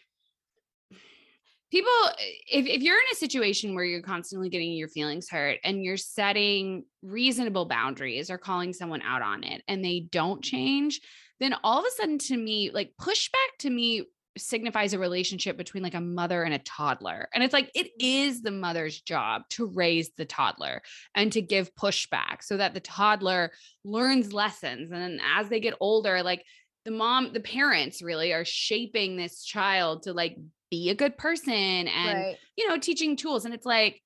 people 1.71 1.91
if, 2.47 2.67
if 2.67 2.83
you're 2.83 2.97
in 2.99 3.13
a 3.13 3.17
situation 3.17 3.75
where 3.75 3.85
you're 3.85 4.03
constantly 4.03 4.49
getting 4.49 4.73
your 4.73 4.89
feelings 4.89 5.29
hurt 5.29 5.59
and 5.65 5.85
you're 5.85 5.97
setting 5.97 6.85
reasonable 7.03 7.67
boundaries 7.67 8.31
or 8.31 8.39
calling 8.39 8.73
someone 8.73 9.03
out 9.03 9.23
on 9.23 9.45
it 9.45 9.63
and 9.69 9.85
they 9.85 10.01
don't 10.01 10.43
change 10.43 11.01
then 11.39 11.55
all 11.65 11.79
of 11.79 11.85
a 11.87 11.91
sudden 11.93 12.19
to 12.19 12.37
me 12.37 12.71
like 12.73 12.93
pushback 13.01 13.57
to 13.59 13.71
me 13.71 14.05
signifies 14.39 14.93
a 14.93 14.99
relationship 14.99 15.57
between 15.57 15.83
like 15.83 15.95
a 15.95 16.01
mother 16.01 16.43
and 16.45 16.55
a 16.55 16.59
toddler 16.61 17.29
and 17.35 17.43
it's 17.43 17.53
like 17.53 17.71
it 17.75 17.89
is 17.99 18.43
the 18.43 18.51
mother's 18.51 19.01
job 19.01 19.43
to 19.51 19.67
raise 19.67 20.11
the 20.17 20.25
toddler 20.25 20.81
and 21.15 21.33
to 21.33 21.43
give 21.43 21.75
pushback 21.75 22.43
so 22.43 22.57
that 22.57 22.73
the 22.73 22.81
toddler 22.81 23.51
learns 23.85 24.33
lessons 24.33 24.93
and 24.93 25.03
then 25.03 25.21
as 25.37 25.49
they 25.49 25.59
get 25.59 25.75
older 25.81 26.23
like 26.23 26.45
the 26.85 26.91
mom 26.91 27.33
the 27.33 27.41
parents 27.41 28.03
really 28.03 28.33
are 28.33 28.45
shaping 28.45 29.17
this 29.17 29.45
child 29.45 30.05
to 30.05 30.13
like 30.13 30.37
be 30.71 30.91
a 30.91 30.95
good 30.95 31.17
person 31.19 31.53
and 31.89 32.37
you 32.57 32.69
know 32.69 32.79
teaching 32.79 33.17
tools 33.17 33.45
and 33.45 33.53
it's 33.53 33.67
like 33.67 34.01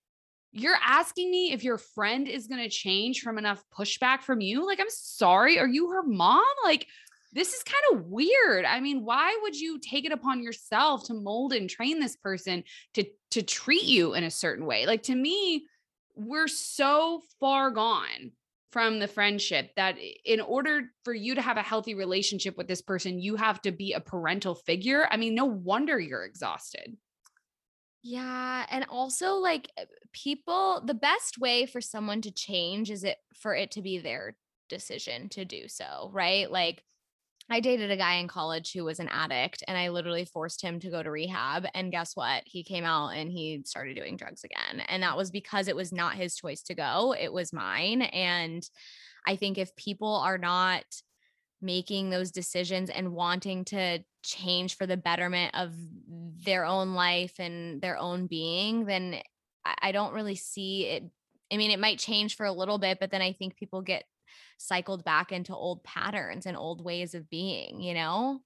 you're 0.56 0.78
asking 0.86 1.30
me 1.30 1.52
if 1.52 1.64
your 1.64 1.78
friend 1.78 2.28
is 2.28 2.46
going 2.46 2.62
to 2.62 2.70
change 2.70 3.22
from 3.22 3.38
enough 3.38 3.60
pushback 3.76 4.22
from 4.22 4.40
you? 4.40 4.64
Like 4.64 4.80
i'm 4.80 4.86
sorry 4.88 5.58
are 5.58 5.68
you 5.68 5.90
her 5.90 6.02
mom? 6.02 6.44
Like 6.64 6.86
this 7.34 7.52
is 7.52 7.62
kind 7.62 7.98
of 8.00 8.06
weird 8.06 8.64
i 8.64 8.80
mean 8.80 9.04
why 9.04 9.36
would 9.42 9.58
you 9.58 9.78
take 9.80 10.04
it 10.04 10.12
upon 10.12 10.42
yourself 10.42 11.04
to 11.04 11.14
mold 11.14 11.52
and 11.52 11.68
train 11.68 12.00
this 12.00 12.16
person 12.16 12.64
to 12.94 13.04
to 13.30 13.42
treat 13.42 13.84
you 13.84 14.14
in 14.14 14.24
a 14.24 14.30
certain 14.30 14.66
way 14.66 14.86
like 14.86 15.02
to 15.02 15.14
me 15.14 15.66
we're 16.14 16.48
so 16.48 17.20
far 17.40 17.70
gone 17.70 18.32
from 18.70 18.98
the 18.98 19.08
friendship 19.08 19.70
that 19.76 19.96
in 20.24 20.40
order 20.40 20.82
for 21.04 21.14
you 21.14 21.34
to 21.36 21.42
have 21.42 21.56
a 21.56 21.62
healthy 21.62 21.94
relationship 21.94 22.56
with 22.56 22.66
this 22.66 22.82
person 22.82 23.20
you 23.20 23.36
have 23.36 23.60
to 23.60 23.72
be 23.72 23.92
a 23.92 24.00
parental 24.00 24.54
figure 24.54 25.06
i 25.10 25.16
mean 25.16 25.34
no 25.34 25.44
wonder 25.44 25.98
you're 25.98 26.24
exhausted 26.24 26.96
Yeah, 28.02 28.66
and 28.68 28.84
also 28.90 29.34
like 29.36 29.70
uh, 29.78 29.84
people 30.12 30.82
the 30.84 30.94
best 30.94 31.38
way 31.38 31.64
for 31.66 31.80
someone 31.80 32.20
to 32.22 32.30
change 32.30 32.90
is 32.90 33.02
it 33.02 33.18
for 33.34 33.54
it 33.54 33.70
to 33.72 33.82
be 33.82 33.98
their 33.98 34.36
decision 34.68 35.28
to 35.30 35.44
do 35.44 35.68
so, 35.68 36.10
right? 36.12 36.50
Like 36.50 36.84
I 37.50 37.60
dated 37.60 37.90
a 37.90 37.96
guy 37.96 38.14
in 38.14 38.28
college 38.28 38.72
who 38.72 38.84
was 38.84 39.00
an 39.00 39.08
addict 39.08 39.62
and 39.68 39.76
I 39.76 39.90
literally 39.90 40.24
forced 40.24 40.62
him 40.62 40.80
to 40.80 40.90
go 40.90 41.02
to 41.02 41.10
rehab 41.10 41.66
and 41.74 41.92
guess 41.92 42.16
what? 42.16 42.42
He 42.46 42.64
came 42.64 42.84
out 42.84 43.10
and 43.10 43.30
he 43.30 43.62
started 43.66 43.96
doing 43.96 44.16
drugs 44.16 44.44
again. 44.44 44.80
And 44.88 45.02
that 45.02 45.16
was 45.16 45.30
because 45.30 45.68
it 45.68 45.76
was 45.76 45.92
not 45.92 46.14
his 46.14 46.36
choice 46.36 46.62
to 46.64 46.74
go, 46.74 47.14
it 47.18 47.32
was 47.32 47.52
mine 47.52 48.02
and 48.02 48.66
I 49.26 49.36
think 49.36 49.58
if 49.58 49.74
people 49.76 50.16
are 50.16 50.38
not 50.38 50.84
making 51.60 52.10
those 52.10 52.30
decisions 52.30 52.90
and 52.90 53.12
wanting 53.12 53.64
to 53.64 54.00
change 54.22 54.76
for 54.76 54.86
the 54.86 54.96
betterment 54.96 55.54
of 55.54 55.72
their 56.44 56.64
own 56.64 56.94
life 56.94 57.34
and 57.38 57.80
their 57.80 57.98
own 57.98 58.26
being, 58.26 58.84
then 58.84 59.20
I, 59.80 59.92
don't 59.92 60.12
really 60.12 60.34
see 60.34 60.86
it. 60.86 61.04
I 61.50 61.56
mean, 61.56 61.70
it 61.70 61.80
might 61.80 61.98
change 61.98 62.36
for 62.36 62.44
a 62.44 62.52
little 62.52 62.76
bit, 62.76 62.98
but 63.00 63.10
then 63.10 63.22
I 63.22 63.32
think 63.32 63.56
people 63.56 63.80
get 63.80 64.04
cycled 64.58 65.04
back 65.04 65.32
into 65.32 65.54
old 65.54 65.82
patterns 65.84 66.46
and 66.46 66.56
old 66.56 66.84
ways 66.84 67.14
of 67.14 67.28
being, 67.30 67.80
you 67.80 67.94
know? 67.94 68.40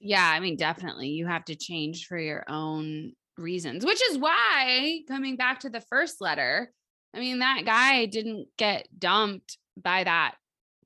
Yeah, 0.00 0.26
I 0.26 0.40
mean, 0.40 0.56
definitely. 0.56 1.08
You 1.08 1.26
have 1.26 1.44
to 1.46 1.54
change 1.54 2.06
for 2.06 2.18
your 2.18 2.44
own 2.48 3.12
reasons, 3.36 3.84
which 3.84 4.00
is 4.10 4.18
why 4.18 5.00
coming 5.08 5.36
back 5.36 5.60
to 5.60 5.70
the 5.70 5.80
first 5.82 6.20
letter, 6.20 6.72
I 7.14 7.20
mean, 7.20 7.40
that 7.40 7.62
guy 7.64 8.06
didn't 8.06 8.48
get 8.56 8.86
dumped 8.98 9.58
by 9.76 10.04
that 10.04 10.36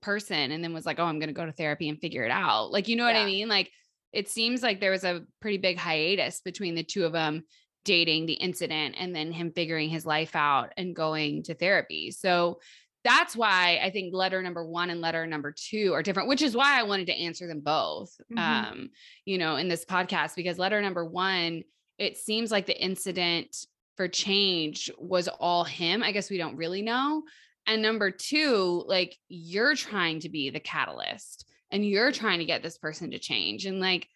person 0.01 0.51
and 0.51 0.63
then 0.63 0.73
was 0.73 0.87
like, 0.87 0.99
oh, 0.99 1.05
I'm 1.05 1.19
going 1.19 1.29
to 1.29 1.35
go 1.35 1.47
to 1.47 1.53
therapy 1.53 1.89
and 1.89 2.01
figure 2.01 2.25
it 2.25 2.31
out. 2.31 2.71
Like, 2.71 2.89
you 2.89 2.97
know 2.97 3.05
what 3.05 3.17
I 3.17 3.25
mean? 3.25 3.49
Like, 3.49 3.71
it 4.13 4.29
seems 4.29 4.63
like 4.63 4.81
there 4.81 4.91
was 4.91 5.05
a 5.05 5.25
pretty 5.41 5.59
big 5.59 5.79
hiatus 5.79 6.41
between 6.41 6.75
the 6.75 6.85
two 6.85 7.05
of 7.05 7.13
them 7.13 7.45
dating 7.85 8.27
the 8.27 8.35
incident 8.35 8.95
and 8.99 9.15
then 9.15 9.33
him 9.33 9.53
figuring 9.53 9.91
his 9.91 10.07
life 10.07 10.35
out 10.35 10.73
and 10.77 10.97
going 10.97 11.43
to 11.45 11.55
therapy. 11.55 12.11
So 12.11 12.61
that's 13.05 13.37
why 13.37 13.81
I 13.83 13.91
think 13.91 14.15
letter 14.15 14.43
number 14.43 14.65
one 14.65 14.91
and 14.91 15.01
letter 15.01 15.27
number 15.27 15.55
two 15.57 15.93
are 15.93 16.03
different, 16.03 16.29
which 16.29 16.43
is 16.43 16.57
why 16.57 16.79
I 16.79 16.85
wanted 16.85 17.07
to 17.09 17.15
answer 17.15 17.47
them 17.47 17.61
both, 17.61 18.17
mm-hmm. 18.33 18.39
um, 18.39 18.91
you 19.27 19.37
know, 19.37 19.57
in 19.57 19.69
this 19.69 19.85
podcast, 19.85 20.35
because 20.37 20.59
letter 20.59 20.81
number 20.81 21.05
one, 21.05 21.65
it 21.99 22.17
seems 22.17 22.51
like 22.51 22.67
the 22.67 22.83
incident 22.83 23.57
for 23.97 24.09
change 24.09 24.91
was 24.99 25.29
all 25.29 25.65
him. 25.65 26.03
I 26.03 26.13
guess 26.13 26.31
we 26.31 26.39
don't 26.39 26.57
really 26.57 26.83
know. 26.83 27.23
And 27.67 27.83
number 27.83 28.11
two, 28.11 28.85
like 28.87 29.17
you're 29.29 29.75
trying 29.75 30.21
to 30.21 30.29
be 30.29 30.51
the 30.51 30.61
catalyst 30.61 31.47
and 31.71 31.87
you're 31.87 32.13
trying 32.13 32.39
to 32.39 32.45
get 32.45 32.63
this 32.63 32.79
person 32.79 33.11
to 33.11 33.19
change. 33.19 33.67
And 33.67 33.81
like, 33.81 34.09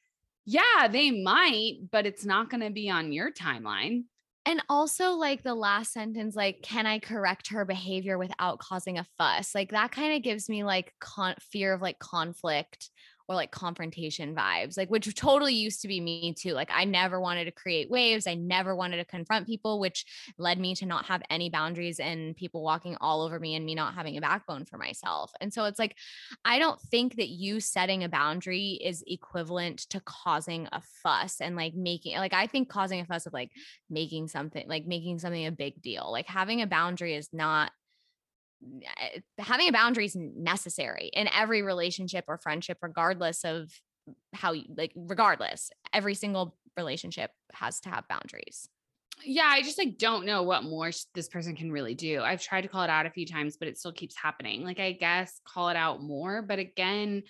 yeah, 0.44 0.88
they 0.90 1.10
might, 1.10 1.74
but 1.90 2.06
it's 2.06 2.24
not 2.24 2.50
going 2.50 2.62
to 2.62 2.70
be 2.70 2.88
on 2.88 3.12
your 3.12 3.30
timeline. 3.30 4.04
And 4.48 4.62
also, 4.70 5.10
like 5.10 5.42
the 5.42 5.54
last 5.54 5.92
sentence, 5.92 6.34
like, 6.34 6.62
can 6.62 6.86
I 6.86 7.00
correct 7.00 7.48
her 7.48 7.66
behavior 7.66 8.16
without 8.16 8.58
causing 8.60 8.96
a 8.96 9.06
fuss? 9.18 9.54
Like, 9.54 9.72
that 9.72 9.92
kind 9.92 10.14
of 10.14 10.22
gives 10.22 10.48
me 10.48 10.64
like 10.64 10.94
con- 11.00 11.34
fear 11.38 11.74
of 11.74 11.82
like 11.82 11.98
conflict 11.98 12.88
or 13.28 13.34
like 13.34 13.50
confrontation 13.50 14.34
vibes, 14.34 14.78
like 14.78 14.88
which 14.88 15.14
totally 15.14 15.54
used 15.54 15.82
to 15.82 15.88
be 15.88 16.00
me 16.00 16.32
too. 16.32 16.52
Like 16.52 16.70
I 16.72 16.84
never 16.84 17.20
wanted 17.20 17.44
to 17.44 17.50
create 17.50 17.90
waves. 17.90 18.26
I 18.26 18.34
never 18.34 18.74
wanted 18.74 18.96
to 18.96 19.04
confront 19.04 19.46
people, 19.46 19.78
which 19.78 20.06
led 20.38 20.58
me 20.58 20.74
to 20.76 20.86
not 20.86 21.04
have 21.06 21.22
any 21.28 21.50
boundaries 21.50 22.00
and 22.00 22.34
people 22.34 22.62
walking 22.62 22.96
all 23.00 23.22
over 23.22 23.38
me 23.38 23.54
and 23.54 23.66
me 23.66 23.74
not 23.74 23.94
having 23.94 24.16
a 24.16 24.22
backbone 24.22 24.64
for 24.64 24.78
myself. 24.78 25.30
And 25.42 25.52
so 25.52 25.66
it's 25.66 25.78
like, 25.78 25.94
I 26.44 26.58
don't 26.58 26.80
think 26.80 27.16
that 27.16 27.28
you 27.28 27.60
setting 27.60 28.02
a 28.02 28.08
boundary 28.08 28.78
is 28.82 29.04
equivalent 29.06 29.80
to 29.90 30.00
causing 30.00 30.66
a 30.72 30.80
fuss 31.02 31.40
and 31.40 31.54
like 31.54 31.74
making, 31.74 32.16
like, 32.16 32.32
I 32.32 32.46
think 32.46 32.70
causing 32.70 33.00
a 33.00 33.04
fuss 33.04 33.26
of 33.26 33.34
like 33.34 33.50
making 33.90 34.28
something, 34.28 34.66
like 34.66 34.86
making 34.86 35.18
something 35.18 35.46
a 35.46 35.52
big 35.52 35.82
deal. 35.82 36.10
Like 36.10 36.26
having 36.26 36.62
a 36.62 36.66
boundary 36.66 37.14
is 37.14 37.28
not 37.32 37.72
Eh, 39.00 39.20
having 39.38 39.68
a 39.68 39.72
boundary 39.72 40.06
is 40.06 40.16
necessary 40.16 41.10
in 41.12 41.28
every 41.32 41.62
relationship 41.62 42.24
or 42.28 42.38
friendship 42.38 42.78
regardless 42.82 43.44
of 43.44 43.70
how 44.32 44.52
you 44.52 44.64
like 44.76 44.92
regardless 44.96 45.70
every 45.92 46.14
single 46.14 46.56
relationship 46.76 47.30
has 47.52 47.80
to 47.80 47.88
have 47.88 48.08
boundaries. 48.08 48.68
Yeah 49.24 49.46
i 49.46 49.62
just 49.62 49.78
like 49.78 49.98
don't 49.98 50.26
know 50.26 50.42
what 50.42 50.64
more 50.64 50.90
this 51.14 51.28
person 51.28 51.56
can 51.56 51.70
really 51.70 51.94
do. 51.94 52.20
I've 52.20 52.42
tried 52.42 52.62
to 52.62 52.68
call 52.68 52.82
it 52.82 52.90
out 52.90 53.06
a 53.06 53.10
few 53.10 53.26
times 53.26 53.56
but 53.56 53.68
it 53.68 53.78
still 53.78 53.92
keeps 53.92 54.16
happening. 54.16 54.64
Like 54.64 54.80
i 54.80 54.92
guess 54.92 55.40
call 55.46 55.68
it 55.68 55.76
out 55.76 56.02
more 56.02 56.42
but 56.42 56.58
again 56.58 57.22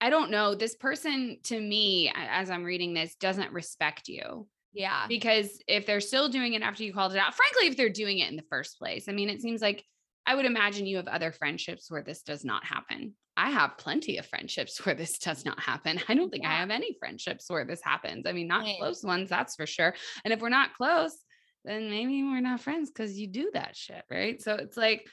i 0.00 0.10
don't 0.10 0.30
know. 0.30 0.54
This 0.54 0.74
person 0.74 1.38
to 1.44 1.60
me 1.60 2.10
as 2.14 2.50
i'm 2.50 2.64
reading 2.64 2.94
this 2.94 3.14
doesn't 3.16 3.52
respect 3.52 4.08
you 4.08 4.46
yeah. 4.72 5.06
because 5.06 5.62
if 5.68 5.84
they're 5.84 6.00
still 6.00 6.30
doing 6.30 6.54
it 6.54 6.62
after 6.62 6.82
you 6.82 6.94
called 6.94 7.12
it 7.12 7.18
out 7.18 7.34
frankly 7.34 7.66
if 7.66 7.76
they're 7.76 7.90
doing 7.90 8.20
it 8.20 8.30
in 8.30 8.36
the 8.36 8.44
first 8.48 8.78
place 8.78 9.06
i 9.08 9.12
mean 9.12 9.28
it 9.28 9.42
seems 9.42 9.60
like 9.60 9.84
I 10.26 10.34
would 10.34 10.44
imagine 10.44 10.86
you 10.86 10.98
have 10.98 11.08
other 11.08 11.32
friendships 11.32 11.90
where 11.90 12.02
this 12.02 12.22
does 12.22 12.44
not 12.44 12.64
happen. 12.64 13.14
I 13.36 13.50
have 13.50 13.78
plenty 13.78 14.18
of 14.18 14.26
friendships 14.26 14.78
where 14.86 14.94
this 14.94 15.18
does 15.18 15.44
not 15.44 15.58
happen. 15.60 16.00
I 16.08 16.14
don't 16.14 16.30
think 16.30 16.44
yeah. 16.44 16.52
I 16.52 16.54
have 16.56 16.70
any 16.70 16.96
friendships 16.98 17.48
where 17.50 17.64
this 17.64 17.82
happens. 17.82 18.26
I 18.26 18.32
mean, 18.32 18.48
not 18.48 18.62
right. 18.62 18.76
close 18.78 19.02
ones, 19.02 19.28
that's 19.28 19.56
for 19.56 19.66
sure. 19.66 19.94
And 20.24 20.32
if 20.32 20.40
we're 20.40 20.48
not 20.48 20.74
close, 20.74 21.16
then 21.64 21.90
maybe 21.90 22.22
we're 22.22 22.40
not 22.40 22.60
friends 22.60 22.90
because 22.90 23.18
you 23.18 23.28
do 23.28 23.50
that 23.54 23.76
shit. 23.76 24.04
Right. 24.10 24.40
So 24.40 24.54
it's 24.54 24.76
like, 24.76 25.06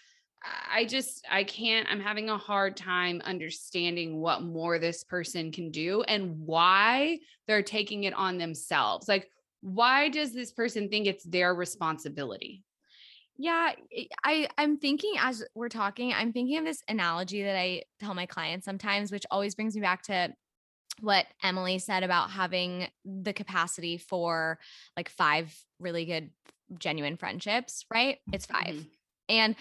I 0.72 0.86
just, 0.86 1.26
I 1.30 1.44
can't, 1.44 1.88
I'm 1.90 2.00
having 2.00 2.30
a 2.30 2.38
hard 2.38 2.78
time 2.78 3.22
understanding 3.26 4.22
what 4.22 4.42
more 4.42 4.80
this 4.80 5.04
person 5.04 5.52
can 5.52 5.70
do 5.70 6.02
and 6.04 6.40
why 6.40 7.20
they're 7.46 7.62
taking 7.62 8.06
it 8.06 8.14
on 8.14 8.38
themselves. 8.38 9.08
Like, 9.08 9.28
why 9.62 10.08
does 10.08 10.34
this 10.34 10.54
person 10.54 10.88
think 10.88 11.08
it's 11.08 11.26
their 11.26 11.54
responsibility? 11.54 12.64
Yeah, 13.42 13.72
I 14.26 14.50
I'm 14.58 14.78
thinking 14.78 15.14
as 15.18 15.46
we're 15.56 15.70
talking, 15.70 16.14
I'm 16.14 16.34
thinking 16.34 16.58
of 16.58 16.66
this 16.66 16.84
analogy 16.90 17.44
that 17.44 17.58
I 17.58 17.84
tell 18.02 18.14
my 18.14 18.26
clients 18.26 18.66
sometimes, 18.66 19.14
which 19.14 19.26
always 19.32 19.56
brings 19.56 19.76
me 19.76 19.82
back 19.82 20.04
to 20.04 20.34
what 21.00 21.26
Emily 21.42 21.80
said 21.80 22.04
about 22.04 22.32
having 22.32 22.88
the 23.06 23.32
capacity 23.32 23.98
for 23.98 24.60
like 24.98 25.08
five 25.08 25.58
really 25.80 26.04
good 26.04 26.32
genuine 26.78 27.16
friendships, 27.16 27.86
right? 27.90 28.18
It's 28.34 28.46
5 28.46 28.62
mm-hmm. 28.62 28.82
And 29.30 29.56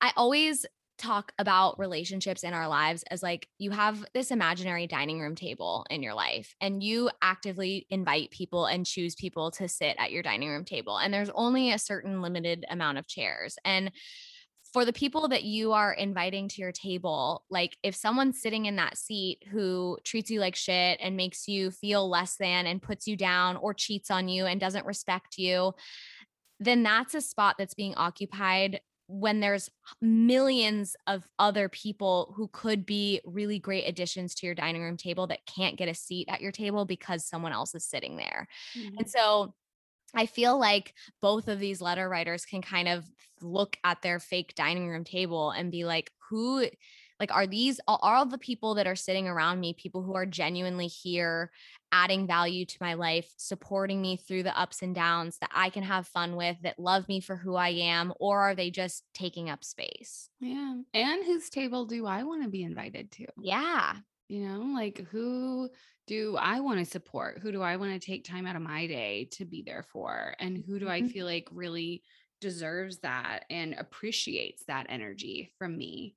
I 0.00 0.12
always 0.16 0.64
talk 0.98 1.32
about 1.38 1.78
relationships 1.78 2.42
in 2.42 2.54
our 2.54 2.68
lives 2.68 3.04
as 3.10 3.22
like 3.22 3.48
you 3.58 3.70
have 3.70 4.04
this 4.14 4.30
imaginary 4.30 4.86
dining 4.86 5.20
room 5.20 5.34
table 5.34 5.84
in 5.90 6.02
your 6.02 6.14
life 6.14 6.54
and 6.60 6.82
you 6.82 7.10
actively 7.20 7.86
invite 7.90 8.30
people 8.30 8.66
and 8.66 8.86
choose 8.86 9.14
people 9.14 9.50
to 9.50 9.68
sit 9.68 9.94
at 9.98 10.10
your 10.10 10.22
dining 10.22 10.48
room 10.48 10.64
table 10.64 10.96
and 10.98 11.12
there's 11.12 11.30
only 11.30 11.72
a 11.72 11.78
certain 11.78 12.22
limited 12.22 12.64
amount 12.70 12.98
of 12.98 13.06
chairs 13.06 13.56
and 13.64 13.90
for 14.72 14.84
the 14.84 14.92
people 14.92 15.28
that 15.28 15.44
you 15.44 15.72
are 15.72 15.94
inviting 15.94 16.48
to 16.48 16.60
your 16.60 16.72
table, 16.72 17.44
like 17.48 17.78
if 17.82 17.94
someone's 17.94 18.42
sitting 18.42 18.66
in 18.66 18.76
that 18.76 18.98
seat 18.98 19.42
who 19.50 19.96
treats 20.04 20.30
you 20.30 20.38
like 20.38 20.54
shit 20.54 20.98
and 21.00 21.16
makes 21.16 21.48
you 21.48 21.70
feel 21.70 22.10
less 22.10 22.36
than 22.36 22.66
and 22.66 22.82
puts 22.82 23.06
you 23.06 23.16
down 23.16 23.56
or 23.56 23.72
cheats 23.72 24.10
on 24.10 24.28
you 24.28 24.44
and 24.44 24.60
doesn't 24.60 24.84
respect 24.84 25.38
you, 25.38 25.72
then 26.60 26.82
that's 26.82 27.14
a 27.14 27.22
spot 27.22 27.56
that's 27.58 27.72
being 27.72 27.94
occupied 27.94 28.80
when 29.08 29.40
there's 29.40 29.70
millions 30.00 30.96
of 31.06 31.26
other 31.38 31.68
people 31.68 32.34
who 32.36 32.48
could 32.48 32.84
be 32.84 33.20
really 33.24 33.58
great 33.58 33.84
additions 33.84 34.34
to 34.34 34.46
your 34.46 34.54
dining 34.54 34.82
room 34.82 34.96
table 34.96 35.26
that 35.28 35.46
can't 35.46 35.76
get 35.76 35.88
a 35.88 35.94
seat 35.94 36.28
at 36.28 36.40
your 36.40 36.52
table 36.52 36.84
because 36.84 37.24
someone 37.24 37.52
else 37.52 37.74
is 37.74 37.84
sitting 37.84 38.16
there. 38.16 38.48
Mm-hmm. 38.76 38.98
And 38.98 39.10
so 39.10 39.54
I 40.14 40.26
feel 40.26 40.58
like 40.58 40.94
both 41.20 41.48
of 41.48 41.60
these 41.60 41.80
letter 41.80 42.08
writers 42.08 42.44
can 42.44 42.62
kind 42.62 42.88
of 42.88 43.04
look 43.40 43.76
at 43.84 44.02
their 44.02 44.18
fake 44.18 44.54
dining 44.56 44.88
room 44.88 45.04
table 45.04 45.50
and 45.50 45.70
be 45.70 45.84
like, 45.84 46.10
who 46.30 46.66
like 47.20 47.32
are 47.32 47.46
these 47.46 47.80
are 47.88 47.98
all 48.02 48.26
the 48.26 48.38
people 48.38 48.74
that 48.74 48.86
are 48.86 48.96
sitting 48.96 49.26
around 49.28 49.60
me 49.60 49.74
people 49.74 50.02
who 50.02 50.14
are 50.14 50.26
genuinely 50.26 50.86
here 50.86 51.50
adding 51.92 52.26
value 52.26 52.64
to 52.64 52.76
my 52.80 52.94
life 52.94 53.32
supporting 53.36 54.02
me 54.02 54.16
through 54.16 54.42
the 54.42 54.58
ups 54.58 54.82
and 54.82 54.94
downs 54.94 55.38
that 55.38 55.50
i 55.54 55.70
can 55.70 55.82
have 55.82 56.06
fun 56.06 56.36
with 56.36 56.56
that 56.62 56.78
love 56.78 57.08
me 57.08 57.20
for 57.20 57.36
who 57.36 57.54
i 57.54 57.68
am 57.68 58.12
or 58.20 58.40
are 58.40 58.54
they 58.54 58.70
just 58.70 59.04
taking 59.14 59.50
up 59.50 59.64
space? 59.64 60.28
Yeah 60.40 60.74
and 60.94 61.24
whose 61.24 61.48
table 61.50 61.86
do 61.86 62.06
i 62.06 62.22
want 62.22 62.42
to 62.42 62.48
be 62.48 62.62
invited 62.62 63.10
to? 63.12 63.26
Yeah. 63.40 63.96
You 64.28 64.48
know 64.48 64.60
like 64.74 65.06
who 65.10 65.68
do 66.06 66.36
i 66.36 66.60
want 66.60 66.78
to 66.78 66.84
support? 66.84 67.40
Who 67.42 67.52
do 67.52 67.62
i 67.62 67.76
want 67.76 67.92
to 67.92 68.04
take 68.04 68.24
time 68.24 68.46
out 68.46 68.56
of 68.56 68.62
my 68.62 68.86
day 68.86 69.28
to 69.32 69.44
be 69.44 69.62
there 69.64 69.84
for? 69.92 70.34
And 70.38 70.62
who 70.66 70.78
do 70.78 70.86
mm-hmm. 70.86 71.06
i 71.06 71.08
feel 71.08 71.26
like 71.26 71.48
really 71.52 72.02
deserves 72.40 72.98
that 72.98 73.44
and 73.50 73.74
appreciates 73.78 74.64
that 74.66 74.86
energy 74.88 75.52
from 75.58 75.76
me 75.76 76.14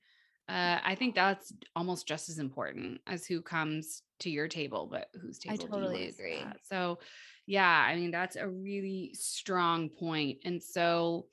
uh, 0.49 0.79
I 0.83 0.95
think 0.95 1.13
that's 1.13 1.53
almost 1.75 2.07
just 2.07 2.29
as 2.29 2.39
important 2.39 3.01
as 3.05 3.25
who 3.25 3.41
comes 3.41 4.01
to 4.21 4.29
your 4.29 4.47
table, 4.47 4.87
but 4.91 5.09
whose 5.21 5.37
table. 5.37 5.63
I 5.63 5.67
totally 5.67 6.07
agree. 6.07 6.43
So, 6.63 6.99
yeah, 7.45 7.85
I 7.87 7.95
mean, 7.95 8.11
that's 8.11 8.35
a 8.35 8.47
really 8.47 9.11
strong 9.13 9.89
point. 9.89 10.39
And 10.43 10.61
so, 10.61 11.27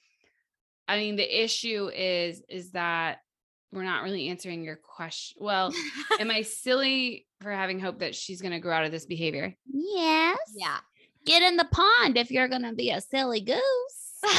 I 0.86 0.98
mean, 0.98 1.16
the 1.16 1.44
issue 1.44 1.90
is, 1.94 2.42
is 2.48 2.72
that 2.72 3.20
we're 3.72 3.84
not 3.84 4.02
really 4.02 4.28
answering 4.28 4.62
your 4.62 4.76
question. 4.76 5.38
Well, 5.40 5.72
am 6.20 6.30
I 6.30 6.42
silly 6.42 7.26
for 7.40 7.50
having 7.50 7.80
hope 7.80 8.00
that 8.00 8.14
she's 8.14 8.42
going 8.42 8.52
to 8.52 8.60
grow 8.60 8.76
out 8.76 8.84
of 8.84 8.92
this 8.92 9.06
behavior? 9.06 9.54
Yes. 9.72 10.38
Yeah. 10.54 10.78
Get 11.24 11.42
in 11.42 11.56
the 11.56 11.64
pond 11.64 12.18
if 12.18 12.30
you're 12.30 12.48
going 12.48 12.62
to 12.62 12.74
be 12.74 12.90
a 12.90 13.00
silly 13.00 13.40
goose. 13.40 14.20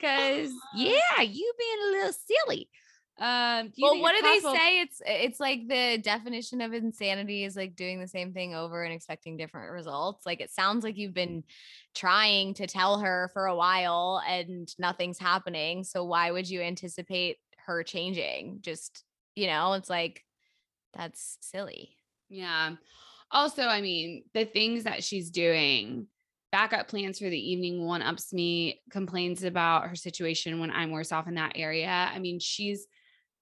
Cause 0.00 0.50
yeah, 0.74 1.22
you 1.22 1.52
being 1.58 1.78
a 1.82 1.90
little 1.90 2.12
silly. 2.12 2.68
Um, 3.18 3.72
well, 3.78 3.98
what 4.02 4.14
do 4.14 4.22
they 4.22 4.40
say? 4.40 4.80
It's 4.80 5.00
it's 5.06 5.40
like 5.40 5.68
the 5.68 5.96
definition 5.96 6.60
of 6.60 6.74
insanity 6.74 7.44
is 7.44 7.56
like 7.56 7.74
doing 7.74 7.98
the 7.98 8.08
same 8.08 8.34
thing 8.34 8.54
over 8.54 8.84
and 8.84 8.92
expecting 8.92 9.38
different 9.38 9.72
results. 9.72 10.26
Like 10.26 10.42
it 10.42 10.50
sounds 10.50 10.84
like 10.84 10.98
you've 10.98 11.14
been 11.14 11.42
trying 11.94 12.52
to 12.54 12.66
tell 12.66 12.98
her 12.98 13.30
for 13.32 13.46
a 13.46 13.56
while 13.56 14.22
and 14.28 14.68
nothing's 14.78 15.18
happening. 15.18 15.82
So 15.82 16.04
why 16.04 16.30
would 16.30 16.48
you 16.48 16.60
anticipate 16.60 17.38
her 17.64 17.82
changing? 17.82 18.58
Just, 18.60 19.02
you 19.34 19.46
know, 19.46 19.72
it's 19.72 19.88
like 19.88 20.22
that's 20.92 21.38
silly. 21.40 21.96
Yeah. 22.28 22.72
Also, 23.30 23.62
I 23.62 23.80
mean, 23.80 24.24
the 24.34 24.44
things 24.44 24.84
that 24.84 25.02
she's 25.02 25.30
doing 25.30 26.06
backup 26.52 26.88
plans 26.88 27.18
for 27.18 27.28
the 27.28 27.50
evening 27.52 27.84
one 27.84 28.02
ups 28.02 28.32
me 28.32 28.80
complains 28.90 29.42
about 29.42 29.88
her 29.88 29.96
situation 29.96 30.60
when 30.60 30.70
i'm 30.70 30.92
worse 30.92 31.10
off 31.10 31.26
in 31.26 31.34
that 31.34 31.52
area 31.56 32.08
i 32.14 32.18
mean 32.20 32.38
she's 32.38 32.86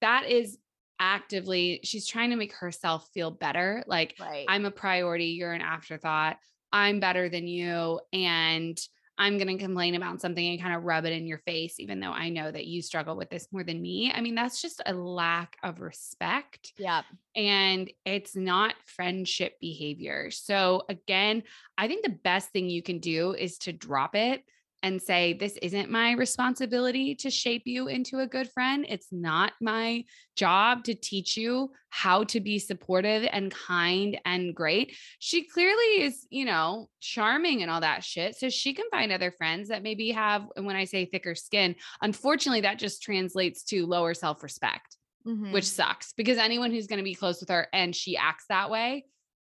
that 0.01 0.29
is 0.29 0.57
actively 0.99 1.81
she's 1.83 2.07
trying 2.07 2.29
to 2.29 2.35
make 2.37 2.53
herself 2.53 3.09
feel 3.13 3.29
better 3.29 3.83
like 3.85 4.15
right. 4.19 4.45
i'm 4.47 4.65
a 4.65 4.71
priority 4.71 5.25
you're 5.25 5.51
an 5.51 5.61
afterthought 5.61 6.37
i'm 6.71 6.99
better 7.01 7.27
than 7.27 7.47
you 7.47 7.99
and 8.13 8.79
I'm 9.17 9.37
going 9.37 9.57
to 9.57 9.63
complain 9.63 9.95
about 9.95 10.19
something 10.19 10.45
and 10.45 10.61
kind 10.61 10.75
of 10.75 10.83
rub 10.83 11.05
it 11.05 11.13
in 11.13 11.25
your 11.25 11.37
face, 11.39 11.79
even 11.79 11.99
though 11.99 12.11
I 12.11 12.29
know 12.29 12.51
that 12.51 12.65
you 12.65 12.81
struggle 12.81 13.15
with 13.15 13.29
this 13.29 13.47
more 13.51 13.63
than 13.63 13.81
me. 13.81 14.11
I 14.13 14.19
mean, 14.19 14.35
that's 14.35 14.61
just 14.61 14.81
a 14.85 14.93
lack 14.93 15.55
of 15.63 15.79
respect. 15.79 16.73
Yeah. 16.77 17.03
And 17.35 17.89
it's 18.03 18.35
not 18.35 18.75
friendship 18.85 19.53
behavior. 19.61 20.31
So, 20.31 20.83
again, 20.89 21.43
I 21.77 21.87
think 21.87 22.03
the 22.03 22.17
best 22.23 22.49
thing 22.49 22.69
you 22.69 22.83
can 22.83 22.99
do 22.99 23.33
is 23.33 23.57
to 23.59 23.71
drop 23.71 24.15
it 24.15 24.43
and 24.85 25.01
say, 25.01 25.33
This 25.33 25.57
isn't 25.63 25.89
my 25.89 26.11
responsibility 26.11 27.15
to 27.15 27.31
shape 27.31 27.63
you 27.65 27.87
into 27.87 28.19
a 28.19 28.27
good 28.27 28.51
friend. 28.51 28.85
It's 28.87 29.07
not 29.11 29.53
my 29.59 30.05
job 30.35 30.83
to 30.83 30.93
teach 30.93 31.35
you 31.35 31.71
how 31.89 32.23
to 32.25 32.39
be 32.39 32.59
supportive 32.59 33.27
and 33.31 33.51
kind 33.51 34.21
and 34.25 34.53
great. 34.53 34.95
She 35.17 35.47
clearly 35.47 36.03
is, 36.03 36.27
you 36.29 36.45
know, 36.45 36.87
charming 37.01 37.63
and 37.63 37.71
all 37.71 37.81
that 37.81 38.03
shit. 38.03 38.35
So 38.35 38.49
she 38.49 38.75
can 38.75 38.85
find 38.91 39.11
other 39.11 39.31
friends 39.31 39.69
that 39.69 39.81
maybe 39.81 40.11
have, 40.11 40.45
and 40.55 40.67
when 40.67 40.75
I 40.75 40.85
say 40.85 41.05
thicker 41.05 41.33
skin, 41.33 41.75
unfortunately, 42.03 42.61
that 42.61 42.77
just 42.77 43.01
translates 43.01 43.63
to 43.65 43.87
lower 43.87 44.13
self 44.13 44.43
respect. 44.43 44.97
Mm-hmm. 45.25 45.53
Which 45.53 45.65
sucks 45.65 46.13
because 46.13 46.37
anyone 46.37 46.69
who's 46.69 46.85
going 46.85 46.99
to 46.99 47.03
be 47.03 47.15
close 47.15 47.39
with 47.39 47.49
her 47.49 47.67
and 47.73 47.95
she 47.95 48.15
acts 48.15 48.45
that 48.49 48.69
way, 48.69 49.05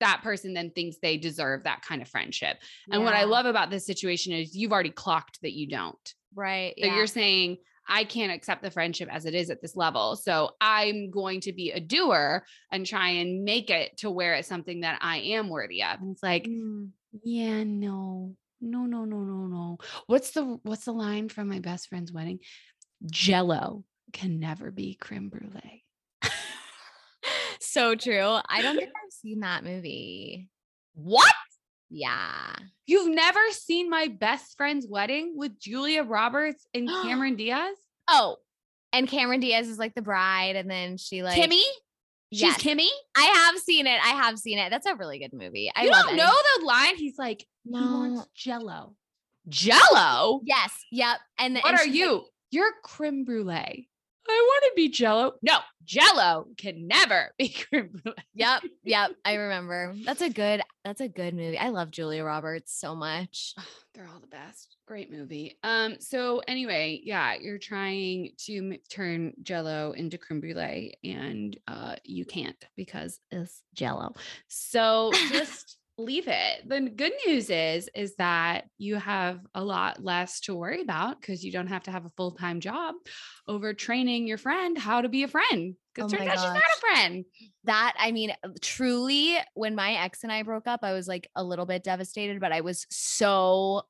that 0.01 0.21
person 0.23 0.55
then 0.55 0.71
thinks 0.71 0.99
they 1.01 1.17
deserve 1.17 1.65
that 1.65 1.83
kind 1.83 2.03
of 2.03 2.09
friendship. 2.09 2.59
And 2.91 3.05
what 3.05 3.15
I 3.15 3.25
love 3.25 3.47
about 3.47 3.71
this 3.71 3.87
situation 3.87 4.33
is 4.33 4.55
you've 4.55 4.73
already 4.73 4.91
clocked 4.91 5.41
that 5.43 5.53
you 5.53 5.69
don't. 5.69 6.15
Right. 6.35 6.75
So 6.79 6.87
yeah. 6.87 6.97
you're 6.97 7.07
saying, 7.07 7.59
I 7.89 8.05
can't 8.05 8.33
accept 8.33 8.63
the 8.63 8.71
friendship 8.71 9.09
as 9.11 9.27
it 9.27 9.35
is 9.35 9.49
at 9.49 9.63
this 9.63 9.77
level. 9.77 10.17
So 10.17 10.51
I'm 10.61 11.11
going 11.11 11.41
to 11.43 11.53
be 11.53 11.71
a 11.71 11.81
doer 11.81 12.45
and 12.71 12.85
try 12.85 13.11
and 13.11 13.45
make 13.45 13.71
it 13.71 13.97
to 13.99 14.11
where 14.11 14.35
it's 14.35 14.49
something 14.49 14.81
that 14.81 14.99
I 15.01 15.19
am 15.19 15.49
worthy 15.49 15.83
of. 15.83 16.01
And 16.01 16.13
it's 16.13 16.23
like, 16.23 16.45
mm. 16.45 16.91
yeah, 17.23 17.63
no, 17.65 18.35
no, 18.61 18.87
no, 18.87 19.05
no, 19.05 19.19
no, 19.19 19.47
no. 19.47 19.79
What's 20.07 20.33
the 20.33 20.59
what's 20.63 20.85
the 20.85 20.93
line 20.93 21.29
from 21.29 21.49
my 21.49 21.61
best 21.61 21.89
friend's 21.89 22.13
wedding? 22.13 22.41
Jello 23.09 23.85
can 24.13 24.41
never 24.41 24.71
be 24.71 24.95
creme 24.95 25.29
brulee 25.29 25.86
so 27.61 27.95
true. 27.95 28.39
I 28.49 28.63
don't 28.63 28.77
think 28.77 28.91
I've 29.05 29.13
seen 29.13 29.41
that 29.41 29.65
movie. 29.65 30.49
What? 30.95 31.33
Yeah. 31.91 32.55
You've 32.87 33.15
never 33.15 33.41
seen 33.51 33.91
my 33.91 34.09
best 34.09 34.57
friend's 34.57 34.87
wedding 34.89 35.35
with 35.37 35.59
Julia 35.59 36.03
Roberts 36.03 36.67
and 36.75 36.89
Cameron 36.89 37.37
Diaz? 37.37 37.77
Oh, 38.09 38.37
and 38.93 39.09
Cameron 39.09 39.41
Diaz 39.41 39.69
is 39.69 39.79
like 39.79 39.95
the 39.95 40.03
bride, 40.03 40.57
and 40.57 40.71
then 40.71 40.97
she 40.97 41.23
like 41.23 41.39
Kimmy. 41.39 41.63
She's 42.33 42.43
yes. 42.43 42.63
Kimmy. 42.63 42.89
I 43.17 43.25
have 43.25 43.59
seen 43.59 43.87
it. 43.87 44.01
I 44.03 44.11
have 44.11 44.39
seen 44.39 44.59
it. 44.59 44.71
That's 44.71 44.87
a 44.87 44.95
really 44.97 45.19
good 45.19 45.33
movie. 45.33 45.71
I 45.75 45.85
you 45.85 45.91
love 45.91 46.07
don't 46.07 46.15
it. 46.15 46.17
know 46.17 46.33
the 46.59 46.65
line. 46.65 46.97
He's 46.97 47.19
like, 47.19 47.47
no. 47.65 47.79
he 47.79 47.85
wants 47.85 48.27
Jello. 48.35 48.97
Jello. 49.49 50.41
Yes. 50.45 50.73
Yep. 50.91 51.19
And 51.39 51.55
then 51.55 51.63
what 51.63 51.79
and 51.79 51.81
are 51.81 51.87
you? 51.87 52.15
Like, 52.15 52.23
You're 52.51 52.73
creme 52.83 53.25
brulee. 53.25 53.89
I 54.29 54.45
want 54.49 54.65
to 54.65 54.73
be 54.77 54.89
Jello. 54.89 55.33
No, 55.43 55.59
Jello 55.85 56.49
can 56.57 56.87
never 56.87 57.33
be 57.39 57.49
creme 57.49 57.91
brulee. 58.03 58.17
Yep, 58.35 58.63
yep. 58.85 59.11
I 59.25 59.35
remember. 59.35 59.95
That's 60.05 60.23
a 60.23 60.31
good. 60.31 60.63
That's 60.85 61.01
a 61.01 61.09
good 61.09 61.35
movie. 61.35 61.59
I 61.59 61.71
love 61.71 61.91
Julia 61.91 62.25
Roberts 62.25 62.79
so 62.79 62.95
much. 62.95 63.55
Oh, 63.59 63.65
they're 63.95 64.09
all 64.13 64.21
the 64.21 64.27
best. 64.27 64.77
Great 64.87 65.11
movie. 65.11 65.59
Um. 65.63 65.97
So 66.01 66.43
anyway, 66.47 67.01
yeah, 67.05 67.35
you're 67.41 67.59
trying 67.59 68.33
to 68.47 68.57
m- 68.57 68.79
turn 68.91 69.33
Jello 69.43 69.93
into 69.93 70.19
creme 70.19 70.41
brulee, 70.41 70.95
and 71.05 71.57
uh, 71.67 71.97
you 72.05 72.25
can't 72.25 72.63
because 72.77 73.19
it's 73.31 73.63
Jello. 73.75 74.15
So 74.49 75.11
just 75.31 75.79
leave 75.99 76.29
it. 76.29 76.69
The 76.69 76.81
good 76.81 77.13
news 77.27 77.49
is 77.51 77.89
is 77.95 78.17
that 78.17 78.69
you 78.79 78.97
have 78.97 79.41
a 79.55 79.65
lot 79.65 80.03
less 80.03 80.41
to 80.41 80.55
worry 80.55 80.83
about 80.83 81.21
because 81.21 81.45
you 81.45 81.53
don't 81.53 81.69
have 81.69 81.85
to 81.85 81.91
have 81.91 82.05
a 82.05 82.11
full-time 82.11 82.61
job 82.61 82.95
over 83.49 83.73
training 83.73 84.27
your 84.27 84.39
friend 84.39 84.77
how 84.77 85.01
to 85.01 85.09
be 85.09 85.23
a 85.23 85.29
friend. 85.29 85.75
Because 85.95 86.13
oh 86.13 86.17
turns 86.17 86.29
out 86.29 86.35
she's 86.35 86.43
not 86.43 86.57
a 86.57 86.81
friend. 86.81 87.25
That 87.65 87.95
I 87.99 88.13
mean, 88.13 88.33
uh, 88.45 88.49
truly, 88.61 89.39
when 89.55 89.75
my 89.75 89.95
ex 89.95 90.23
and 90.23 90.33
I 90.33 90.43
broke 90.43 90.67
up, 90.67 90.81
I 90.83 90.93
was 90.93 91.09
like 91.09 91.31
a 91.35 91.43
little 91.43 91.67
bit 91.67 91.83
devastated, 91.83 92.41
but 92.41 92.53
I 92.53 92.61
was 92.61 92.87
so 92.91 93.83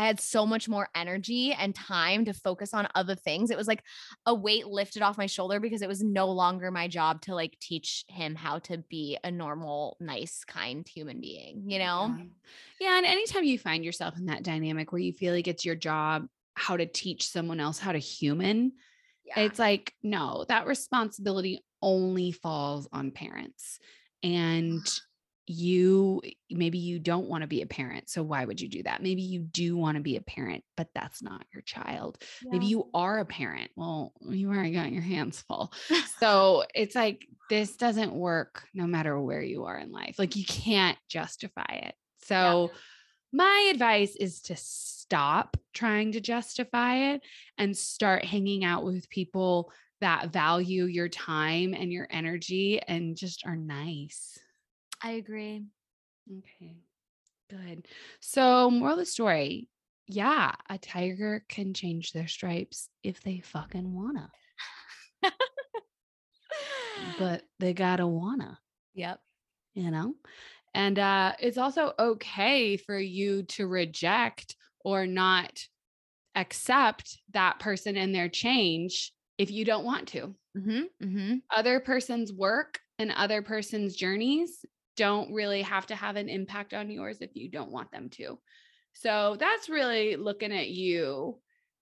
I 0.00 0.06
had 0.06 0.18
so 0.18 0.46
much 0.46 0.66
more 0.66 0.88
energy 0.94 1.52
and 1.52 1.74
time 1.74 2.24
to 2.24 2.32
focus 2.32 2.72
on 2.72 2.88
other 2.94 3.14
things. 3.14 3.50
It 3.50 3.58
was 3.58 3.68
like 3.68 3.82
a 4.24 4.34
weight 4.34 4.66
lifted 4.66 5.02
off 5.02 5.18
my 5.18 5.26
shoulder 5.26 5.60
because 5.60 5.82
it 5.82 5.88
was 5.88 6.02
no 6.02 6.30
longer 6.30 6.70
my 6.70 6.88
job 6.88 7.20
to 7.22 7.34
like 7.34 7.58
teach 7.60 8.06
him 8.08 8.34
how 8.34 8.60
to 8.60 8.78
be 8.88 9.18
a 9.22 9.30
normal, 9.30 9.98
nice, 10.00 10.42
kind 10.46 10.88
human 10.88 11.20
being, 11.20 11.64
you 11.66 11.78
know? 11.78 12.14
Yeah. 12.16 12.24
yeah. 12.80 12.96
And 12.96 13.04
anytime 13.04 13.44
you 13.44 13.58
find 13.58 13.84
yourself 13.84 14.16
in 14.16 14.24
that 14.26 14.42
dynamic 14.42 14.90
where 14.90 15.02
you 15.02 15.12
feel 15.12 15.34
like 15.34 15.46
it's 15.46 15.66
your 15.66 15.74
job 15.74 16.28
how 16.54 16.78
to 16.78 16.86
teach 16.86 17.28
someone 17.28 17.60
else 17.60 17.78
how 17.78 17.92
to 17.92 17.98
human, 17.98 18.72
yeah. 19.26 19.40
it's 19.40 19.58
like, 19.58 19.92
no, 20.02 20.46
that 20.48 20.66
responsibility 20.66 21.62
only 21.82 22.32
falls 22.32 22.88
on 22.90 23.10
parents. 23.10 23.78
And 24.22 24.80
you 25.50 26.22
maybe 26.50 26.78
you 26.78 26.98
don't 26.98 27.28
want 27.28 27.42
to 27.42 27.48
be 27.48 27.62
a 27.62 27.66
parent 27.66 28.08
so 28.08 28.22
why 28.22 28.44
would 28.44 28.60
you 28.60 28.68
do 28.68 28.82
that? 28.84 29.02
Maybe 29.02 29.22
you 29.22 29.40
do 29.40 29.76
want 29.76 29.96
to 29.96 30.02
be 30.02 30.16
a 30.16 30.20
parent 30.20 30.62
but 30.76 30.88
that's 30.94 31.22
not 31.22 31.44
your 31.52 31.62
child. 31.62 32.18
Yeah. 32.42 32.50
maybe 32.52 32.66
you 32.66 32.88
are 32.94 33.18
a 33.18 33.24
parent. 33.24 33.70
Well 33.76 34.12
you 34.28 34.48
already 34.48 34.72
got 34.72 34.92
your 34.92 35.02
hands 35.02 35.42
full. 35.42 35.72
So 36.20 36.64
it's 36.74 36.94
like 36.94 37.26
this 37.48 37.76
doesn't 37.76 38.12
work 38.12 38.64
no 38.74 38.86
matter 38.86 39.18
where 39.18 39.42
you 39.42 39.64
are 39.64 39.78
in 39.78 39.90
life. 39.90 40.16
Like 40.18 40.36
you 40.36 40.44
can't 40.44 40.98
justify 41.08 41.80
it. 41.84 41.94
So 42.22 42.70
yeah. 42.70 42.78
my 43.32 43.70
advice 43.72 44.16
is 44.16 44.42
to 44.42 44.56
stop 44.56 45.56
trying 45.72 46.12
to 46.12 46.20
justify 46.20 47.12
it 47.14 47.22
and 47.56 47.76
start 47.76 48.24
hanging 48.24 48.64
out 48.64 48.84
with 48.84 49.08
people 49.08 49.72
that 50.02 50.30
value 50.30 50.84
your 50.84 51.08
time 51.08 51.74
and 51.74 51.90
your 51.90 52.06
energy 52.10 52.80
and 52.86 53.16
just 53.16 53.46
are 53.46 53.56
nice 53.56 54.38
I 55.02 55.12
agree. 55.12 55.64
Okay. 56.30 56.76
Good. 57.48 57.86
So, 58.20 58.70
moral 58.70 58.94
of 58.94 58.98
the 58.98 59.06
story 59.06 59.68
yeah, 60.12 60.52
a 60.68 60.76
tiger 60.76 61.44
can 61.48 61.72
change 61.72 62.12
their 62.12 62.26
stripes 62.26 62.88
if 63.04 63.22
they 63.22 63.40
fucking 63.40 63.94
wanna. 63.94 64.30
but 67.18 67.44
they 67.60 67.72
gotta 67.72 68.06
wanna. 68.06 68.58
Yep. 68.94 69.20
You 69.74 69.90
know? 69.92 70.14
And 70.74 70.98
uh, 70.98 71.34
it's 71.38 71.58
also 71.58 71.92
okay 71.98 72.76
for 72.76 72.98
you 72.98 73.44
to 73.44 73.68
reject 73.68 74.56
or 74.84 75.06
not 75.06 75.64
accept 76.34 77.20
that 77.32 77.60
person 77.60 77.96
and 77.96 78.12
their 78.12 78.28
change 78.28 79.12
if 79.38 79.50
you 79.50 79.64
don't 79.64 79.84
want 79.84 80.08
to. 80.08 80.34
Mm-hmm, 80.56 80.82
mm-hmm. 81.04 81.34
Other 81.54 81.78
person's 81.78 82.32
work 82.32 82.80
and 82.98 83.12
other 83.12 83.42
person's 83.42 83.94
journeys 83.94 84.64
don't 85.00 85.32
really 85.32 85.62
have 85.62 85.86
to 85.86 85.94
have 85.94 86.16
an 86.16 86.28
impact 86.28 86.74
on 86.74 86.90
yours 86.90 87.22
if 87.22 87.30
you 87.32 87.48
don't 87.48 87.72
want 87.72 87.90
them 87.90 88.10
to. 88.10 88.38
So 88.92 89.34
that's 89.40 89.70
really 89.70 90.16
looking 90.16 90.52
at 90.52 90.68
you, 90.68 91.38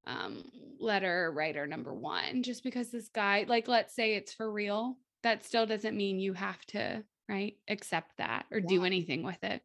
um, 0.07 0.45
letter 0.79 1.33
writer 1.35 1.67
number 1.67 1.93
one. 1.93 2.45
Just 2.45 2.63
because 2.63 2.93
this 2.93 3.09
guy, 3.09 3.45
like, 3.49 3.67
let's 3.67 3.93
say 3.93 4.15
it's 4.15 4.33
for 4.33 4.49
real, 4.49 4.99
that 5.25 5.45
still 5.45 5.67
doesn't 5.67 5.97
mean 5.97 6.21
you 6.21 6.33
have 6.33 6.65
to, 6.67 7.03
right, 7.29 7.57
accept 7.67 8.19
that 8.19 8.47
or 8.53 8.59
yeah. 8.59 8.69
do 8.69 8.85
anything 8.85 9.25
with 9.25 9.43
it. 9.43 9.63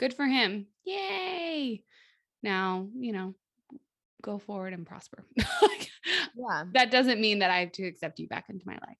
Good 0.00 0.12
for 0.12 0.26
him. 0.26 0.66
Yay. 0.84 1.84
Now, 2.42 2.88
you 2.98 3.12
know, 3.12 3.36
go 4.20 4.38
forward 4.38 4.72
and 4.72 4.84
prosper. 4.84 5.24
yeah. 5.36 6.64
That 6.72 6.90
doesn't 6.90 7.20
mean 7.20 7.38
that 7.38 7.52
I 7.52 7.60
have 7.60 7.72
to 7.72 7.86
accept 7.86 8.18
you 8.18 8.26
back 8.26 8.46
into 8.48 8.66
my 8.66 8.74
life. 8.84 8.98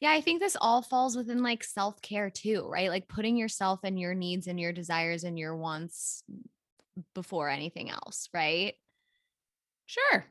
Yeah, 0.00 0.10
I 0.10 0.20
think 0.20 0.40
this 0.40 0.56
all 0.60 0.82
falls 0.82 1.16
within 1.16 1.42
like 1.42 1.62
self 1.64 2.00
care 2.02 2.30
too, 2.30 2.68
right? 2.68 2.88
Like 2.88 3.08
putting 3.08 3.36
yourself 3.36 3.80
and 3.84 3.98
your 3.98 4.14
needs 4.14 4.46
and 4.46 4.58
your 4.58 4.72
desires 4.72 5.24
and 5.24 5.38
your 5.38 5.56
wants 5.56 6.22
before 7.14 7.48
anything 7.48 7.90
else, 7.90 8.28
right? 8.34 8.74
Sure. 9.86 10.24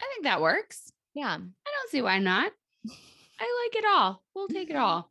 I 0.00 0.04
think 0.12 0.24
that 0.24 0.40
works. 0.40 0.92
Yeah. 1.14 1.34
I 1.34 1.36
don't 1.38 1.90
see 1.90 2.02
why 2.02 2.18
not. 2.18 2.52
I 3.40 3.66
like 3.66 3.82
it 3.82 3.84
all. 3.88 4.22
We'll 4.34 4.48
take 4.48 4.70
it 4.70 4.76
all. 4.76 5.10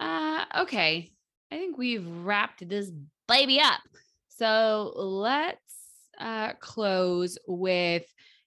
Uh 0.00 0.44
okay. 0.62 1.10
I 1.50 1.56
think 1.56 1.78
we've 1.78 2.06
wrapped 2.06 2.68
this 2.68 2.90
baby 3.28 3.60
up. 3.60 3.80
So 4.28 4.92
let's 4.96 5.58
uh 6.18 6.54
close 6.54 7.38
with 7.46 8.04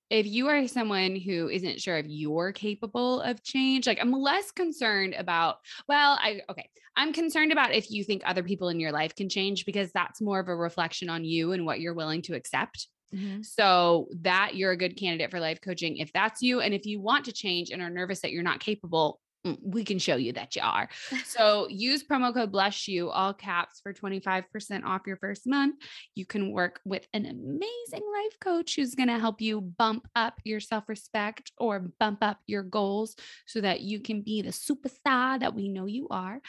if 0.09 0.25
you 0.25 0.47
are 0.47 0.67
someone 0.67 1.15
who 1.15 1.49
isn't 1.49 1.81
sure 1.81 1.97
if 1.97 2.05
you're 2.07 2.51
capable 2.51 3.21
of 3.21 3.43
change, 3.43 3.87
like 3.87 3.99
I'm 4.01 4.11
less 4.11 4.51
concerned 4.51 5.15
about, 5.17 5.57
well, 5.87 6.17
I, 6.21 6.41
okay, 6.49 6.69
I'm 6.95 7.13
concerned 7.13 7.51
about 7.51 7.73
if 7.73 7.91
you 7.91 8.03
think 8.03 8.21
other 8.25 8.43
people 8.43 8.69
in 8.69 8.79
your 8.79 8.91
life 8.91 9.15
can 9.15 9.29
change 9.29 9.65
because 9.65 9.91
that's 9.91 10.21
more 10.21 10.39
of 10.39 10.47
a 10.47 10.55
reflection 10.55 11.09
on 11.09 11.25
you 11.25 11.51
and 11.51 11.65
what 11.65 11.79
you're 11.79 11.93
willing 11.93 12.21
to 12.23 12.35
accept. 12.35 12.87
Mm-hmm. 13.13 13.41
So 13.41 14.09
that 14.21 14.55
you're 14.55 14.71
a 14.71 14.77
good 14.77 14.97
candidate 14.97 15.31
for 15.31 15.39
life 15.39 15.61
coaching 15.61 15.97
if 15.97 16.11
that's 16.11 16.41
you. 16.41 16.59
And 16.59 16.73
if 16.73 16.85
you 16.85 16.99
want 16.99 17.25
to 17.25 17.31
change 17.31 17.69
and 17.69 17.81
are 17.81 17.89
nervous 17.89 18.19
that 18.21 18.31
you're 18.31 18.43
not 18.43 18.59
capable, 18.59 19.19
we 19.61 19.83
can 19.83 19.99
show 19.99 20.15
you 20.15 20.33
that 20.33 20.55
you 20.55 20.61
are. 20.63 20.89
So 21.25 21.67
use 21.69 22.03
promo 22.03 22.33
code 22.33 22.51
bless 22.51 22.87
you 22.87 23.09
all 23.09 23.33
caps 23.33 23.79
for 23.81 23.93
25% 23.93 24.83
off 24.83 25.01
your 25.05 25.17
first 25.17 25.45
month. 25.45 25.75
You 26.15 26.25
can 26.25 26.51
work 26.51 26.79
with 26.85 27.07
an 27.13 27.25
amazing 27.25 28.05
life 28.13 28.39
coach 28.39 28.75
who's 28.75 28.95
going 28.95 29.09
to 29.09 29.19
help 29.19 29.41
you 29.41 29.61
bump 29.61 30.07
up 30.15 30.35
your 30.43 30.59
self-respect 30.59 31.51
or 31.57 31.91
bump 31.99 32.19
up 32.21 32.39
your 32.47 32.63
goals 32.63 33.15
so 33.45 33.61
that 33.61 33.81
you 33.81 33.99
can 33.99 34.21
be 34.21 34.41
the 34.41 34.49
superstar 34.49 35.39
that 35.39 35.53
we 35.53 35.69
know 35.69 35.85
you 35.85 36.07
are. 36.09 36.41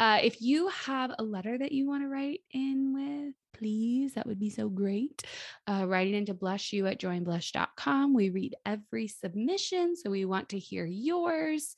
Uh, 0.00 0.18
if 0.22 0.40
you 0.40 0.68
have 0.68 1.12
a 1.18 1.22
letter 1.22 1.58
that 1.58 1.72
you 1.72 1.86
want 1.86 2.02
to 2.02 2.08
write 2.08 2.40
in 2.52 2.94
with, 2.94 3.34
please, 3.52 4.14
that 4.14 4.26
would 4.26 4.40
be 4.40 4.48
so 4.48 4.66
great. 4.66 5.22
Uh, 5.66 5.84
write 5.86 6.08
it 6.08 6.14
into 6.14 6.32
bless 6.32 6.72
you 6.72 6.86
at 6.86 6.98
joinblush.com. 6.98 8.14
We 8.14 8.30
read 8.30 8.56
every 8.64 9.08
submission, 9.08 9.96
so 9.96 10.10
we 10.10 10.24
want 10.24 10.48
to 10.50 10.58
hear 10.58 10.86
yours. 10.86 11.76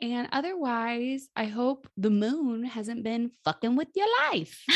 And 0.00 0.28
otherwise, 0.32 1.28
I 1.36 1.44
hope 1.44 1.88
the 1.96 2.10
moon 2.10 2.64
hasn't 2.64 3.04
been 3.04 3.30
fucking 3.44 3.76
with 3.76 3.88
your 3.94 4.08
life. 4.30 4.64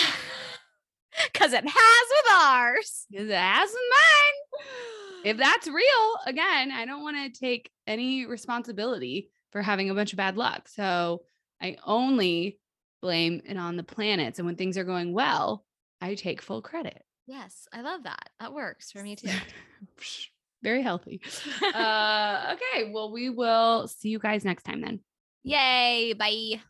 Because 1.32 1.52
it 1.52 1.64
has 1.64 2.06
with 2.10 2.32
ours. 2.32 3.06
It 3.10 3.30
has 3.30 3.70
with 3.70 3.80
mine. 3.90 5.24
If 5.24 5.36
that's 5.38 5.66
real, 5.66 6.16
again, 6.26 6.70
I 6.70 6.84
don't 6.84 7.02
want 7.02 7.16
to 7.16 7.40
take 7.40 7.70
any 7.86 8.26
responsibility 8.26 9.30
for 9.50 9.62
having 9.62 9.90
a 9.90 9.94
bunch 9.94 10.12
of 10.12 10.16
bad 10.16 10.36
luck. 10.36 10.68
So 10.68 11.22
I 11.60 11.76
only 11.84 12.60
blame 13.02 13.42
it 13.44 13.56
on 13.56 13.76
the 13.76 13.82
planets. 13.82 14.38
And 14.38 14.46
when 14.46 14.56
things 14.56 14.78
are 14.78 14.84
going 14.84 15.12
well, 15.12 15.64
I 16.00 16.14
take 16.14 16.42
full 16.42 16.62
credit. 16.62 17.02
Yes, 17.26 17.66
I 17.72 17.82
love 17.82 18.04
that. 18.04 18.30
That 18.40 18.54
works 18.54 18.90
for 18.90 19.02
me 19.02 19.16
too. 19.16 19.30
Very 20.62 20.82
healthy. 20.82 21.20
uh, 21.74 22.54
okay. 22.54 22.90
Well, 22.92 23.12
we 23.12 23.30
will 23.30 23.86
see 23.86 24.08
you 24.08 24.18
guys 24.18 24.44
next 24.44 24.64
time 24.64 24.80
then. 24.80 25.00
Yay. 25.48 26.12
Bye. 26.14 26.60